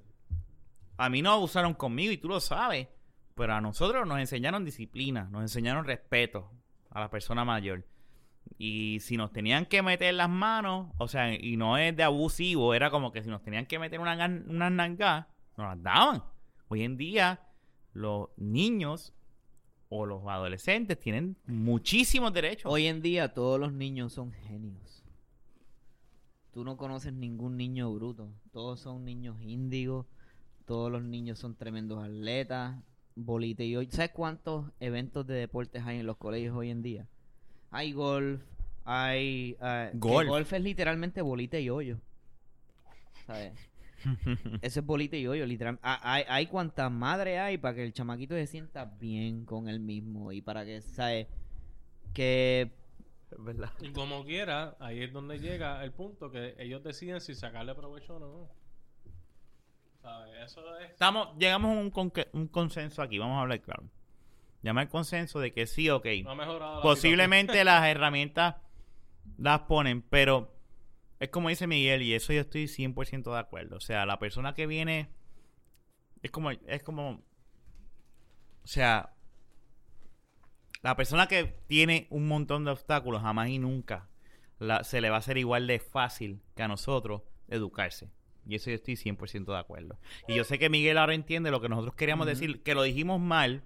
a 0.99 1.09
mí 1.09 1.21
no 1.23 1.33
abusaron 1.33 1.75
conmigo 1.75 2.13
y 2.13 2.19
tú 2.19 2.29
lo 2.29 2.41
sabes 2.41 2.89
pero 3.35 3.53
a 3.55 3.61
nosotros 3.61 4.07
nos 4.07 4.19
enseñaron 4.19 4.65
disciplina 4.65 5.29
nos 5.31 5.43
enseñaron 5.43 5.85
respeto 5.85 6.51
a 6.91 7.01
la 7.01 7.11
persona 7.11 7.45
mayor 7.45 7.85
y 8.59 9.01
si 9.01 9.17
nos 9.17 9.33
tenían 9.33 9.67
que 9.67 9.83
meter 9.83 10.15
las 10.15 10.31
manos 10.31 10.89
o 10.99 11.09
sea 11.09 11.35
y 11.35 11.57
no 11.57 11.77
es 11.79 11.95
de 11.95 12.03
abusivo 12.03 12.75
era 12.75 12.91
como 12.91 13.13
que 13.13 13.23
si 13.23 13.29
nos 13.29 13.43
tenían 13.43 13.67
que 13.67 13.79
meter 13.79 14.01
una 14.01 14.15
unas 14.49 14.73
nalgas 14.73 15.27
nos 15.57 15.69
las 15.69 15.83
daban 15.83 16.23
hoy 16.69 16.83
en 16.83 16.97
día 16.97 17.41
los 17.93 18.29
niños 18.37 19.13
o 19.89 20.07
los 20.07 20.27
adolescentes 20.27 20.99
tienen 20.99 21.37
muchísimos 21.47 22.33
derechos 22.33 22.71
Hoy 22.73 22.87
en 22.87 23.03
día 23.03 23.33
todos 23.33 23.61
los 23.61 23.73
niños 23.73 24.13
son 24.13 24.33
genios. 24.33 25.05
Tú 26.53 26.65
no 26.65 26.77
conoces 26.77 27.13
ningún 27.13 27.57
niño 27.57 27.93
bruto. 27.93 28.33
Todos 28.53 28.81
son 28.81 29.05
niños 29.05 29.41
índigos. 29.43 30.07
Todos 30.65 30.91
los 30.91 31.05
niños 31.05 31.39
son 31.39 31.55
tremendos 31.55 32.03
atletas. 32.03 32.83
Bolita 33.15 33.63
y 33.63 33.77
hoy. 33.77 33.89
¿Sabes 33.91 34.11
cuántos 34.11 34.71
eventos 34.81 35.27
de 35.27 35.35
deportes 35.35 35.83
hay 35.85 36.01
en 36.01 36.07
los 36.07 36.17
colegios 36.17 36.57
hoy 36.57 36.71
en 36.71 36.83
día? 36.83 37.09
Hay 37.77 37.93
golf. 37.93 38.43
Hay. 38.85 39.57
eh, 39.61 39.91
Golf. 39.95 40.29
golf 40.29 40.53
es 40.53 40.63
literalmente 40.63 41.21
bolita 41.23 41.59
y 41.59 41.69
hoyo. 41.69 41.99
¿Sabes? 43.27 43.53
Eso 44.63 44.81
es 44.81 44.87
bolita 44.87 45.17
y 45.17 45.27
hoyo, 45.27 45.45
literal. 45.47 45.79
Ah, 45.83 46.01
Hay, 46.03 46.25
hay 46.29 46.47
cuanta 46.47 46.89
madre 46.89 47.39
hay 47.39 47.59
para 47.59 47.75
que 47.75 47.85
el 47.85 47.93
chamaquito 47.93 48.35
se 48.35 48.47
sienta 48.47 48.85
bien 48.85 49.45
con 49.45 49.69
él 49.69 49.81
mismo 49.81 50.31
y 50.33 50.41
para 50.43 50.65
que, 50.65 50.81
¿sabes? 50.81 51.27
Que 52.15 52.71
¿verdad? 53.39 53.71
Y 53.81 53.91
como 53.91 54.25
quiera, 54.25 54.77
ahí 54.79 55.03
es 55.03 55.13
donde 55.13 55.39
llega 55.41 55.83
el 55.85 55.93
punto 55.93 56.31
que 56.31 56.55
ellos 56.59 56.83
deciden 56.85 57.21
si 57.21 57.35
sacarle 57.35 57.75
provecho 57.75 58.17
o 58.17 58.21
no. 58.21 58.49
¿Sabes? 60.01 60.35
Eso 60.47 60.79
es. 60.79 60.91
Estamos, 60.93 61.37
llegamos 61.37 61.77
a 61.77 61.81
un, 61.81 61.91
conque- 61.93 62.29
un 62.33 62.47
consenso 62.47 63.03
aquí, 63.03 63.19
vamos 63.19 63.37
a 63.39 63.41
hablar 63.43 63.61
claro. 63.61 63.83
Llama 64.67 64.83
al 64.83 64.89
consenso 64.89 65.41
de 65.41 65.53
que 65.53 65.67
sí, 65.67 65.89
ok. 65.91 66.07
No 66.25 66.31
ha 66.33 66.35
la 66.37 66.81
Posiblemente 66.83 67.65
las 67.65 67.87
herramientas 67.87 68.57
las 69.39 69.61
ponen, 69.61 70.03
pero 70.03 70.55
es 71.19 71.29
como 71.31 71.49
dice 71.49 71.67
Miguel 71.67 72.03
y 72.03 72.15
eso 72.15 72.33
yo 72.33 72.41
estoy 72.43 72.69
100% 72.69 73.33
de 73.33 73.39
acuerdo. 73.39 73.77
O 73.77 73.81
sea, 73.81 74.07
la 74.07 74.19
persona 74.19 74.55
que 74.55 74.67
viene 74.67 75.09
es 76.23 76.31
como 76.31 76.51
es 76.51 76.83
como 76.83 77.11
o 78.65 78.69
sea, 78.69 79.13
la 80.83 80.97
persona 80.97 81.27
que 81.27 81.45
tiene 81.67 82.07
un 82.11 82.27
montón 82.29 82.65
de 82.65 82.71
obstáculos 82.73 83.23
jamás 83.23 83.49
y 83.49 83.59
nunca 83.59 84.09
la- 84.59 84.85
se 84.85 85.01
le 85.01 85.11
va 85.11 85.17
a 85.17 85.19
hacer 85.21 85.39
igual 85.39 85.67
de 85.67 85.79
fácil 85.79 86.41
que 86.55 86.63
a 86.63 86.69
nosotros 86.69 87.23
educarse. 87.49 88.11
Y 88.49 88.55
eso 88.55 88.71
yo 88.71 88.77
estoy 88.77 88.95
100% 88.97 89.53
de 89.53 89.59
acuerdo. 89.59 89.99
Y 90.29 90.35
yo 90.35 90.45
sé 90.45 90.59
que 90.59 90.71
Miguel 90.71 90.99
ahora 90.99 91.15
entiende 91.15 91.51
lo 91.51 91.61
que 91.61 91.69
nosotros 91.69 91.95
queríamos 91.97 92.27
decir, 92.27 92.63
que 92.63 92.75
lo 92.75 92.83
dijimos 92.83 93.21
mal. 93.21 93.65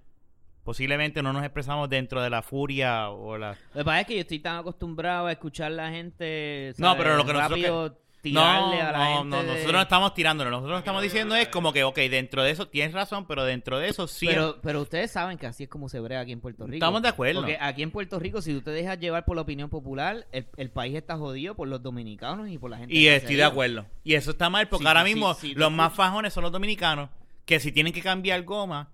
Posiblemente 0.63 1.23
no 1.23 1.33
nos 1.33 1.43
expresamos 1.43 1.89
dentro 1.89 2.21
de 2.21 2.29
la 2.29 2.41
furia 2.43 3.09
o 3.09 3.37
la... 3.37 3.57
Lo 3.73 3.79
que 3.79 3.85
pasa 3.85 4.01
es 4.01 4.07
que 4.07 4.13
yo 4.15 4.21
estoy 4.21 4.39
tan 4.39 4.57
acostumbrado 4.57 5.25
a 5.27 5.31
escuchar 5.31 5.67
a 5.71 5.75
la 5.75 5.89
gente. 5.89 6.73
No, 6.77 6.89
¿sabes? 6.89 7.03
pero 7.03 7.17
lo 7.17 7.25
que 7.25 7.33
nosotros 7.33 7.59
rápido 7.59 7.83
No, 7.89 7.95
tirarle 8.21 8.81
a 8.81 8.91
la 8.91 8.97
no, 8.99 9.05
gente. 9.17 9.29
no, 9.29 9.41
de- 9.41 9.47
nosotros 9.47 9.73
no 9.73 9.81
estamos 9.81 10.13
tirándolo. 10.13 10.51
Nosotros 10.51 10.71
lo 10.73 10.77
estamos 10.77 11.01
diciendo 11.01 11.35
es 11.35 11.47
como 11.47 11.73
que, 11.73 11.83
ok, 11.83 11.97
dentro 12.11 12.43
de 12.43 12.51
eso 12.51 12.67
tienes 12.67 12.93
razón, 12.93 13.25
pero 13.25 13.43
dentro 13.43 13.79
de 13.79 13.89
eso 13.89 14.05
sí. 14.07 14.27
Pero, 14.27 14.59
pero 14.61 14.83
ustedes 14.83 15.09
saben 15.09 15.39
que 15.39 15.47
así 15.47 15.63
es 15.63 15.69
como 15.69 15.89
se 15.89 15.99
brega 15.99 16.21
aquí 16.21 16.31
en 16.31 16.41
Puerto 16.41 16.65
Rico. 16.65 16.75
Estamos 16.75 17.01
de 17.01 17.07
acuerdo. 17.07 17.39
Porque 17.41 17.57
aquí 17.59 17.81
en 17.81 17.89
Puerto 17.89 18.19
Rico, 18.19 18.43
si 18.43 18.53
tú 18.53 18.61
te 18.61 18.69
dejas 18.69 18.99
llevar 18.99 19.25
por 19.25 19.35
la 19.37 19.41
opinión 19.41 19.71
popular, 19.71 20.27
el, 20.31 20.45
el 20.57 20.69
país 20.69 20.95
está 20.95 21.17
jodido 21.17 21.55
por 21.55 21.67
los 21.69 21.81
dominicanos 21.81 22.47
y 22.49 22.59
por 22.59 22.69
la 22.69 22.77
gente. 22.77 22.93
Y 22.93 23.07
estoy 23.07 23.35
de 23.35 23.43
acuerdo. 23.45 23.87
Y 24.03 24.13
eso 24.13 24.29
está 24.29 24.51
mal 24.51 24.69
porque 24.69 24.83
Sí, 24.83 24.87
ahora 24.87 25.03
mismo 25.03 25.33
sí, 25.33 25.55
los 25.55 25.71
más 25.71 25.91
fajones 25.91 26.31
son 26.33 26.43
los 26.43 26.51
dominicanos 26.51 27.09
que 27.45 27.59
si 27.59 27.71
tienen 27.71 27.91
que 27.93 28.03
cambiar 28.03 28.43
goma, 28.43 28.91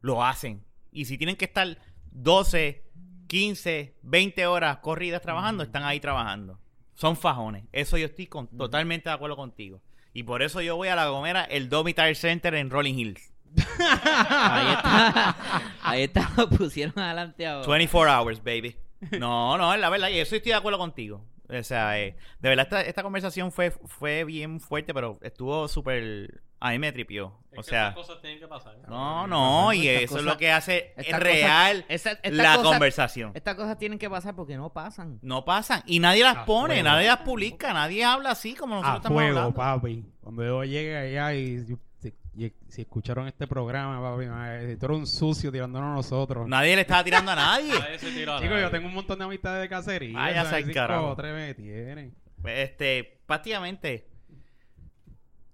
lo 0.00 0.24
hacen. 0.24 0.64
Y 0.92 1.06
si 1.06 1.16
tienen 1.18 1.36
que 1.36 1.46
estar 1.46 1.78
12, 2.10 2.84
15, 3.26 3.96
20 4.02 4.46
horas 4.46 4.78
corridas 4.78 5.22
trabajando, 5.22 5.62
están 5.62 5.84
ahí 5.84 5.98
trabajando. 6.00 6.58
Son 6.94 7.16
fajones. 7.16 7.64
Eso 7.72 7.96
yo 7.96 8.06
estoy 8.06 8.26
con- 8.26 8.46
totalmente 8.48 9.08
de 9.08 9.14
acuerdo 9.14 9.36
contigo. 9.36 9.80
Y 10.12 10.24
por 10.24 10.42
eso 10.42 10.60
yo 10.60 10.76
voy 10.76 10.88
a 10.88 10.94
la 10.96 11.08
gomera, 11.08 11.42
el 11.44 11.68
Domi 11.70 11.94
Tire 11.94 12.14
Center 12.14 12.54
en 12.54 12.68
Rolling 12.70 12.94
Hills. 12.98 13.32
Ahí 13.78 14.72
está. 14.74 15.36
Ahí 15.82 16.02
está. 16.02 16.30
lo 16.36 16.48
Pusieron 16.50 16.98
adelante 16.98 17.46
ahora. 17.46 17.66
24 17.66 18.12
hours, 18.12 18.42
baby. 18.44 18.76
No, 19.18 19.56
no, 19.58 19.72
es 19.74 19.80
la 19.80 19.88
verdad, 19.90 20.10
y 20.10 20.18
eso 20.18 20.36
estoy 20.36 20.50
de 20.52 20.56
acuerdo 20.58 20.78
contigo. 20.78 21.24
O 21.48 21.62
sea, 21.62 21.98
eh, 22.00 22.16
de 22.40 22.48
verdad, 22.48 22.64
esta, 22.64 22.80
esta 22.82 23.02
conversación 23.02 23.50
fue, 23.52 23.70
fue 23.70 24.24
bien 24.24 24.60
fuerte, 24.60 24.94
pero 24.94 25.18
estuvo 25.22 25.66
súper. 25.68 26.42
A 26.64 26.70
mí 26.70 26.78
me 26.78 26.92
tripió. 26.92 27.38
Es 27.50 27.58
O 27.58 27.62
que 27.62 27.70
sea, 27.70 27.92
cosas 27.92 28.20
tienen 28.20 28.38
que 28.38 28.46
pasar. 28.46 28.76
no, 28.88 29.26
no, 29.26 29.72
y 29.72 29.88
Estas 29.88 30.04
eso 30.04 30.18
es 30.20 30.24
lo 30.24 30.36
que 30.38 30.52
hace 30.52 30.94
real 31.10 31.84
esa- 31.88 32.18
la 32.22 32.56
conversación. 32.62 33.32
Estas 33.34 33.56
cosas 33.56 33.76
tienen 33.78 33.98
que 33.98 34.08
pasar 34.08 34.34
porque 34.36 34.56
no 34.56 34.72
pasan. 34.72 35.18
No 35.22 35.44
pasan, 35.44 35.82
y 35.86 35.98
nadie 35.98 36.22
las 36.22 36.36
A 36.38 36.44
pone, 36.44 36.74
fuego. 36.74 36.88
nadie 36.88 37.08
las 37.08 37.18
publica, 37.18 37.72
nadie 37.72 38.04
habla 38.04 38.30
así 38.30 38.54
como 38.54 38.76
nosotros 38.76 38.94
A 38.94 38.96
estamos 38.98 39.16
fuego, 39.16 39.38
hablando. 39.38 39.54
papi. 39.56 40.04
Cuando 40.20 40.44
yo 40.44 40.64
llegue 40.64 40.96
allá 40.96 41.34
y, 41.34 41.58
si, 41.98 42.14
y- 42.36 42.52
si 42.68 42.82
escucharon 42.82 43.26
este 43.26 43.46
programa, 43.48 44.00
papi, 44.00 44.26
madre, 44.26 44.76
tú 44.76 44.86
eres 44.86 44.98
un 44.98 45.06
sucio 45.08 45.50
tirándonos 45.50 45.90
a 45.90 45.94
nosotros. 45.96 46.46
Nadie 46.48 46.76
le 46.76 46.82
estaba 46.82 47.02
tirando 47.02 47.32
a 47.32 47.34
nadie. 47.36 47.72
Nadie 47.78 47.98
se 47.98 48.12
tiró 48.12 48.34
a 48.34 48.36
Chicos, 48.38 48.50
nadie. 48.52 48.62
yo 48.62 48.70
tengo 48.70 48.86
un 48.86 48.94
montón 48.94 49.18
de 49.18 49.24
amistades 49.24 49.62
de 49.62 49.68
cacería. 49.68 50.16
Váyase 50.16 50.48
¿sabes? 50.48 50.52
al 50.54 50.62
Cinco 50.70 50.74
carajo. 50.74 51.08
o 51.10 51.16
tres 51.16 51.34
me 51.34 51.54
tienen. 51.54 52.14
Este, 52.44 53.20
prácticamente, 53.26 54.08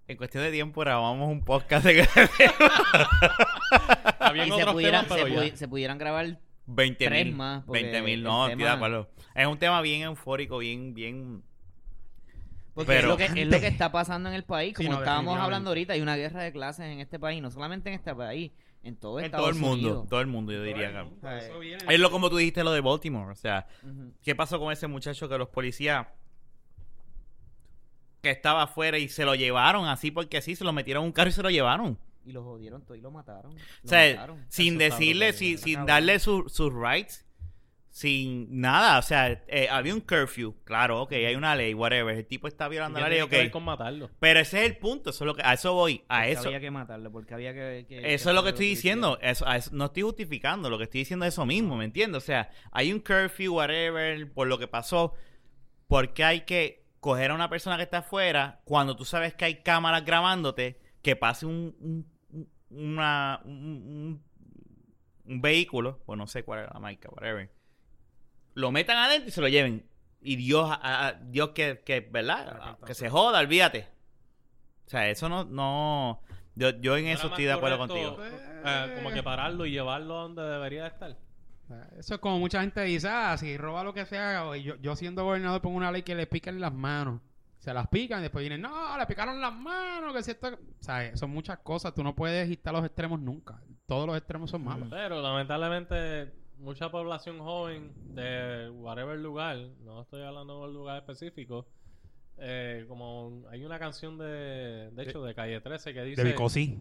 en 0.08 0.16
cuestión 0.16 0.42
de 0.42 0.50
tiempo 0.50 0.80
grabamos 0.80 1.28
un 1.30 1.44
podcast 1.44 1.84
de 1.84 2.00
Habían 4.18 4.48
Y 4.48 4.52
se 4.52 4.66
pudieran, 4.66 5.06
temas, 5.06 5.22
se, 5.22 5.30
ya. 5.30 5.40
pudi- 5.42 5.54
se 5.54 5.68
pudieran 5.68 5.98
grabar 5.98 6.38
20 6.66 7.04
Tres 7.06 7.26
mil. 7.26 7.34
más, 7.34 7.64
porque 7.64 7.82
20 7.82 8.02
mil, 8.02 8.22
no, 8.22 8.48
tema- 8.48 8.72
acuerdo. 8.72 9.08
Es 9.34 9.46
un 9.46 9.58
tema 9.58 9.80
bien 9.80 10.02
eufórico, 10.02 10.58
bien, 10.58 10.94
bien. 10.94 11.42
Porque 12.74 12.88
Pero- 12.92 13.00
es, 13.00 13.06
lo 13.08 13.16
que, 13.16 13.24
es 13.42 13.48
lo 13.48 13.60
que 13.60 13.66
está 13.66 13.90
pasando 13.90 14.28
en 14.28 14.34
el 14.34 14.44
país. 14.44 14.74
Sí, 14.76 14.84
Como 14.84 14.96
no, 14.96 15.02
estábamos 15.02 15.38
hablando 15.38 15.70
ahorita, 15.70 15.94
hay 15.94 16.00
una 16.00 16.16
guerra 16.16 16.42
de 16.42 16.52
clases 16.52 16.86
en 16.86 17.00
este 17.00 17.18
país. 17.18 17.42
No 17.42 17.50
solamente 17.50 17.88
en 17.88 17.96
este 17.96 18.14
país, 18.14 18.52
en 18.82 18.96
todo 18.96 19.18
En 19.18 19.26
Estados 19.26 19.46
todo 19.48 19.54
el 19.56 19.60
mundo, 19.60 19.88
Unidos. 19.88 20.08
todo 20.08 20.20
el 20.20 20.26
mundo, 20.28 20.52
yo 20.52 20.62
diría. 20.62 21.04
Mundo. 21.04 21.28
Es 21.88 21.98
lo 22.00 22.10
como 22.10 22.30
tú 22.30 22.36
dijiste 22.36 22.62
lo 22.62 22.72
de 22.72 22.80
Baltimore. 22.80 23.32
O 23.32 23.36
sea. 23.36 23.66
¿qué 24.22 24.34
pasó 24.36 24.60
con 24.60 24.72
ese 24.72 24.86
muchacho 24.86 25.28
que 25.28 25.38
los 25.38 25.48
policías 25.48 26.06
que 28.22 28.30
estaba 28.30 28.62
afuera 28.64 28.98
y 28.98 29.08
se 29.08 29.24
lo 29.24 29.34
llevaron 29.34 29.86
así 29.86 30.10
porque 30.10 30.38
así, 30.38 30.56
se 30.56 30.64
lo 30.64 30.72
metieron 30.72 31.02
en 31.02 31.06
un 31.08 31.12
carro 31.12 31.28
y 31.30 31.32
se 31.32 31.42
lo 31.42 31.50
llevaron? 31.50 31.98
Y 32.24 32.32
lo 32.32 32.42
jodieron 32.44 32.82
todo 32.84 32.94
y 32.96 33.00
lo 33.00 33.10
mataron. 33.10 33.54
Lo 33.54 33.60
O 33.84 33.88
sea, 33.88 34.10
mataron. 34.14 34.44
sin 34.48 34.76
decirle, 34.76 35.32
brutal, 35.32 35.58
sin, 35.58 35.86
darle 35.86 36.18
su- 36.18 36.48
sus 36.48 36.72
rights, 36.74 37.24
sin 37.90 38.60
nada. 38.60 38.98
O 38.98 39.02
sea, 39.02 39.42
eh, 39.48 39.68
había 39.70 39.94
un 39.94 40.00
curfew, 40.00 40.54
claro, 40.64 41.02
ok, 41.02 41.12
hay 41.12 41.34
una 41.34 41.56
ley, 41.56 41.74
whatever. 41.74 42.14
El 42.16 42.26
tipo 42.26 42.46
está 42.46 42.66
¿Y 42.66 42.70
violando 42.70 43.00
la 43.00 43.08
ley, 43.08 43.18
tiene 43.26 43.30
que 43.42 43.46
ok. 43.46 43.52
con 43.52 43.64
matarlo? 43.64 44.10
Pero 44.20 44.40
ese 44.40 44.60
es 44.64 44.66
el 44.70 44.76
punto, 44.76 45.10
eso 45.10 45.24
es 45.24 45.26
lo 45.26 45.34
que, 45.34 45.42
a 45.42 45.54
eso 45.54 45.72
voy, 45.72 46.04
a 46.08 46.18
Porque 46.18 46.32
eso. 46.32 46.46
había 46.48 46.60
que 46.60 46.70
matarlo, 46.70 47.10
porque 47.10 47.34
había 47.34 47.54
que... 47.54 47.86
que- 47.88 48.14
Eso 48.14 48.28
es 48.28 48.34
lo 48.36 48.42
que 48.42 48.50
estoy 48.50 48.66
diciendo. 48.66 49.18
Eso, 49.22 49.46
no 49.72 49.86
estoy 49.86 50.02
justificando. 50.02 50.68
Lo 50.70 50.76
que 50.78 50.84
estoy 50.84 51.00
diciendo 51.00 51.24
es 51.24 51.34
eso 51.34 51.46
mismo, 51.46 51.76
¿me 51.76 51.86
entiendes? 51.86 52.22
O 52.22 52.26
sea, 52.26 52.50
hay 52.72 52.92
un 52.92 53.00
curfew, 53.00 53.54
whatever, 53.54 54.30
por 54.32 54.46
lo 54.48 54.58
que 54.58 54.68
pasó. 54.68 55.14
¿Por 55.86 56.12
qué 56.12 56.24
hay 56.24 56.40
que 56.42 56.84
coger 57.00 57.30
a 57.30 57.34
una 57.34 57.48
persona 57.48 57.76
que 57.76 57.84
está 57.84 57.98
afuera 57.98 58.60
cuando 58.64 58.96
tú 58.96 59.04
sabes 59.04 59.34
que 59.34 59.44
hay 59.44 59.62
cámaras 59.62 60.04
grabándote 60.04 60.80
que 61.02 61.14
pase 61.16 61.46
un, 61.46 61.76
un, 61.80 62.10
un- 62.30 62.50
una, 62.70 63.40
un, 63.44 64.22
un- 65.24 65.40
vehículo, 65.40 66.00
pues 66.06 66.16
no 66.18 66.26
sé 66.26 66.42
cuál 66.42 66.64
es 66.64 66.70
la 66.72 66.80
marca, 66.80 67.08
whatever, 67.10 67.50
lo 68.54 68.70
metan 68.72 68.96
adentro 68.96 69.28
y 69.28 69.32
se 69.32 69.40
lo 69.40 69.48
lleven? 69.48 69.86
Y 70.20 70.36
Dios, 70.36 70.68
a- 70.70 71.06
a- 71.08 71.12
Dios 71.12 71.50
que, 71.50 71.82
que, 71.84 72.00
¿verdad? 72.00 72.78
Que 72.84 72.94
se 72.94 73.08
joda, 73.10 73.38
olvídate. 73.40 73.88
O 74.86 74.90
sea, 74.90 75.08
eso 75.08 75.28
no, 75.28 75.44
no, 75.44 76.22
yo, 76.54 76.70
yo 76.80 76.96
en 76.96 77.04
¿No 77.04 77.10
eso 77.12 77.26
era 77.26 77.28
estoy 77.34 77.44
de 77.44 77.52
acuerdo 77.52 77.78
correcto, 77.78 78.16
contigo. 78.16 78.38
eh, 78.64 78.92
como 78.96 79.10
que 79.14 79.22
pararlo 79.22 79.66
y 79.66 79.70
llevarlo 79.70 80.14
donde 80.14 80.42
debería 80.42 80.82
de 80.84 80.88
estar. 80.88 81.16
Eso 81.98 82.14
es 82.14 82.20
como 82.20 82.38
mucha 82.38 82.60
gente 82.60 82.82
dice, 82.82 83.08
ah, 83.08 83.36
si 83.36 83.56
roba 83.56 83.84
lo 83.84 83.92
que 83.92 84.06
sea, 84.06 84.56
yo, 84.56 84.76
yo 84.76 84.96
siendo 84.96 85.24
gobernador 85.24 85.60
pongo 85.60 85.76
una 85.76 85.92
ley 85.92 86.02
que 86.02 86.14
le 86.14 86.26
piquen 86.26 86.60
las 86.60 86.72
manos. 86.72 87.20
Se 87.58 87.74
las 87.74 87.88
pican 87.88 88.20
y 88.20 88.22
después 88.22 88.42
vienen, 88.42 88.62
no, 88.62 88.96
le 88.96 89.06
picaron 89.06 89.40
las 89.40 89.52
manos, 89.52 90.14
que 90.14 90.22
si 90.22 90.30
esto... 90.30 90.48
O 90.48 90.82
sea, 90.82 91.16
son 91.16 91.30
muchas 91.30 91.58
cosas, 91.58 91.92
tú 91.92 92.04
no 92.04 92.14
puedes 92.14 92.48
irte 92.48 92.68
a 92.68 92.72
los 92.72 92.84
extremos 92.84 93.20
nunca. 93.20 93.60
Todos 93.86 94.06
los 94.06 94.16
extremos 94.16 94.50
son 94.50 94.64
malos. 94.64 94.88
Pero 94.90 95.20
lamentablemente 95.20 96.32
mucha 96.58 96.90
población 96.90 97.38
joven 97.38 97.92
de 98.14 98.70
whatever 98.70 99.18
lugar, 99.18 99.56
no 99.84 100.02
estoy 100.02 100.22
hablando 100.22 100.60
de 100.60 100.68
un 100.68 100.74
lugar 100.74 100.98
específico, 100.98 101.66
eh, 102.38 102.84
como 102.88 103.44
hay 103.50 103.64
una 103.64 103.78
canción 103.78 104.18
de, 104.18 104.90
de 104.92 105.02
hecho, 105.02 105.22
de 105.24 105.34
Calle 105.34 105.60
13 105.60 105.94
que 105.94 106.02
dice... 106.02 106.22
De 106.22 106.30
Bicosí, 106.30 106.80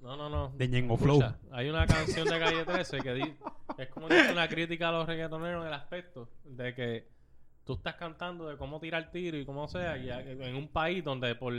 No, 0.00 0.16
no, 0.16 0.28
no. 0.30 0.52
de 0.56 0.68
Ñengo 0.68 0.94
Escucha, 0.94 1.32
Flow. 1.34 1.52
Hay 1.52 1.68
una 1.68 1.86
canción 1.86 2.28
de 2.28 2.38
Calle 2.38 2.64
13 2.64 2.98
que 3.00 3.14
di- 3.14 3.34
es 3.78 3.88
como 3.88 4.08
dice 4.08 4.30
una 4.32 4.46
crítica 4.48 4.88
a 4.88 4.92
los 4.92 5.06
reggaetoneros 5.06 5.62
en 5.62 5.68
el 5.68 5.74
aspecto 5.74 6.28
de 6.44 6.74
que 6.74 7.08
tú 7.64 7.74
estás 7.74 7.96
cantando 7.96 8.48
de 8.48 8.56
cómo 8.56 8.78
tirar 8.78 9.10
tiro 9.10 9.36
y 9.36 9.44
cómo 9.44 9.66
sea, 9.68 9.96
y 9.98 10.08
en 10.10 10.54
un 10.54 10.68
país 10.68 11.02
donde 11.02 11.34
por 11.34 11.52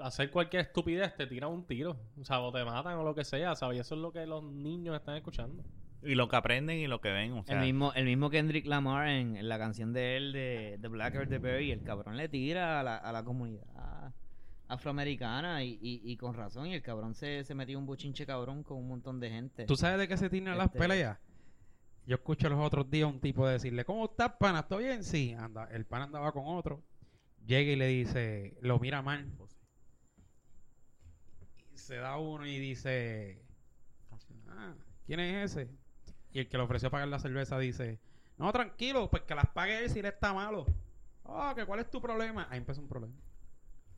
hacer 0.00 0.30
cualquier 0.30 0.62
estupidez 0.62 1.14
te 1.16 1.26
tiran 1.28 1.50
un 1.50 1.64
tiro, 1.66 1.96
o 2.20 2.24
sea, 2.24 2.40
o 2.40 2.50
te 2.50 2.64
matan 2.64 2.98
o 2.98 3.04
lo 3.04 3.14
que 3.14 3.24
sea, 3.24 3.54
¿sabes? 3.54 3.76
Y 3.76 3.80
eso 3.80 3.94
es 3.94 4.00
lo 4.00 4.10
que 4.12 4.26
los 4.26 4.42
niños 4.42 4.96
están 4.96 5.16
escuchando. 5.16 5.62
Y 6.02 6.16
lo 6.16 6.28
que 6.28 6.36
aprenden 6.36 6.78
y 6.78 6.86
lo 6.88 7.00
que 7.00 7.10
ven, 7.10 7.32
o 7.32 7.44
sea, 7.44 7.54
El 7.54 7.64
mismo, 7.64 7.92
el 7.94 8.04
mismo 8.04 8.28
Kendrick 8.28 8.66
Lamar 8.66 9.08
en, 9.08 9.36
en 9.36 9.48
la 9.48 9.56
canción 9.58 9.92
de 9.92 10.16
él 10.16 10.32
de 10.32 10.78
The 10.82 10.88
Black 10.88 11.14
Earth 11.14 11.28
the 11.30 11.38
Berry, 11.38 11.70
el 11.70 11.82
cabrón 11.84 12.16
le 12.16 12.28
tira 12.28 12.80
a 12.80 12.82
la, 12.82 12.96
a 12.96 13.12
la 13.12 13.22
comunidad 13.24 14.12
afroamericana 14.68 15.62
y, 15.62 15.78
y, 15.80 16.00
y 16.04 16.16
con 16.16 16.34
razón, 16.34 16.66
y 16.66 16.74
el 16.74 16.82
cabrón 16.82 17.14
se, 17.14 17.44
se 17.44 17.54
metió 17.54 17.78
un 17.78 17.86
bochinche 17.86 18.24
cabrón 18.26 18.62
con 18.62 18.78
un 18.78 18.88
montón 18.88 19.20
de 19.20 19.30
gente. 19.30 19.64
¿Tú 19.66 19.76
sabes 19.76 19.98
de 19.98 20.08
qué 20.08 20.16
se 20.16 20.30
tienen 20.30 20.56
las 20.56 20.66
Este- 20.66 20.78
peleas? 20.78 21.18
Yo 22.06 22.16
escucho 22.16 22.48
los 22.50 22.60
otros 22.60 22.90
días 22.90 23.08
un 23.08 23.18
tipo 23.20 23.46
decirle, 23.46 23.84
¿cómo 23.84 24.04
estás, 24.04 24.32
pana? 24.38 24.60
¿Está 24.60 24.76
bien? 24.76 25.02
Sí, 25.04 25.32
anda. 25.32 25.64
El 25.70 25.86
pana 25.86 26.04
andaba 26.04 26.32
con 26.32 26.44
otro. 26.46 26.82
Llega 27.46 27.72
y 27.72 27.76
le 27.76 27.86
dice, 27.86 28.56
lo 28.60 28.78
mira 28.78 29.00
mal. 29.00 29.26
Y 31.72 31.78
se 31.78 31.96
da 31.96 32.18
uno 32.18 32.46
y 32.46 32.58
dice, 32.58 33.42
ah, 34.48 34.74
¿quién 35.06 35.20
es 35.20 35.52
ese? 35.52 35.70
Y 36.32 36.40
el 36.40 36.48
que 36.48 36.56
le 36.58 36.64
ofreció 36.64 36.90
pagar 36.90 37.08
la 37.08 37.18
cerveza 37.18 37.58
dice, 37.58 37.98
no, 38.36 38.52
tranquilo, 38.52 39.08
pues 39.10 39.22
que 39.22 39.34
las 39.34 39.46
pague 39.46 39.84
él 39.84 39.90
si 39.90 40.00
él 40.00 40.06
está 40.06 40.32
malo. 40.34 40.66
Ah, 41.24 41.54
que 41.56 41.64
cuál 41.64 41.80
es 41.80 41.90
tu 41.90 42.00
problema. 42.02 42.46
Ahí 42.50 42.58
empezó 42.58 42.80
un 42.82 42.88
problema. 42.88 43.14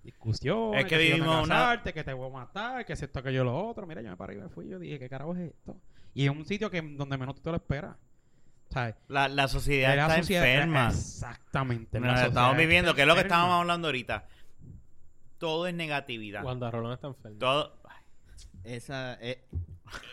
Discusión. 0.06 0.74
Es 0.74 0.86
que 0.86 0.96
vivimos 0.98 1.44
una- 1.44 1.82
que 1.82 2.04
te 2.04 2.12
voy 2.12 2.30
a 2.30 2.32
matar, 2.32 2.84
que 2.86 2.94
si 2.96 3.04
esto, 3.04 3.22
que 3.22 3.32
yo 3.32 3.44
lo 3.44 3.56
otro. 3.68 3.86
Mira, 3.86 4.00
yo 4.02 4.08
me 4.10 4.16
paré 4.16 4.34
y 4.34 4.38
me 4.38 4.48
fui. 4.48 4.68
Yo 4.68 4.78
dije, 4.78 4.98
¿qué 4.98 5.08
carajo 5.08 5.34
es 5.34 5.50
esto? 5.50 5.76
Y 6.14 6.24
es 6.24 6.30
un 6.30 6.44
sitio 6.46 6.70
que 6.70 6.80
donde 6.80 7.18
menos 7.18 7.34
tú 7.34 7.42
te 7.42 7.50
lo 7.50 7.56
esperas. 7.56 7.96
¿Sabes? 8.70 8.96
la, 9.08 9.28
la 9.28 9.46
sociedad 9.46 9.94
La 9.94 10.02
está 10.06 10.16
sociedad- 10.18 10.44
enferma. 10.46 10.88
Exactamente. 10.88 12.00
Nos 12.00 12.14
la 12.14 12.26
estamos 12.26 12.56
viviendo, 12.56 12.94
que 12.94 13.02
es 13.02 13.06
lo 13.06 13.14
que 13.14 13.20
estábamos 13.20 13.60
hablando 13.60 13.88
ahorita. 13.88 14.26
Todo 15.38 15.66
es 15.66 15.74
negatividad. 15.74 16.42
Wanda 16.44 16.70
Rolón 16.70 16.92
está 16.92 17.08
enfermo. 17.08 17.38
Todo. 17.38 17.78
Esa, 18.66 19.16
eh, 19.20 19.44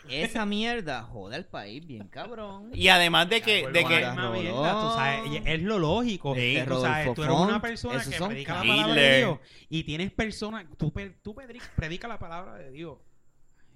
esa 0.08 0.46
mierda 0.46 1.04
jode 1.04 1.36
al 1.36 1.46
país 1.46 1.86
bien 1.86 2.08
cabrón. 2.08 2.70
Y 2.74 2.88
además 2.90 3.30
de 3.30 3.42
que, 3.42 3.68
de 3.68 3.84
que 3.84 4.02
la 4.02 4.12
misma 4.12 4.28
Rolón. 4.28 4.42
mierda, 4.42 4.74
tú 4.82 4.90
sabes, 4.96 5.32
y 5.32 5.50
es 5.50 5.62
lo 5.62 5.80
lógico. 5.80 6.36
Sí. 6.36 6.58
Tú, 6.68 6.82
sabes, 6.82 7.06
Rodolfo 7.08 7.14
tú 7.16 7.24
eres 7.24 7.36
una 7.36 7.62
persona 7.62 8.04
que 8.04 8.18
predica 8.18 8.54
la 8.54 8.62
palabra 8.62 8.94
de. 8.94 9.18
Dios 9.18 9.40
y 9.70 9.84
tienes 9.84 10.12
personas, 10.12 10.66
tú, 10.78 10.92
tú 11.22 11.34
pedri- 11.34 11.62
predica 11.76 12.08
la 12.08 12.20
palabra 12.20 12.56
de 12.56 12.72
Dios 12.72 12.98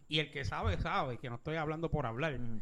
y 0.08 0.20
el 0.20 0.32
que 0.32 0.46
sabe, 0.46 0.78
sabe, 0.78 1.18
que 1.18 1.30
no 1.30 1.36
estoy 1.36 1.56
hablando 1.56 1.90
por 1.90 2.06
hablar. 2.06 2.38
Mm. 2.38 2.62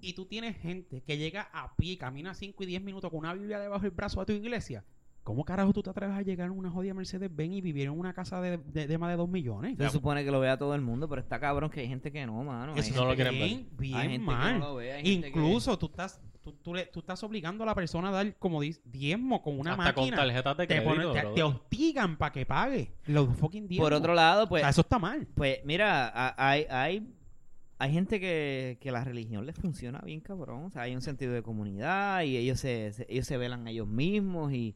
Y 0.00 0.14
tú 0.14 0.26
tienes 0.26 0.56
gente 0.58 1.02
que 1.02 1.16
llega 1.16 1.48
a 1.52 1.74
pie, 1.76 1.96
camina 1.98 2.34
5 2.34 2.62
y 2.62 2.66
10 2.66 2.82
minutos 2.82 3.10
con 3.10 3.20
una 3.20 3.34
Biblia 3.34 3.58
debajo 3.60 3.82
del 3.82 3.90
brazo 3.92 4.20
a 4.20 4.26
tu 4.26 4.32
iglesia. 4.32 4.84
¿Cómo 5.24 5.44
carajo 5.44 5.72
tú 5.72 5.82
te 5.84 5.90
atreves 5.90 6.16
a 6.16 6.22
llegar 6.22 6.46
en 6.48 6.58
una 6.58 6.68
jodida 6.70 6.94
Mercedes-Benz 6.94 7.54
y 7.54 7.60
vivir 7.60 7.84
en 7.86 7.92
una 7.98 8.12
casa 8.12 8.40
de, 8.40 8.58
de- 8.58 8.88
de 8.88 8.98
más 8.98 9.10
de 9.10 9.16
2 9.16 9.28
millones? 9.28 9.76
Se 9.78 9.88
supone 9.90 10.24
que 10.24 10.32
lo 10.32 10.40
vea 10.40 10.56
todo 10.58 10.74
el 10.74 10.80
mundo, 10.80 11.08
pero 11.08 11.20
está 11.20 11.38
cabrón 11.38 11.70
que 11.70 11.80
hay 11.80 11.88
gente 11.88 12.10
que 12.10 12.26
no, 12.26 12.42
mano. 12.42 12.72
Hay 12.74 12.80
Eso 12.80 12.94
no 12.96 13.08
lo 13.08 13.14
quieren 13.14 13.34
ver. 13.38 13.44
bien, 13.48 13.68
bien 13.78 13.94
hay 13.96 14.08
gente 14.08 14.26
mal. 14.26 14.52
que 14.54 14.58
no 14.58 14.64
lo 14.70 14.74
ve, 14.76 14.92
hay 14.94 15.04
gente 15.04 15.30
que- 15.32 15.38
Incluso 15.38 15.78
tú 15.78 15.86
estás 15.86 16.20
tú, 16.42 16.54
tú 16.54 16.74
le- 16.74 16.86
tú 16.86 16.98
estás 16.98 17.22
obligando 17.22 17.62
a 17.62 17.66
la 17.68 17.74
persona 17.76 18.08
a 18.08 18.10
dar 18.10 18.36
como 18.36 18.60
di- 18.60 18.74
diezmo 18.84 19.40
con 19.44 19.60
una 19.60 19.74
Hasta 19.74 19.94
con 19.94 20.10
tarjetas 20.10 20.56
de 20.56 20.66
te, 20.66 20.74
crédito, 20.74 20.90
ponen- 20.90 21.12
te- 21.12 21.20
brother. 21.20 21.34
te 21.34 21.42
hostigan 21.44 22.16
para 22.16 22.32
que 22.32 22.44
pague 22.46 22.92
los 23.06 23.28
fucking 23.36 23.68
diezmos. 23.68 23.86
Por 23.86 23.94
otro 23.96 24.14
lado, 24.14 24.44
o 24.44 24.48
pues, 24.48 24.62
sea, 24.62 24.70
eso 24.70 24.80
está 24.80 24.98
mal. 24.98 25.28
pues 25.36 25.60
mira, 25.64 26.34
hay, 26.36 26.66
hay, 26.68 27.14
hay 27.78 27.92
gente 27.92 28.18
que, 28.18 28.76
que 28.80 28.90
la 28.90 29.04
religión 29.04 29.46
les 29.46 29.54
funciona 29.54 30.00
bien 30.00 30.18
cabrón. 30.20 30.64
O 30.64 30.70
sea, 30.70 30.82
hay 30.82 30.96
un 30.96 31.00
sentido 31.00 31.32
de 31.32 31.44
comunidad 31.44 32.22
y 32.24 32.36
ellos 32.36 32.58
se, 32.58 32.92
se- 32.92 33.06
ellos 33.08 33.24
se 33.28 33.36
velan 33.36 33.68
a 33.68 33.70
ellos 33.70 33.86
mismos 33.86 34.52
y, 34.52 34.74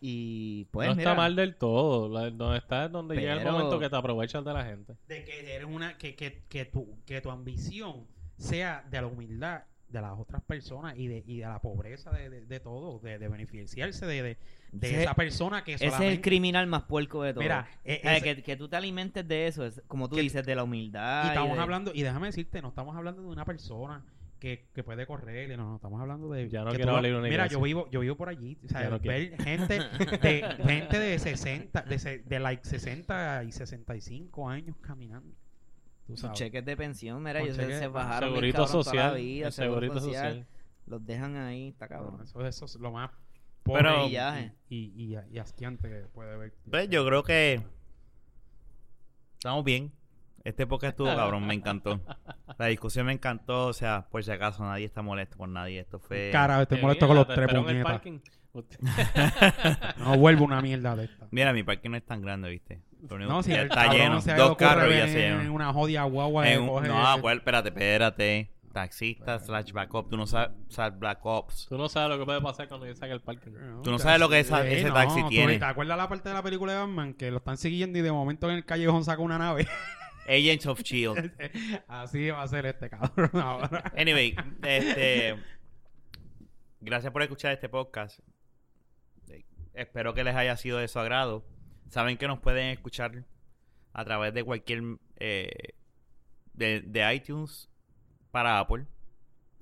y 0.00 0.64
pues 0.70 0.88
no 0.88 0.94
mira, 0.94 1.10
está 1.10 1.14
mal 1.20 1.36
del 1.36 1.56
todo. 1.56 2.08
La- 2.08 2.30
donde 2.30 2.58
está 2.58 2.86
es 2.86 2.92
donde 2.92 3.16
llega 3.16 3.34
el 3.34 3.44
momento 3.44 3.78
que 3.78 3.88
te 3.90 3.96
aprovechas 3.96 4.44
de 4.44 4.52
la 4.52 4.64
gente. 4.64 4.94
De 5.08 5.24
que 5.24 5.54
eres 5.54 5.66
una 5.68 5.96
que, 5.98 6.14
que, 6.14 6.42
que, 6.48 6.64
tu, 6.64 6.98
que 7.04 7.20
tu 7.20 7.30
ambición 7.30 8.06
sea 8.36 8.84
de 8.90 9.00
la 9.00 9.06
humildad 9.06 9.62
de 9.88 10.00
las 10.00 10.16
otras 10.16 10.40
personas 10.44 10.96
y 10.96 11.08
de, 11.08 11.24
y 11.26 11.38
de 11.38 11.46
la 11.46 11.60
pobreza 11.60 12.12
de, 12.12 12.30
de, 12.30 12.46
de 12.46 12.60
todo, 12.60 13.00
de, 13.00 13.18
de 13.18 13.26
beneficiarse 13.28 14.06
de, 14.06 14.22
de, 14.22 14.38
de 14.70 14.88
Ese- 14.88 15.02
esa 15.02 15.14
persona 15.14 15.64
que 15.64 15.72
ese 15.74 15.86
es 15.86 15.92
el 15.92 15.96
solamente... 15.98 16.22
criminal 16.22 16.66
más 16.68 16.84
puerco 16.84 17.24
de 17.24 17.32
todo. 17.34 17.42
Mira, 17.42 17.68
ese- 17.82 18.22
que, 18.22 18.42
que 18.44 18.56
tú 18.56 18.68
te 18.68 18.76
alimentes 18.76 19.26
de 19.26 19.48
eso, 19.48 19.66
es, 19.66 19.82
como 19.88 20.08
tú 20.08 20.14
Que- 20.14 20.22
dices, 20.22 20.46
de 20.46 20.54
la 20.54 20.62
humildad. 20.62 21.24
Y 21.24 21.28
estamos 21.30 21.56
de- 21.56 21.62
hablando, 21.62 21.90
y 21.92 22.02
déjame 22.02 22.28
decirte, 22.28 22.62
no 22.62 22.68
estamos 22.68 22.94
hablando 22.96 23.20
de 23.22 23.28
una 23.28 23.44
persona 23.44 24.04
que, 24.40 24.66
que 24.74 24.82
puede 24.82 25.06
correr, 25.06 25.56
no, 25.56 25.68
no, 25.68 25.76
estamos 25.76 26.00
hablando 26.00 26.28
de... 26.30 26.48
Ya 26.48 26.64
no 26.64 26.70
que 26.70 26.76
quiero 26.78 26.96
abrir 26.96 27.12
una 27.14 27.22
Mira, 27.28 27.44
iglesia. 27.44 27.58
yo 27.58 27.62
vivo, 27.62 27.88
yo 27.90 28.00
vivo 28.00 28.16
por 28.16 28.28
allí, 28.30 28.58
o 28.64 28.68
sea, 28.68 28.82
Ya 28.82 28.90
no 28.90 28.98
ver 28.98 29.36
gente 29.42 29.78
de, 29.78 30.56
gente 30.66 30.98
de 30.98 31.18
60, 31.18 31.82
de, 31.82 31.98
se- 31.98 32.18
de 32.20 32.40
like 32.40 32.64
60 32.66 33.44
y 33.44 33.52
65 33.52 34.48
años 34.48 34.76
caminando. 34.80 35.32
Tú 36.06 36.14
sus 36.14 36.20
sabes. 36.22 36.38
cheques 36.38 36.64
de 36.64 36.76
pensión, 36.76 37.22
mira, 37.22 37.38
Con 37.40 37.48
ellos 37.48 37.56
se, 37.56 37.64
bajaron 37.88 38.30
bien 38.30 38.34
Segurito 38.34 38.56
cabrón 38.56 38.72
toda 38.72 38.84
social. 38.84 39.12
la 39.12 39.18
vida, 39.18 39.46
el 39.46 39.52
seguro 39.52 39.80
segurito 39.80 40.00
social, 40.00 40.28
social. 40.32 40.46
Los 40.86 41.06
dejan 41.06 41.36
ahí, 41.36 41.68
está 41.68 41.84
No, 41.84 41.88
cabrón. 41.90 42.22
eso, 42.24 42.44
eso 42.46 42.64
es 42.64 42.74
lo 42.76 42.90
más 42.90 43.10
Pero- 43.62 43.76
pobre 43.90 44.04
y, 44.04 44.08
Villaje. 44.08 44.52
y, 44.70 44.76
y, 44.96 45.16
y 45.32 45.38
asqueante 45.38 45.88
que 45.88 45.96
puede 46.12 46.32
haber. 46.32 46.54
Pues 46.68 46.88
yo 46.88 47.06
creo 47.06 47.22
que 47.22 47.60
estamos 49.34 49.64
bien. 49.64 49.92
Este 50.44 50.66
podcast 50.66 50.92
estuvo 50.92 51.14
cabrón, 51.14 51.46
me 51.46 51.54
encantó. 51.54 52.00
La 52.58 52.66
discusión 52.66 53.06
me 53.06 53.12
encantó, 53.12 53.66
o 53.66 53.72
sea, 53.72 54.06
por 54.10 54.24
si 54.24 54.30
acaso 54.30 54.64
nadie 54.64 54.86
está 54.86 55.02
molesto 55.02 55.36
con 55.36 55.52
nadie. 55.52 55.80
Esto 55.80 55.98
fue. 55.98 56.30
Cara, 56.32 56.62
estoy 56.62 56.78
Qué 56.78 56.82
molesto 56.82 57.06
con 57.06 57.16
los 57.16 57.28
tres 57.28 57.48
puñetas. 57.48 58.00
No 59.98 60.16
vuelvo 60.18 60.44
una 60.44 60.60
mierda 60.60 60.96
de 60.96 61.04
esta. 61.04 61.28
Mira, 61.30 61.52
mi 61.52 61.62
parque 61.62 61.88
no 61.88 61.96
es 61.96 62.04
tan 62.04 62.20
grande, 62.20 62.50
¿viste? 62.50 62.80
Lo 63.08 63.14
único 63.16 63.30
No, 63.30 63.42
si 63.44 63.52
el 63.52 63.60
está 63.68 63.84
cabrón 63.84 63.96
lleno. 63.96 64.20
se 64.20 64.34
Dos 64.34 64.56
carros 64.56 64.88
ya 64.90 65.04
en 65.06 65.12
llenan. 65.14 65.50
una 65.50 65.72
jodida 65.72 66.02
guagua 66.04 66.48
En 66.48 66.62
un- 66.62 66.82
no, 66.82 67.16
pues, 67.20 67.36
espérate, 67.36 67.68
espérate. 67.68 68.50
Taxista 68.72 69.38
slash 69.40 69.72
Black 69.72 69.92
Ops. 69.94 70.10
Tú 70.10 70.16
no 70.16 70.26
sabes, 70.26 70.50
sabes 70.68 70.98
Black 70.98 71.24
Ops. 71.26 71.66
Tú 71.68 71.76
no 71.78 71.88
sabes 71.88 72.08
lo 72.10 72.18
que 72.18 72.24
puede 72.24 72.40
pasar 72.40 72.66
cuando 72.68 72.86
yo 72.86 72.94
saque 72.96 73.12
el 73.12 73.20
parking. 73.20 73.50
No, 73.52 73.82
Tú 73.82 73.90
no 73.90 73.98
sabes 73.98 74.18
lo 74.20 74.28
que 74.28 74.38
esa- 74.40 74.66
ese 74.66 74.88
no, 74.88 74.94
taxi 74.94 75.22
tiene. 75.28 75.58
¿Te 75.58 75.64
acuerdas 75.64 75.96
la 75.96 76.08
parte 76.08 76.28
de 76.28 76.34
la 76.34 76.42
película 76.42 76.72
de 76.72 76.78
Batman 76.78 77.14
que 77.14 77.30
lo 77.30 77.38
están 77.38 77.56
siguiendo 77.56 77.98
y 77.98 78.02
de 78.02 78.12
momento 78.12 78.48
en 78.50 78.56
el 78.56 78.64
callejón 78.64 79.04
saca 79.04 79.22
una 79.22 79.38
nave? 79.38 79.66
Agents 80.26 80.66
of 80.66 80.80
Shield. 80.82 81.32
Así 81.88 82.30
va 82.30 82.42
a 82.42 82.48
ser 82.48 82.66
este 82.66 82.88
cabrón 82.90 83.30
ahora. 83.34 83.92
Anyway, 83.96 84.36
este. 84.62 85.36
Gracias 86.80 87.12
por 87.12 87.22
escuchar 87.22 87.52
este 87.52 87.68
podcast. 87.68 88.20
Espero 89.74 90.14
que 90.14 90.24
les 90.24 90.34
haya 90.34 90.56
sido 90.56 90.78
de 90.78 90.88
su 90.88 90.98
agrado. 90.98 91.44
Saben 91.88 92.16
que 92.16 92.26
nos 92.26 92.38
pueden 92.40 92.68
escuchar 92.68 93.24
a 93.92 94.04
través 94.04 94.32
de 94.34 94.44
cualquier. 94.44 94.82
eh, 95.16 95.74
de, 96.54 96.80
de 96.82 97.14
iTunes 97.14 97.68
para 98.30 98.58
Apple. 98.58 98.86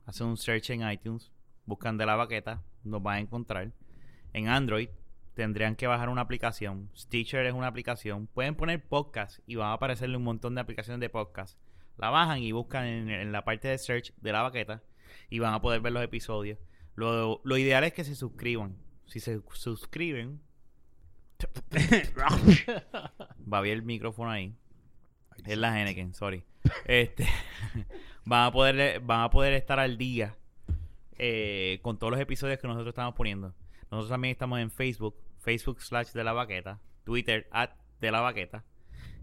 Hacen 0.06 0.26
un 0.26 0.36
search 0.36 0.70
en 0.70 0.88
iTunes. 0.90 1.30
Buscan 1.66 1.96
de 1.98 2.06
la 2.06 2.16
baqueta. 2.16 2.62
Nos 2.84 3.02
van 3.02 3.16
a 3.16 3.20
encontrar. 3.20 3.70
En 4.32 4.48
Android 4.48 4.88
tendrían 5.38 5.76
que 5.76 5.86
bajar 5.86 6.08
una 6.08 6.22
aplicación. 6.22 6.90
Stitcher 6.96 7.46
es 7.46 7.54
una 7.54 7.68
aplicación. 7.68 8.26
Pueden 8.26 8.56
poner 8.56 8.82
podcast 8.82 9.38
y 9.46 9.54
van 9.54 9.68
a 9.68 9.74
aparecerle 9.74 10.16
un 10.16 10.24
montón 10.24 10.56
de 10.56 10.60
aplicaciones 10.60 10.98
de 10.98 11.10
podcast. 11.10 11.56
La 11.96 12.10
bajan 12.10 12.42
y 12.42 12.50
buscan 12.50 12.86
en, 12.86 13.08
en 13.08 13.30
la 13.30 13.44
parte 13.44 13.68
de 13.68 13.78
search 13.78 14.12
de 14.16 14.32
la 14.32 14.42
baqueta 14.42 14.82
y 15.30 15.38
van 15.38 15.54
a 15.54 15.60
poder 15.60 15.80
ver 15.80 15.92
los 15.92 16.02
episodios. 16.02 16.58
Lo, 16.96 17.40
lo 17.44 17.56
ideal 17.56 17.84
es 17.84 17.92
que 17.92 18.02
se 18.02 18.16
suscriban. 18.16 18.78
Si 19.06 19.20
se 19.20 19.40
suscriben, 19.52 20.40
va 23.52 23.58
a 23.58 23.60
ver 23.60 23.74
el 23.74 23.84
micrófono 23.84 24.32
ahí. 24.32 24.56
Es 25.46 25.56
la 25.56 25.80
Henneken, 25.80 26.14
sorry. 26.14 26.42
Este, 26.84 27.28
van 28.24 28.46
a 28.46 28.50
poder 28.50 28.98
van 29.00 29.20
a 29.20 29.30
poder 29.30 29.52
estar 29.52 29.78
al 29.78 29.98
día 29.98 30.36
eh, 31.16 31.78
con 31.82 31.96
todos 31.96 32.10
los 32.10 32.20
episodios 32.20 32.58
que 32.58 32.66
nosotros 32.66 32.88
estamos 32.88 33.14
poniendo. 33.14 33.54
Nosotros 33.88 34.10
también 34.10 34.32
estamos 34.32 34.58
en 34.58 34.72
Facebook, 34.72 35.14
Facebook 35.48 35.80
slash 35.80 36.08
de 36.12 36.24
la 36.24 36.34
baqueta, 36.34 36.78
Twitter 37.04 37.48
at 37.52 37.70
de 38.02 38.10
la 38.10 38.20
baqueta. 38.20 38.64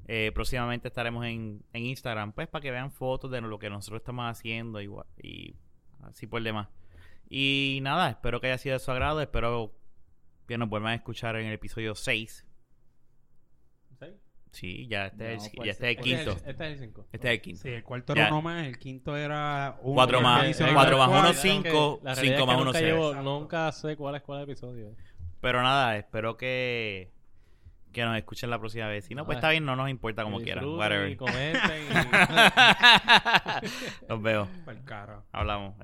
Eh, 0.08 0.32
próximamente 0.34 0.88
estaremos 0.88 1.24
en, 1.26 1.64
en 1.72 1.86
Instagram, 1.86 2.32
pues 2.34 2.48
para 2.48 2.64
que 2.64 2.72
vean 2.72 2.92
fotos 2.92 3.30
de 3.30 3.42
lo 3.42 3.60
que 3.60 3.70
nosotros 3.70 4.02
estamos 4.02 4.26
haciendo 4.26 4.82
igual, 4.82 5.06
y 5.22 5.56
así 6.04 6.26
por 6.26 6.42
demás. 6.42 6.68
Y 7.30 7.78
nada, 7.84 8.10
espero 8.10 8.42
que 8.42 8.48
haya 8.48 8.58
sido 8.58 8.74
de 8.74 8.80
su 8.80 8.90
agrado, 8.92 9.22
espero 9.22 9.72
que 10.48 10.58
nos 10.58 10.68
vuelvan 10.68 10.94
a 10.94 10.96
escuchar 10.96 11.36
en 11.36 11.46
el 11.46 11.54
episodio 11.54 11.94
6. 11.94 12.44
¿Sí? 14.00 14.06
Sí, 14.52 14.88
ya 14.88 15.08
este 15.08 15.34
es 15.36 15.44
No, 15.44 15.46
el, 15.50 15.52
pues, 15.58 15.66
ya 15.68 15.72
este 15.74 15.92
es 15.92 15.98
el 15.98 16.00
Este 16.00 16.12
es 16.12 16.18
quinto. 16.18 16.32
el- 16.32 16.50
Este 16.50 16.66
es 16.66 16.72
el 16.72 16.80
5. 16.88 17.08
Este 17.12 17.28
es 17.28 17.34
el 17.34 17.42
quinto. 17.42 17.62
Sí, 17.62 17.70
el 17.70 17.84
cuarto 17.84 18.16
Ya. 18.16 18.22
era 18.24 18.32
uno 18.32 18.42
más, 18.42 18.66
el 18.68 18.78
quinto 18.80 19.16
era 19.18 19.78
uno 19.82 19.94
Cuatro 19.96 20.18
que 20.20 20.24
más, 20.24 20.42
adicional 20.44 20.74
cuatro 20.74 20.94
al 20.96 21.00
más 21.00 21.10
uno, 21.10 21.22
cuarto. 21.22 21.42
cinco, 21.42 22.02
cinco 22.16 22.46
más 22.46 22.56
uno, 22.58 22.66
nunca, 22.66 22.80
seis. 22.80 22.92
llevo- 22.92 23.10
Exacto. 23.10 23.24
nunca 23.40 23.72
sé 23.72 23.96
cuál 23.98 24.16
es 24.16 24.22
cuál 24.24 24.44
episodio. 24.44 24.96
Pero 25.46 25.62
nada, 25.62 25.96
espero 25.96 26.38
que 26.38 27.12
que 27.94 28.04
nos 28.04 28.18
escuchen 28.18 28.50
la 28.50 28.58
próxima 28.58 28.88
vez. 28.88 29.06
Si 29.06 29.14
no, 29.14 29.26
pues 29.28 29.36
Ah, 29.36 29.40
está 29.40 29.50
bien, 29.52 29.64
no 29.64 29.76
nos 29.76 29.92
importa 29.92 30.24
como 30.24 30.42
quieran. 30.42 30.66
Whatever. 30.66 31.12
Y 31.12 31.16
comenten. 31.16 31.84
y- 31.84 31.96
Los 34.10 34.22
veo. 34.24 34.48
Hablamos. 35.32 35.76